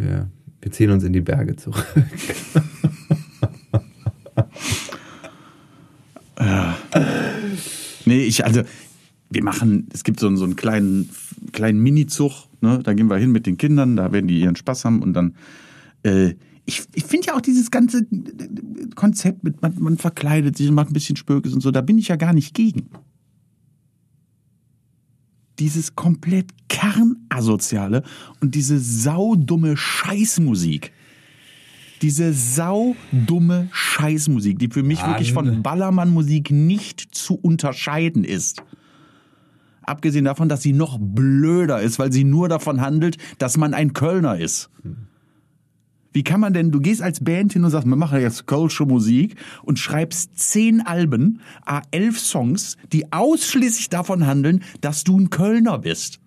Wir, 0.00 0.30
wir 0.62 0.72
ziehen 0.72 0.90
uns 0.90 1.04
in 1.04 1.12
die 1.12 1.20
Berge 1.20 1.56
zurück. 1.56 1.86
Nee, 8.06 8.24
ich, 8.24 8.44
also, 8.44 8.62
wir 9.30 9.44
machen, 9.44 9.88
es 9.92 10.04
gibt 10.04 10.20
so, 10.20 10.26
einen- 10.26 10.36
so 10.36 10.44
einen 10.44 10.56
kleinen, 10.56 11.10
kleinen 11.52 11.80
Mini-Zug, 11.80 12.32
ne? 12.60 12.80
da 12.82 12.94
gehen 12.94 13.08
wir 13.08 13.16
hin 13.16 13.30
mit 13.30 13.46
den 13.46 13.56
Kindern, 13.56 13.96
da 13.96 14.10
werden 14.12 14.26
die 14.26 14.40
ihren 14.40 14.56
Spaß 14.56 14.84
haben 14.84 15.02
und 15.02 15.12
dann, 15.12 15.34
äh, 16.02 16.34
ich, 16.64 16.82
ich 16.94 17.04
finde 17.04 17.28
ja 17.28 17.34
auch 17.36 17.40
dieses 17.40 17.70
ganze 17.70 18.06
Konzept 18.94 19.44
mit, 19.44 19.60
man, 19.62 19.74
man 19.78 19.98
verkleidet 19.98 20.56
sich 20.56 20.68
und 20.68 20.74
macht 20.74 20.90
ein 20.90 20.94
bisschen 20.94 21.16
Spökes 21.16 21.52
und 21.52 21.60
so, 21.60 21.70
da 21.70 21.80
bin 21.80 21.98
ich 21.98 22.08
ja 22.08 22.16
gar 22.16 22.32
nicht 22.32 22.54
gegen. 22.54 22.88
Dieses 25.60 25.94
komplett 25.94 26.52
kernasoziale 26.68 28.02
und 28.40 28.54
diese 28.54 28.80
saudumme 28.80 29.76
Scheißmusik. 29.76 30.92
Diese 32.02 32.32
saudumme 32.32 33.68
Scheißmusik, 33.70 34.58
die 34.58 34.68
für 34.68 34.82
mich 34.82 35.00
Mann. 35.00 35.10
wirklich 35.10 35.34
von 35.34 35.62
Ballermann-Musik 35.62 36.50
nicht 36.50 37.14
zu 37.14 37.34
unterscheiden 37.34 38.24
ist. 38.24 38.62
Abgesehen 39.82 40.24
davon, 40.24 40.48
dass 40.48 40.62
sie 40.62 40.72
noch 40.72 40.98
blöder 41.00 41.80
ist, 41.80 41.98
weil 41.98 42.12
sie 42.12 42.24
nur 42.24 42.48
davon 42.48 42.80
handelt, 42.80 43.18
dass 43.38 43.56
man 43.56 43.74
ein 43.74 43.92
Kölner 43.92 44.38
ist. 44.38 44.70
Wie 46.12 46.24
kann 46.24 46.40
man 46.40 46.52
denn, 46.52 46.72
du 46.72 46.80
gehst 46.80 47.02
als 47.02 47.22
Band 47.22 47.52
hin 47.52 47.64
und 47.64 47.70
sagst, 47.70 47.86
wir 47.86 47.96
machen 47.96 48.20
jetzt 48.20 48.46
Kölsche 48.46 48.84
Musik 48.84 49.36
und 49.62 49.78
schreibst 49.78 50.38
zehn 50.38 50.80
Alben, 50.80 51.40
a 51.64 51.82
elf 51.92 52.18
Songs, 52.18 52.76
die 52.92 53.12
ausschließlich 53.12 53.90
davon 53.90 54.26
handeln, 54.26 54.64
dass 54.80 55.04
du 55.04 55.18
ein 55.18 55.30
Kölner 55.30 55.78
bist. 55.78 56.20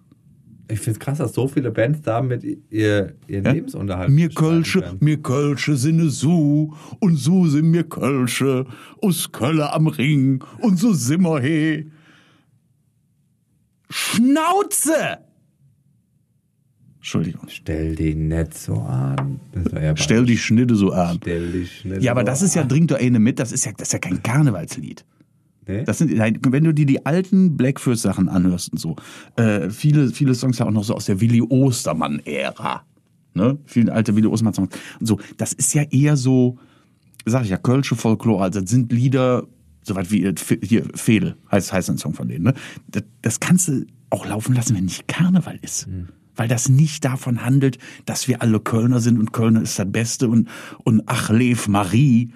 Ich 0.70 0.80
finde 0.80 0.98
es 0.98 1.00
krass, 1.00 1.18
dass 1.18 1.34
so 1.34 1.48
viele 1.50 1.72
Bands 1.72 2.02
damit 2.02 2.44
ihr, 2.44 3.14
ihren 3.28 3.44
Ja? 3.46 3.52
Lebensunterhalt 3.52 4.10
Mir 4.10 4.30
Kölsche, 4.30 4.96
mir 5.02 5.22
Kölsche 5.22 5.76
sinne 5.76 6.10
su 6.10 6.74
und 7.00 7.18
su 7.18 7.48
sind 7.48 7.70
mir 7.70 7.84
Kölsche, 7.84 8.66
us 9.02 9.32
Kölle 9.32 9.74
am 9.74 9.88
Ring 9.88 10.44
und 10.60 10.80
so 10.80 10.94
simmer 10.94 11.42
he. 11.42 11.92
Schnauze! 13.90 15.20
Entschuldigung. 17.04 17.50
Stell 17.50 17.98
die 17.98 18.16
nicht 18.16 18.54
so 18.54 18.76
an. 18.76 19.42
Stell 19.96 20.26
die 20.26 20.38
Schnitte 20.38 20.74
so 20.74 20.94
an. 20.94 21.18
Stell 21.18 21.52
die 21.52 21.68
schnell 21.68 22.02
Ja, 22.02 22.14
aber 22.14 22.22
so 22.22 22.28
das 22.28 22.42
ist 22.42 22.56
ja, 22.56 22.64
dringt 22.64 22.92
doch 22.92 22.98
eine 22.98 23.20
mit, 23.20 23.40
das 23.40 23.52
ist 23.52 23.66
ja, 23.66 23.74
das 23.76 23.90
ist 23.90 23.92
ja 23.92 24.00
kein 24.00 24.24
Karnevalslied. 24.24 25.04
Nee? 25.68 25.84
Das 25.84 25.98
sind, 25.98 26.16
nein, 26.16 26.40
wenn 26.48 26.64
du 26.64 26.74
dir 26.74 26.86
die 26.86 27.06
alten 27.06 27.58
Blackfist-Sachen 27.58 28.30
anhörst 28.30 28.72
und 28.72 28.78
so, 28.78 28.96
äh, 29.36 29.70
viele, 29.70 30.12
viele 30.12 30.34
Songs 30.34 30.60
ja 30.60 30.66
auch 30.66 30.72
noch 30.72 30.86
so 30.86 30.96
aus 30.96 31.04
der 31.04 31.20
Willi 31.20 31.42
Ostermann-Ära. 31.42 32.86
Ne? 33.34 33.58
Viele 33.66 33.92
alte 33.92 34.16
Willi 34.16 34.28
Ostermann-Songs. 34.28 34.74
Und 35.02 35.06
so, 35.06 35.20
das 35.36 35.52
ist 35.52 35.74
ja 35.74 35.84
eher 35.84 36.16
so, 36.16 36.58
sag 37.26 37.44
ich 37.44 37.50
ja, 37.50 37.58
Kölsche 37.58 37.98
Folklore, 37.98 38.44
also 38.46 38.62
das 38.62 38.70
sind 38.70 38.94
Lieder, 38.94 39.46
soweit 39.82 40.10
wie 40.10 40.24
äh, 40.24 40.36
hier, 40.62 40.86
Fedel, 40.96 41.36
heißt, 41.52 41.74
heißt 41.74 41.90
ein 41.90 41.98
Song 41.98 42.14
von 42.14 42.30
denen, 42.30 42.46
ne? 42.46 42.54
Das, 42.88 43.04
das 43.22 43.40
kannst 43.42 43.68
du 43.68 43.86
auch 44.10 44.26
laufen 44.26 44.56
lassen, 44.56 44.74
wenn 44.78 44.86
nicht 44.86 45.10
Karneval 45.10 45.60
ist. 45.62 45.90
Weil 46.36 46.48
das 46.48 46.70
nicht 46.70 47.06
davon 47.06 47.46
handelt, 47.46 47.78
dass 48.06 48.28
wir 48.28 48.42
alle 48.42 48.60
Kölner 48.60 49.00
sind 49.00 49.20
und 49.20 49.34
Kölner 49.34 49.62
ist 49.62 49.78
das 49.78 49.92
Beste 49.92 50.28
und, 50.28 50.48
und 50.84 51.04
ach, 51.06 51.30
Lev 51.30 51.68
Marie. 51.68 52.32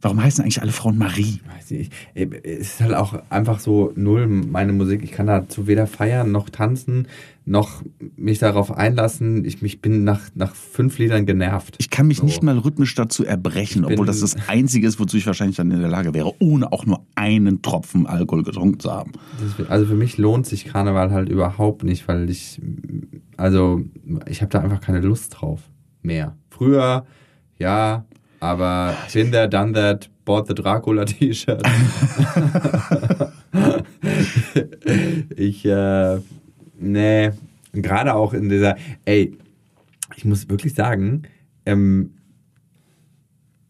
Warum 0.00 0.22
heißen 0.22 0.44
eigentlich 0.44 0.62
alle 0.62 0.70
Frauen 0.70 0.96
Marie? 0.96 1.40
Weiß 1.56 1.72
ich, 1.72 1.90
es 2.14 2.60
ist 2.60 2.80
halt 2.80 2.94
auch 2.94 3.20
einfach 3.30 3.58
so 3.58 3.92
null 3.96 4.28
meine 4.28 4.72
Musik. 4.72 5.02
Ich 5.02 5.10
kann 5.10 5.26
dazu 5.26 5.66
weder 5.66 5.88
feiern 5.88 6.30
noch 6.30 6.50
tanzen, 6.50 7.08
noch 7.48 7.82
mich 8.16 8.38
darauf 8.38 8.70
einlassen. 8.76 9.44
Ich 9.44 9.62
mich 9.62 9.80
bin 9.80 10.04
nach, 10.04 10.20
nach 10.34 10.54
fünf 10.54 10.98
Liedern 10.98 11.24
genervt. 11.24 11.76
Ich 11.78 11.88
kann 11.88 12.06
mich 12.06 12.18
So. 12.18 12.24
nicht 12.26 12.42
mal 12.42 12.58
rhythmisch 12.58 12.94
dazu 12.94 13.24
erbrechen, 13.24 13.84
obwohl 13.86 14.04
das 14.06 14.20
das 14.20 14.36
Einzige 14.48 14.86
ist, 14.86 15.00
wozu 15.00 15.16
ich 15.16 15.26
wahrscheinlich 15.26 15.56
dann 15.56 15.70
in 15.70 15.80
der 15.80 15.88
Lage 15.88 16.12
wäre, 16.14 16.32
ohne 16.40 16.70
auch 16.72 16.84
nur 16.84 17.06
einen 17.14 17.62
Tropfen 17.62 18.06
Alkohol 18.06 18.42
getrunken 18.42 18.80
zu 18.80 18.92
haben. 18.92 19.12
Das- 19.56 19.68
Also 19.70 19.86
für 19.86 19.94
mich 19.94 20.18
lohnt 20.18 20.46
sich 20.46 20.66
Karneval 20.66 21.10
halt 21.10 21.28
überhaupt 21.30 21.84
nicht, 21.84 22.06
weil 22.06 22.28
ich, 22.28 22.60
also 23.36 23.80
ich 24.28 24.42
habe 24.42 24.50
da 24.50 24.60
einfach 24.60 24.80
keine 24.80 25.00
Lust 25.00 25.40
drauf 25.40 25.62
mehr. 26.02 26.36
Früher, 26.50 27.06
ja, 27.58 28.04
aber 28.40 28.94
been 29.12 29.32
there, 29.32 29.48
done 29.48 29.72
that, 29.72 30.10
bought 30.24 30.46
the 30.48 30.54
Dracula 30.54 31.04
T-Shirt. 31.06 31.62
ich, 35.36 35.64
äh, 35.64 36.18
nee, 36.78 37.30
gerade 37.72 38.14
auch 38.14 38.34
in 38.34 38.48
dieser, 38.48 38.76
ey, 39.04 39.36
ich 40.16 40.24
muss 40.24 40.48
wirklich 40.48 40.74
sagen, 40.74 41.22
ähm, 41.66 42.14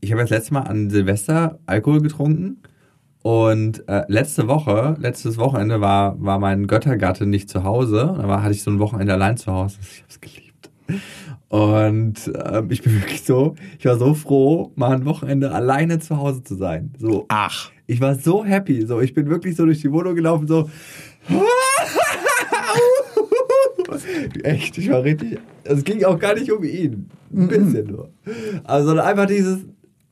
ich 0.00 0.12
habe 0.12 0.22
das 0.22 0.30
letzte 0.30 0.54
Mal 0.54 0.62
an 0.62 0.90
Silvester 0.90 1.58
Alkohol 1.66 2.00
getrunken 2.00 2.62
und 3.22 3.88
äh, 3.88 4.04
letzte 4.08 4.46
Woche, 4.48 4.96
letztes 5.00 5.38
Wochenende 5.38 5.80
war, 5.80 6.22
war 6.22 6.38
mein 6.38 6.66
Göttergatte 6.66 7.26
nicht 7.26 7.50
zu 7.50 7.64
Hause. 7.64 8.14
Da 8.16 8.28
war, 8.28 8.42
hatte 8.42 8.54
ich 8.54 8.62
so 8.62 8.70
ein 8.70 8.78
Wochenende 8.78 9.12
allein 9.12 9.36
zu 9.36 9.52
Hause. 9.52 9.78
Ich 9.82 9.98
habe 9.98 10.08
es 10.08 10.20
geliebt. 10.20 10.70
Und 11.48 12.32
ähm, 12.44 12.70
ich 12.70 12.82
bin 12.82 12.94
wirklich 13.02 13.24
so, 13.24 13.56
ich 13.78 13.84
war 13.86 13.98
so 13.98 14.14
froh, 14.14 14.72
mal 14.76 14.94
ein 14.94 15.04
Wochenende 15.04 15.52
alleine 15.52 15.98
zu 15.98 16.16
Hause 16.16 16.44
zu 16.44 16.54
sein. 16.54 16.92
So, 16.98 17.26
Ach, 17.28 17.70
ich 17.86 18.00
war 18.00 18.14
so 18.14 18.44
happy. 18.44 18.86
So, 18.86 19.00
ich 19.00 19.14
bin 19.14 19.28
wirklich 19.28 19.56
so 19.56 19.64
durch 19.64 19.80
die 19.80 19.90
Wohnung 19.92 20.14
gelaufen, 20.14 20.46
so. 20.46 20.70
Echt, 24.42 24.78
ich 24.78 24.90
war 24.90 25.02
richtig. 25.02 25.38
Es 25.64 25.84
ging 25.84 26.04
auch 26.04 26.18
gar 26.18 26.34
nicht 26.34 26.50
um 26.52 26.62
ihn. 26.64 27.10
Ein 27.32 27.48
bisschen 27.48 27.86
nur. 27.86 28.10
Also 28.64 28.88
sondern 28.88 29.06
einfach 29.06 29.26
dieses 29.26 29.60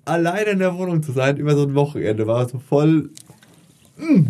alleine 0.04 0.50
in 0.50 0.58
der 0.58 0.76
Wohnung 0.76 1.02
zu 1.02 1.12
sein 1.12 1.36
über 1.36 1.54
so 1.56 1.62
ein 1.62 1.74
Wochenende 1.74 2.26
war 2.26 2.48
so 2.48 2.58
voll. 2.58 3.10
mm. 3.96 4.26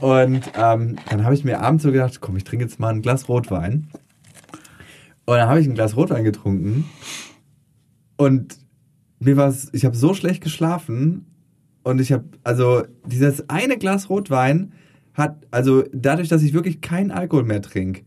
Und 0.00 0.42
ähm, 0.56 0.96
dann 1.08 1.24
habe 1.24 1.34
ich 1.34 1.44
mir 1.44 1.60
abends 1.60 1.84
so 1.84 1.92
gedacht, 1.92 2.20
komm, 2.20 2.36
ich 2.36 2.44
trinke 2.44 2.64
jetzt 2.64 2.80
mal 2.80 2.92
ein 2.92 3.02
Glas 3.02 3.28
Rotwein. 3.28 3.88
Und 5.24 5.36
dann 5.36 5.48
habe 5.48 5.60
ich 5.60 5.66
ein 5.66 5.74
Glas 5.74 5.96
Rotwein 5.96 6.24
getrunken. 6.24 6.84
Und 8.16 8.58
mir 9.20 9.36
war 9.36 9.54
ich 9.72 9.84
habe 9.84 9.96
so 9.96 10.12
schlecht 10.12 10.42
geschlafen 10.42 11.26
und 11.82 12.00
ich 12.00 12.12
habe, 12.12 12.24
also 12.42 12.82
dieses 13.06 13.48
eine 13.48 13.78
Glas 13.78 14.10
Rotwein 14.10 14.72
hat, 15.14 15.46
also 15.50 15.84
dadurch, 15.92 16.28
dass 16.28 16.42
ich 16.42 16.52
wirklich 16.52 16.80
keinen 16.80 17.10
Alkohol 17.10 17.44
mehr 17.44 17.62
trinke, 17.62 18.02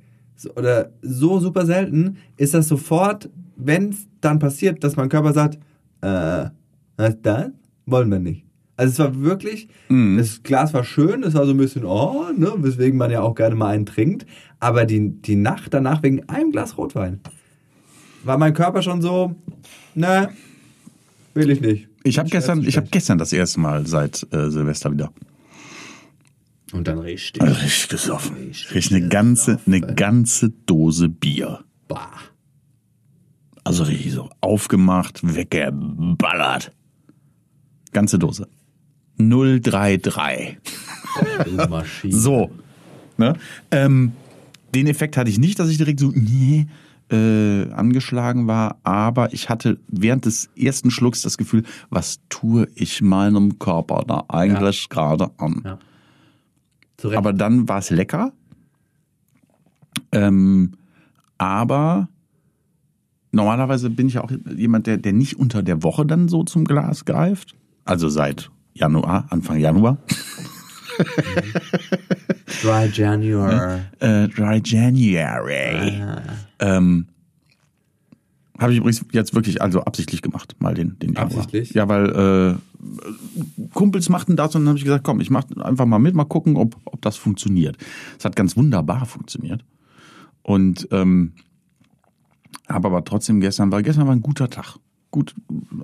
oder 0.55 0.91
so 1.01 1.39
super 1.39 1.65
selten, 1.65 2.17
ist 2.37 2.53
das 2.53 2.67
sofort, 2.67 3.29
wenn 3.55 3.89
es 3.89 4.07
dann 4.21 4.39
passiert, 4.39 4.83
dass 4.83 4.95
mein 4.95 5.09
Körper 5.09 5.33
sagt, 5.33 5.59
äh, 6.01 6.49
was 6.97 7.21
das? 7.21 7.49
Wollen 7.85 8.11
wir 8.11 8.19
nicht. 8.19 8.45
Also 8.77 8.91
es 8.91 8.99
war 8.99 9.21
wirklich, 9.21 9.67
das 9.89 10.41
Glas 10.41 10.73
war 10.73 10.85
schön, 10.85 11.23
es 11.23 11.33
war 11.33 11.45
so 11.45 11.51
ein 11.51 11.57
bisschen, 11.57 11.83
oh, 11.83 12.27
ne, 12.37 12.53
weswegen 12.59 12.97
man 12.97 13.11
ja 13.11 13.21
auch 13.21 13.35
gerne 13.35 13.55
mal 13.55 13.71
einen 13.71 13.85
trinkt, 13.85 14.25
aber 14.61 14.85
die, 14.85 15.21
die 15.21 15.35
Nacht 15.35 15.73
danach 15.73 16.01
wegen 16.01 16.29
einem 16.29 16.51
Glas 16.53 16.77
Rotwein 16.77 17.19
war 18.23 18.37
mein 18.37 18.53
Körper 18.53 18.81
schon 18.81 19.01
so, 19.01 19.35
ne, 19.95 20.29
will 21.33 21.49
ich 21.49 21.59
nicht. 21.59 21.89
ich 22.03 22.19
habe 22.19 22.29
gestern, 22.29 22.61
zu 22.61 22.69
ich 22.69 22.77
habe 22.77 22.85
schlecht. 22.85 22.93
gestern 22.93 23.17
das 23.17 23.33
erste 23.33 23.59
Mal 23.59 23.85
seit 23.85 24.25
äh, 24.31 24.49
Silvester 24.49 24.91
wieder 24.93 25.11
Und 26.71 26.87
dann 26.87 26.99
richtig. 26.99 27.41
richtig 27.41 27.89
gesoffen. 27.89 28.35
Richtig 28.37 28.91
eine 28.91 29.07
ganze, 29.09 29.59
eine 29.65 29.81
ganze 29.81 30.49
Dose 30.49 31.09
Bier. 31.09 31.63
Bah. 31.87 32.11
Also 33.63 33.83
richtig 33.83 34.13
so 34.13 34.29
aufgemacht, 34.41 35.21
weggeballert. 35.23 36.71
Ganze 37.91 38.19
Dose. 38.19 38.47
033. 39.17 40.57
Du 41.45 41.55
Maschine. 41.69 42.15
So. 42.15 42.51
Ne? 43.17 43.33
Ähm, 43.71 44.13
den 44.73 44.87
Effekt 44.87 45.17
hatte 45.17 45.29
ich 45.29 45.39
nicht, 45.39 45.59
dass 45.59 45.69
ich 45.69 45.77
direkt 45.77 45.99
so 45.99 46.11
nee, 46.13 46.67
äh, 47.11 47.71
angeschlagen 47.71 48.47
war, 48.47 48.77
aber 48.83 49.33
ich 49.33 49.49
hatte 49.49 49.79
während 49.87 50.25
des 50.25 50.49
ersten 50.55 50.91
Schlucks 50.91 51.21
das 51.21 51.37
Gefühl, 51.37 51.63
was 51.89 52.19
tue 52.29 52.67
ich 52.75 53.01
meinem 53.01 53.59
Körper 53.59 54.03
da 54.07 54.25
eigentlich 54.27 54.89
gerade 54.89 55.31
an? 55.37 55.61
Ja. 55.65 55.79
Zu 56.99 57.07
Recht. 57.07 57.17
Aber 57.17 57.31
dann 57.31 57.69
war 57.69 57.79
es 57.79 57.89
lecker. 57.91 58.33
Ähm, 60.11 60.73
aber 61.37 62.09
normalerweise 63.31 63.89
bin 63.89 64.07
ich 64.07 64.19
auch 64.19 64.29
jemand, 64.53 64.85
der, 64.85 64.97
der 64.97 65.13
nicht 65.13 65.39
unter 65.39 65.63
der 65.63 65.81
Woche 65.81 66.05
dann 66.05 66.27
so 66.27 66.43
zum 66.43 66.65
Glas 66.65 67.05
greift. 67.05 67.55
Also 67.85 68.09
seit 68.09 68.51
Januar, 68.73 69.27
Anfang 69.29 69.59
Januar. 69.59 69.97
Dry 72.61 72.89
January. 72.91 73.79
Äh, 73.99 74.27
Dry 74.27 74.61
January. 74.63 76.03
Ähm, 76.59 77.07
habe 78.59 78.73
ich 78.73 78.79
übrigens 78.79 79.05
jetzt 79.11 79.33
wirklich 79.33 79.61
also 79.61 79.81
absichtlich 79.81 80.21
gemacht, 80.21 80.55
mal 80.59 80.73
den, 80.73 80.99
den 80.99 81.13
Januar. 81.13 81.25
Absichtlich? 81.25 81.73
Ja, 81.73 81.87
weil 81.87 82.57
äh, 82.59 83.67
Kumpels 83.73 84.09
machten 84.09 84.35
das 84.35 84.55
und 84.55 84.61
dann 84.61 84.69
habe 84.69 84.77
ich 84.77 84.83
gesagt, 84.83 85.03
komm, 85.03 85.21
ich 85.21 85.29
mach 85.29 85.45
einfach 85.61 85.85
mal 85.85 85.99
mit, 85.99 86.13
mal 86.13 86.25
gucken, 86.25 86.57
ob, 86.57 86.75
ob 86.85 87.01
das 87.01 87.15
funktioniert. 87.15 87.77
Es 88.17 88.25
hat 88.25 88.35
ganz 88.35 88.57
wunderbar 88.57 89.05
funktioniert. 89.05 89.63
Und 90.43 90.87
ähm, 90.91 91.33
habe 92.67 92.87
aber 92.87 93.03
trotzdem 93.03 93.39
gestern 93.39 93.71
war 93.71 93.81
gestern 93.81 94.07
war 94.07 94.13
ein 94.13 94.21
guter 94.21 94.49
Tag. 94.49 94.77
Gut, 95.11 95.33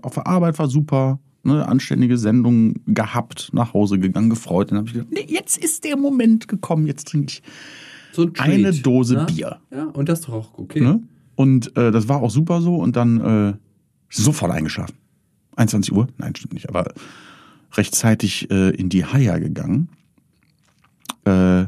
auf 0.01 0.15
der 0.15 0.27
Arbeit 0.27 0.59
war 0.59 0.67
super, 0.67 1.19
ne, 1.43 1.67
anständige 1.67 2.17
Sendung 2.17 2.75
gehabt, 2.85 3.49
nach 3.53 3.73
Hause 3.73 3.99
gegangen, 3.99 4.29
gefreut. 4.29 4.71
Dann 4.71 4.79
habe 4.79 4.87
ich 4.87 4.93
gedacht, 4.93 5.11
nee, 5.11 5.25
jetzt 5.27 5.57
ist 5.57 5.83
der 5.83 5.97
Moment 5.97 6.47
gekommen, 6.47 6.87
jetzt 6.87 7.07
trinke 7.07 7.27
ich 7.31 7.43
So 8.11 8.23
ein 8.23 8.33
Treat, 8.33 8.49
eine 8.49 8.73
Dose 8.73 9.15
ne? 9.15 9.25
Bier. 9.25 9.57
Ja, 9.71 9.85
und 9.85 10.09
das 10.09 10.19
ist 10.19 10.27
doch 10.27 10.33
auch 10.33 10.57
okay. 10.57 10.81
Ne? 10.81 11.01
Und 11.35 11.75
äh, 11.77 11.91
das 11.91 12.07
war 12.07 12.21
auch 12.21 12.31
super 12.31 12.61
so 12.61 12.75
und 12.77 12.95
dann 12.95 13.19
äh, 13.21 13.53
sofort 14.09 14.51
eingeschlafen. 14.51 14.95
21 15.55 15.93
Uhr? 15.93 16.07
Nein, 16.17 16.35
stimmt 16.35 16.53
nicht, 16.53 16.69
aber 16.69 16.93
rechtzeitig 17.73 18.49
äh, 18.51 18.69
in 18.69 18.89
die 18.89 19.05
Haia 19.05 19.37
gegangen. 19.37 19.89
Äh, 21.25 21.65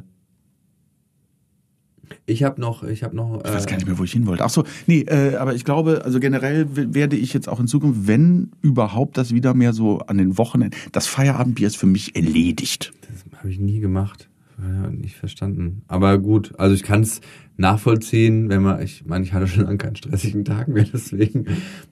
Ich 2.25 2.43
habe 2.43 2.59
noch, 2.59 2.83
ich 2.83 3.03
habe 3.03 3.15
noch. 3.15 3.41
ich 3.43 3.51
weiß 3.51 3.65
äh, 3.65 3.69
gar 3.69 3.75
nicht 3.77 3.87
mehr, 3.87 3.97
wo 3.97 4.03
ich 4.03 4.11
hin 4.11 4.25
wollte. 4.27 4.43
Ach 4.43 4.49
so, 4.49 4.65
nee, 4.85 5.01
äh, 5.01 5.35
aber 5.35 5.55
ich 5.55 5.63
glaube, 5.63 6.01
also 6.03 6.19
generell 6.19 6.67
werde 6.93 7.15
ich 7.15 7.33
jetzt 7.33 7.47
auch 7.47 7.59
in 7.59 7.67
Zukunft, 7.67 8.07
wenn 8.07 8.51
überhaupt 8.61 9.17
das 9.17 9.33
wieder 9.33 9.53
mehr 9.53 9.71
so 9.73 9.99
an 9.99 10.17
den 10.17 10.37
Wochenenden, 10.37 10.77
das 10.91 11.07
Feierabendbier 11.07 11.67
ist 11.67 11.77
für 11.77 11.85
mich 11.87 12.15
erledigt. 12.15 12.93
Das 13.01 13.39
habe 13.39 13.49
ich 13.49 13.59
nie 13.59 13.79
gemacht. 13.79 14.29
Ja, 14.61 14.89
nicht 14.89 15.15
verstanden. 15.15 15.83
Aber 15.87 16.17
gut, 16.17 16.53
also 16.57 16.75
ich 16.75 16.83
kann 16.83 17.01
es 17.01 17.21
nachvollziehen, 17.57 18.49
wenn 18.49 18.61
man, 18.61 18.81
ich 18.81 19.05
meine, 19.05 19.23
ich 19.25 19.33
hatte 19.33 19.47
schon 19.47 19.63
lange 19.65 19.77
keinen 19.77 19.95
stressigen 19.95 20.45
Tag 20.45 20.67
mehr, 20.67 20.85
deswegen. 20.93 21.45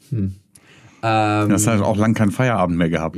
Hm. 0.10 0.36
Ähm, 1.04 1.50
Das 1.50 1.68
heißt 1.68 1.84
auch 1.84 1.98
lang 1.98 2.14
keinen 2.14 2.32
Feierabend 2.32 2.78
mehr 2.78 2.90
gehabt. 2.90 3.18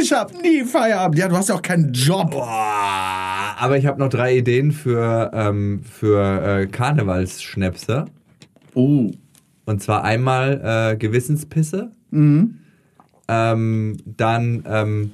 ich 0.00 0.12
habe 0.12 0.32
nie 0.42 0.64
Feierabend. 0.64 1.18
Ja, 1.18 1.28
du 1.28 1.36
hast 1.36 1.48
ja 1.48 1.56
auch 1.56 1.62
keinen 1.62 1.92
Job. 1.92 2.34
Aber 2.34 3.76
ich 3.76 3.86
habe 3.86 3.98
noch 3.98 4.08
drei 4.08 4.36
Ideen 4.38 4.72
für, 4.72 5.30
ähm, 5.34 5.82
für 5.82 6.60
äh, 6.60 6.66
Karnevalsschnäpse. 6.66 8.06
Oh. 8.74 9.10
Und 9.64 9.82
zwar 9.82 10.04
einmal 10.04 10.92
äh, 10.92 10.96
Gewissenspisse. 10.96 11.92
Mhm. 12.10 12.58
Ähm, 13.28 13.96
dann 14.04 14.64
ähm, 14.66 15.10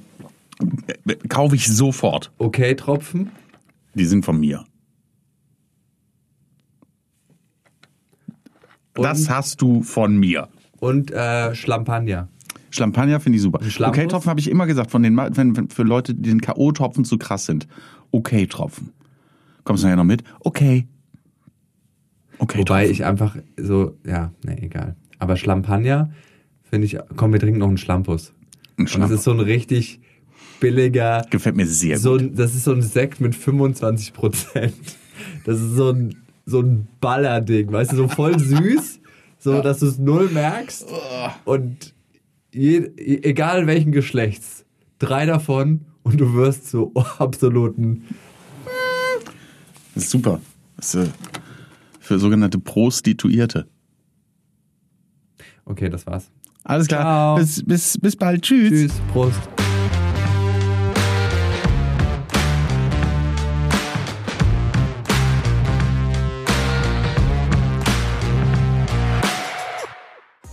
Kaufe 1.29 1.55
ich 1.55 1.67
sofort. 1.67 2.31
Okay-Tropfen. 2.37 3.31
Die 3.99 4.05
sind 4.05 4.23
von 4.25 4.39
mir. 4.39 4.63
Das 8.93 9.21
Und- 9.21 9.29
hast 9.29 9.61
du 9.61 9.83
von 9.83 10.17
mir. 10.17 10.47
Und 10.79 11.11
äh, 11.11 11.53
Schlampagner. 11.53 12.29
Champagner 12.71 13.19
finde 13.19 13.37
ich 13.37 13.41
super. 13.41 13.61
Schlampus? 13.69 13.97
Okay, 13.97 14.07
Tropfen 14.07 14.29
habe 14.29 14.39
ich 14.39 14.49
immer 14.49 14.65
gesagt, 14.67 14.91
von 14.91 15.03
den, 15.03 15.17
wenn, 15.17 15.57
wenn 15.57 15.69
für 15.69 15.83
Leute, 15.83 16.13
die 16.13 16.29
den 16.29 16.39
K.O.-Tropfen 16.41 17.03
zu 17.03 17.17
krass 17.17 17.45
sind. 17.45 17.67
Okay, 18.11 18.47
Tropfen. 18.47 18.93
Kommst 19.63 19.83
du 19.83 19.87
nachher 19.87 19.97
noch 19.97 20.03
mit? 20.05 20.23
Okay. 20.41 20.87
Okay, 22.37 22.59
Wobei 22.59 22.83
Tropfen. 22.83 22.91
ich 22.93 23.05
einfach 23.05 23.35
so, 23.57 23.97
ja, 24.05 24.31
ne, 24.45 24.61
egal. 24.61 24.95
Aber 25.17 25.35
Schlampagner 25.35 26.11
finde 26.63 26.85
ich, 26.85 26.97
komm, 27.17 27.33
wir 27.33 27.39
trinken 27.39 27.59
noch 27.59 27.67
einen 27.67 27.77
Schlampus. 27.77 28.29
Ein 28.29 28.33
Und 28.77 28.85
das 28.85 28.91
Schlampus. 28.93 29.17
ist 29.17 29.23
so 29.25 29.31
ein 29.31 29.39
richtig 29.41 29.99
billiger, 30.59 31.25
Gefällt 31.29 31.55
mir 31.55 31.65
sehr 31.67 31.97
so, 31.97 32.11
gut. 32.13 32.21
ein- 32.21 32.35
das 32.35 32.55
ist 32.55 32.63
so 32.65 32.71
ein 32.73 32.81
Sekt 32.81 33.19
mit 33.21 33.35
25 33.35 34.13
Prozent. 34.13 34.73
Das 35.45 35.59
ist 35.59 35.75
so 35.75 35.89
ein, 35.91 36.15
so 36.45 36.59
ein 36.61 36.87
Ballerding, 37.01 37.71
weißt 37.71 37.91
du, 37.93 37.95
so 37.97 38.07
voll 38.07 38.37
süß, 38.39 38.99
so 39.37 39.61
dass 39.61 39.79
du 39.79 39.87
es 39.87 39.97
null 39.97 40.29
merkst. 40.29 40.85
Und 41.45 41.93
je, 42.53 42.89
egal 42.97 43.67
welchen 43.67 43.91
Geschlechts, 43.91 44.65
drei 44.97 45.25
davon 45.25 45.81
und 46.03 46.19
du 46.21 46.33
wirst 46.35 46.67
so 46.69 46.93
absoluten. 47.17 48.03
Das 49.95 50.05
ist 50.05 50.11
super. 50.11 50.39
Das 50.77 50.95
ist, 50.95 51.07
äh, 51.07 51.11
für 51.99 52.17
sogenannte 52.19 52.59
Prostituierte. 52.59 53.65
Okay, 55.65 55.89
das 55.89 56.05
war's. 56.07 56.29
Alles 56.63 56.87
klar. 56.87 57.01
Ciao. 57.01 57.35
Bis, 57.37 57.63
bis, 57.65 57.97
bis 57.97 58.15
bald. 58.15 58.41
Tschüss. 58.43 58.69
Tschüss, 58.69 59.01
Prost. 59.11 59.68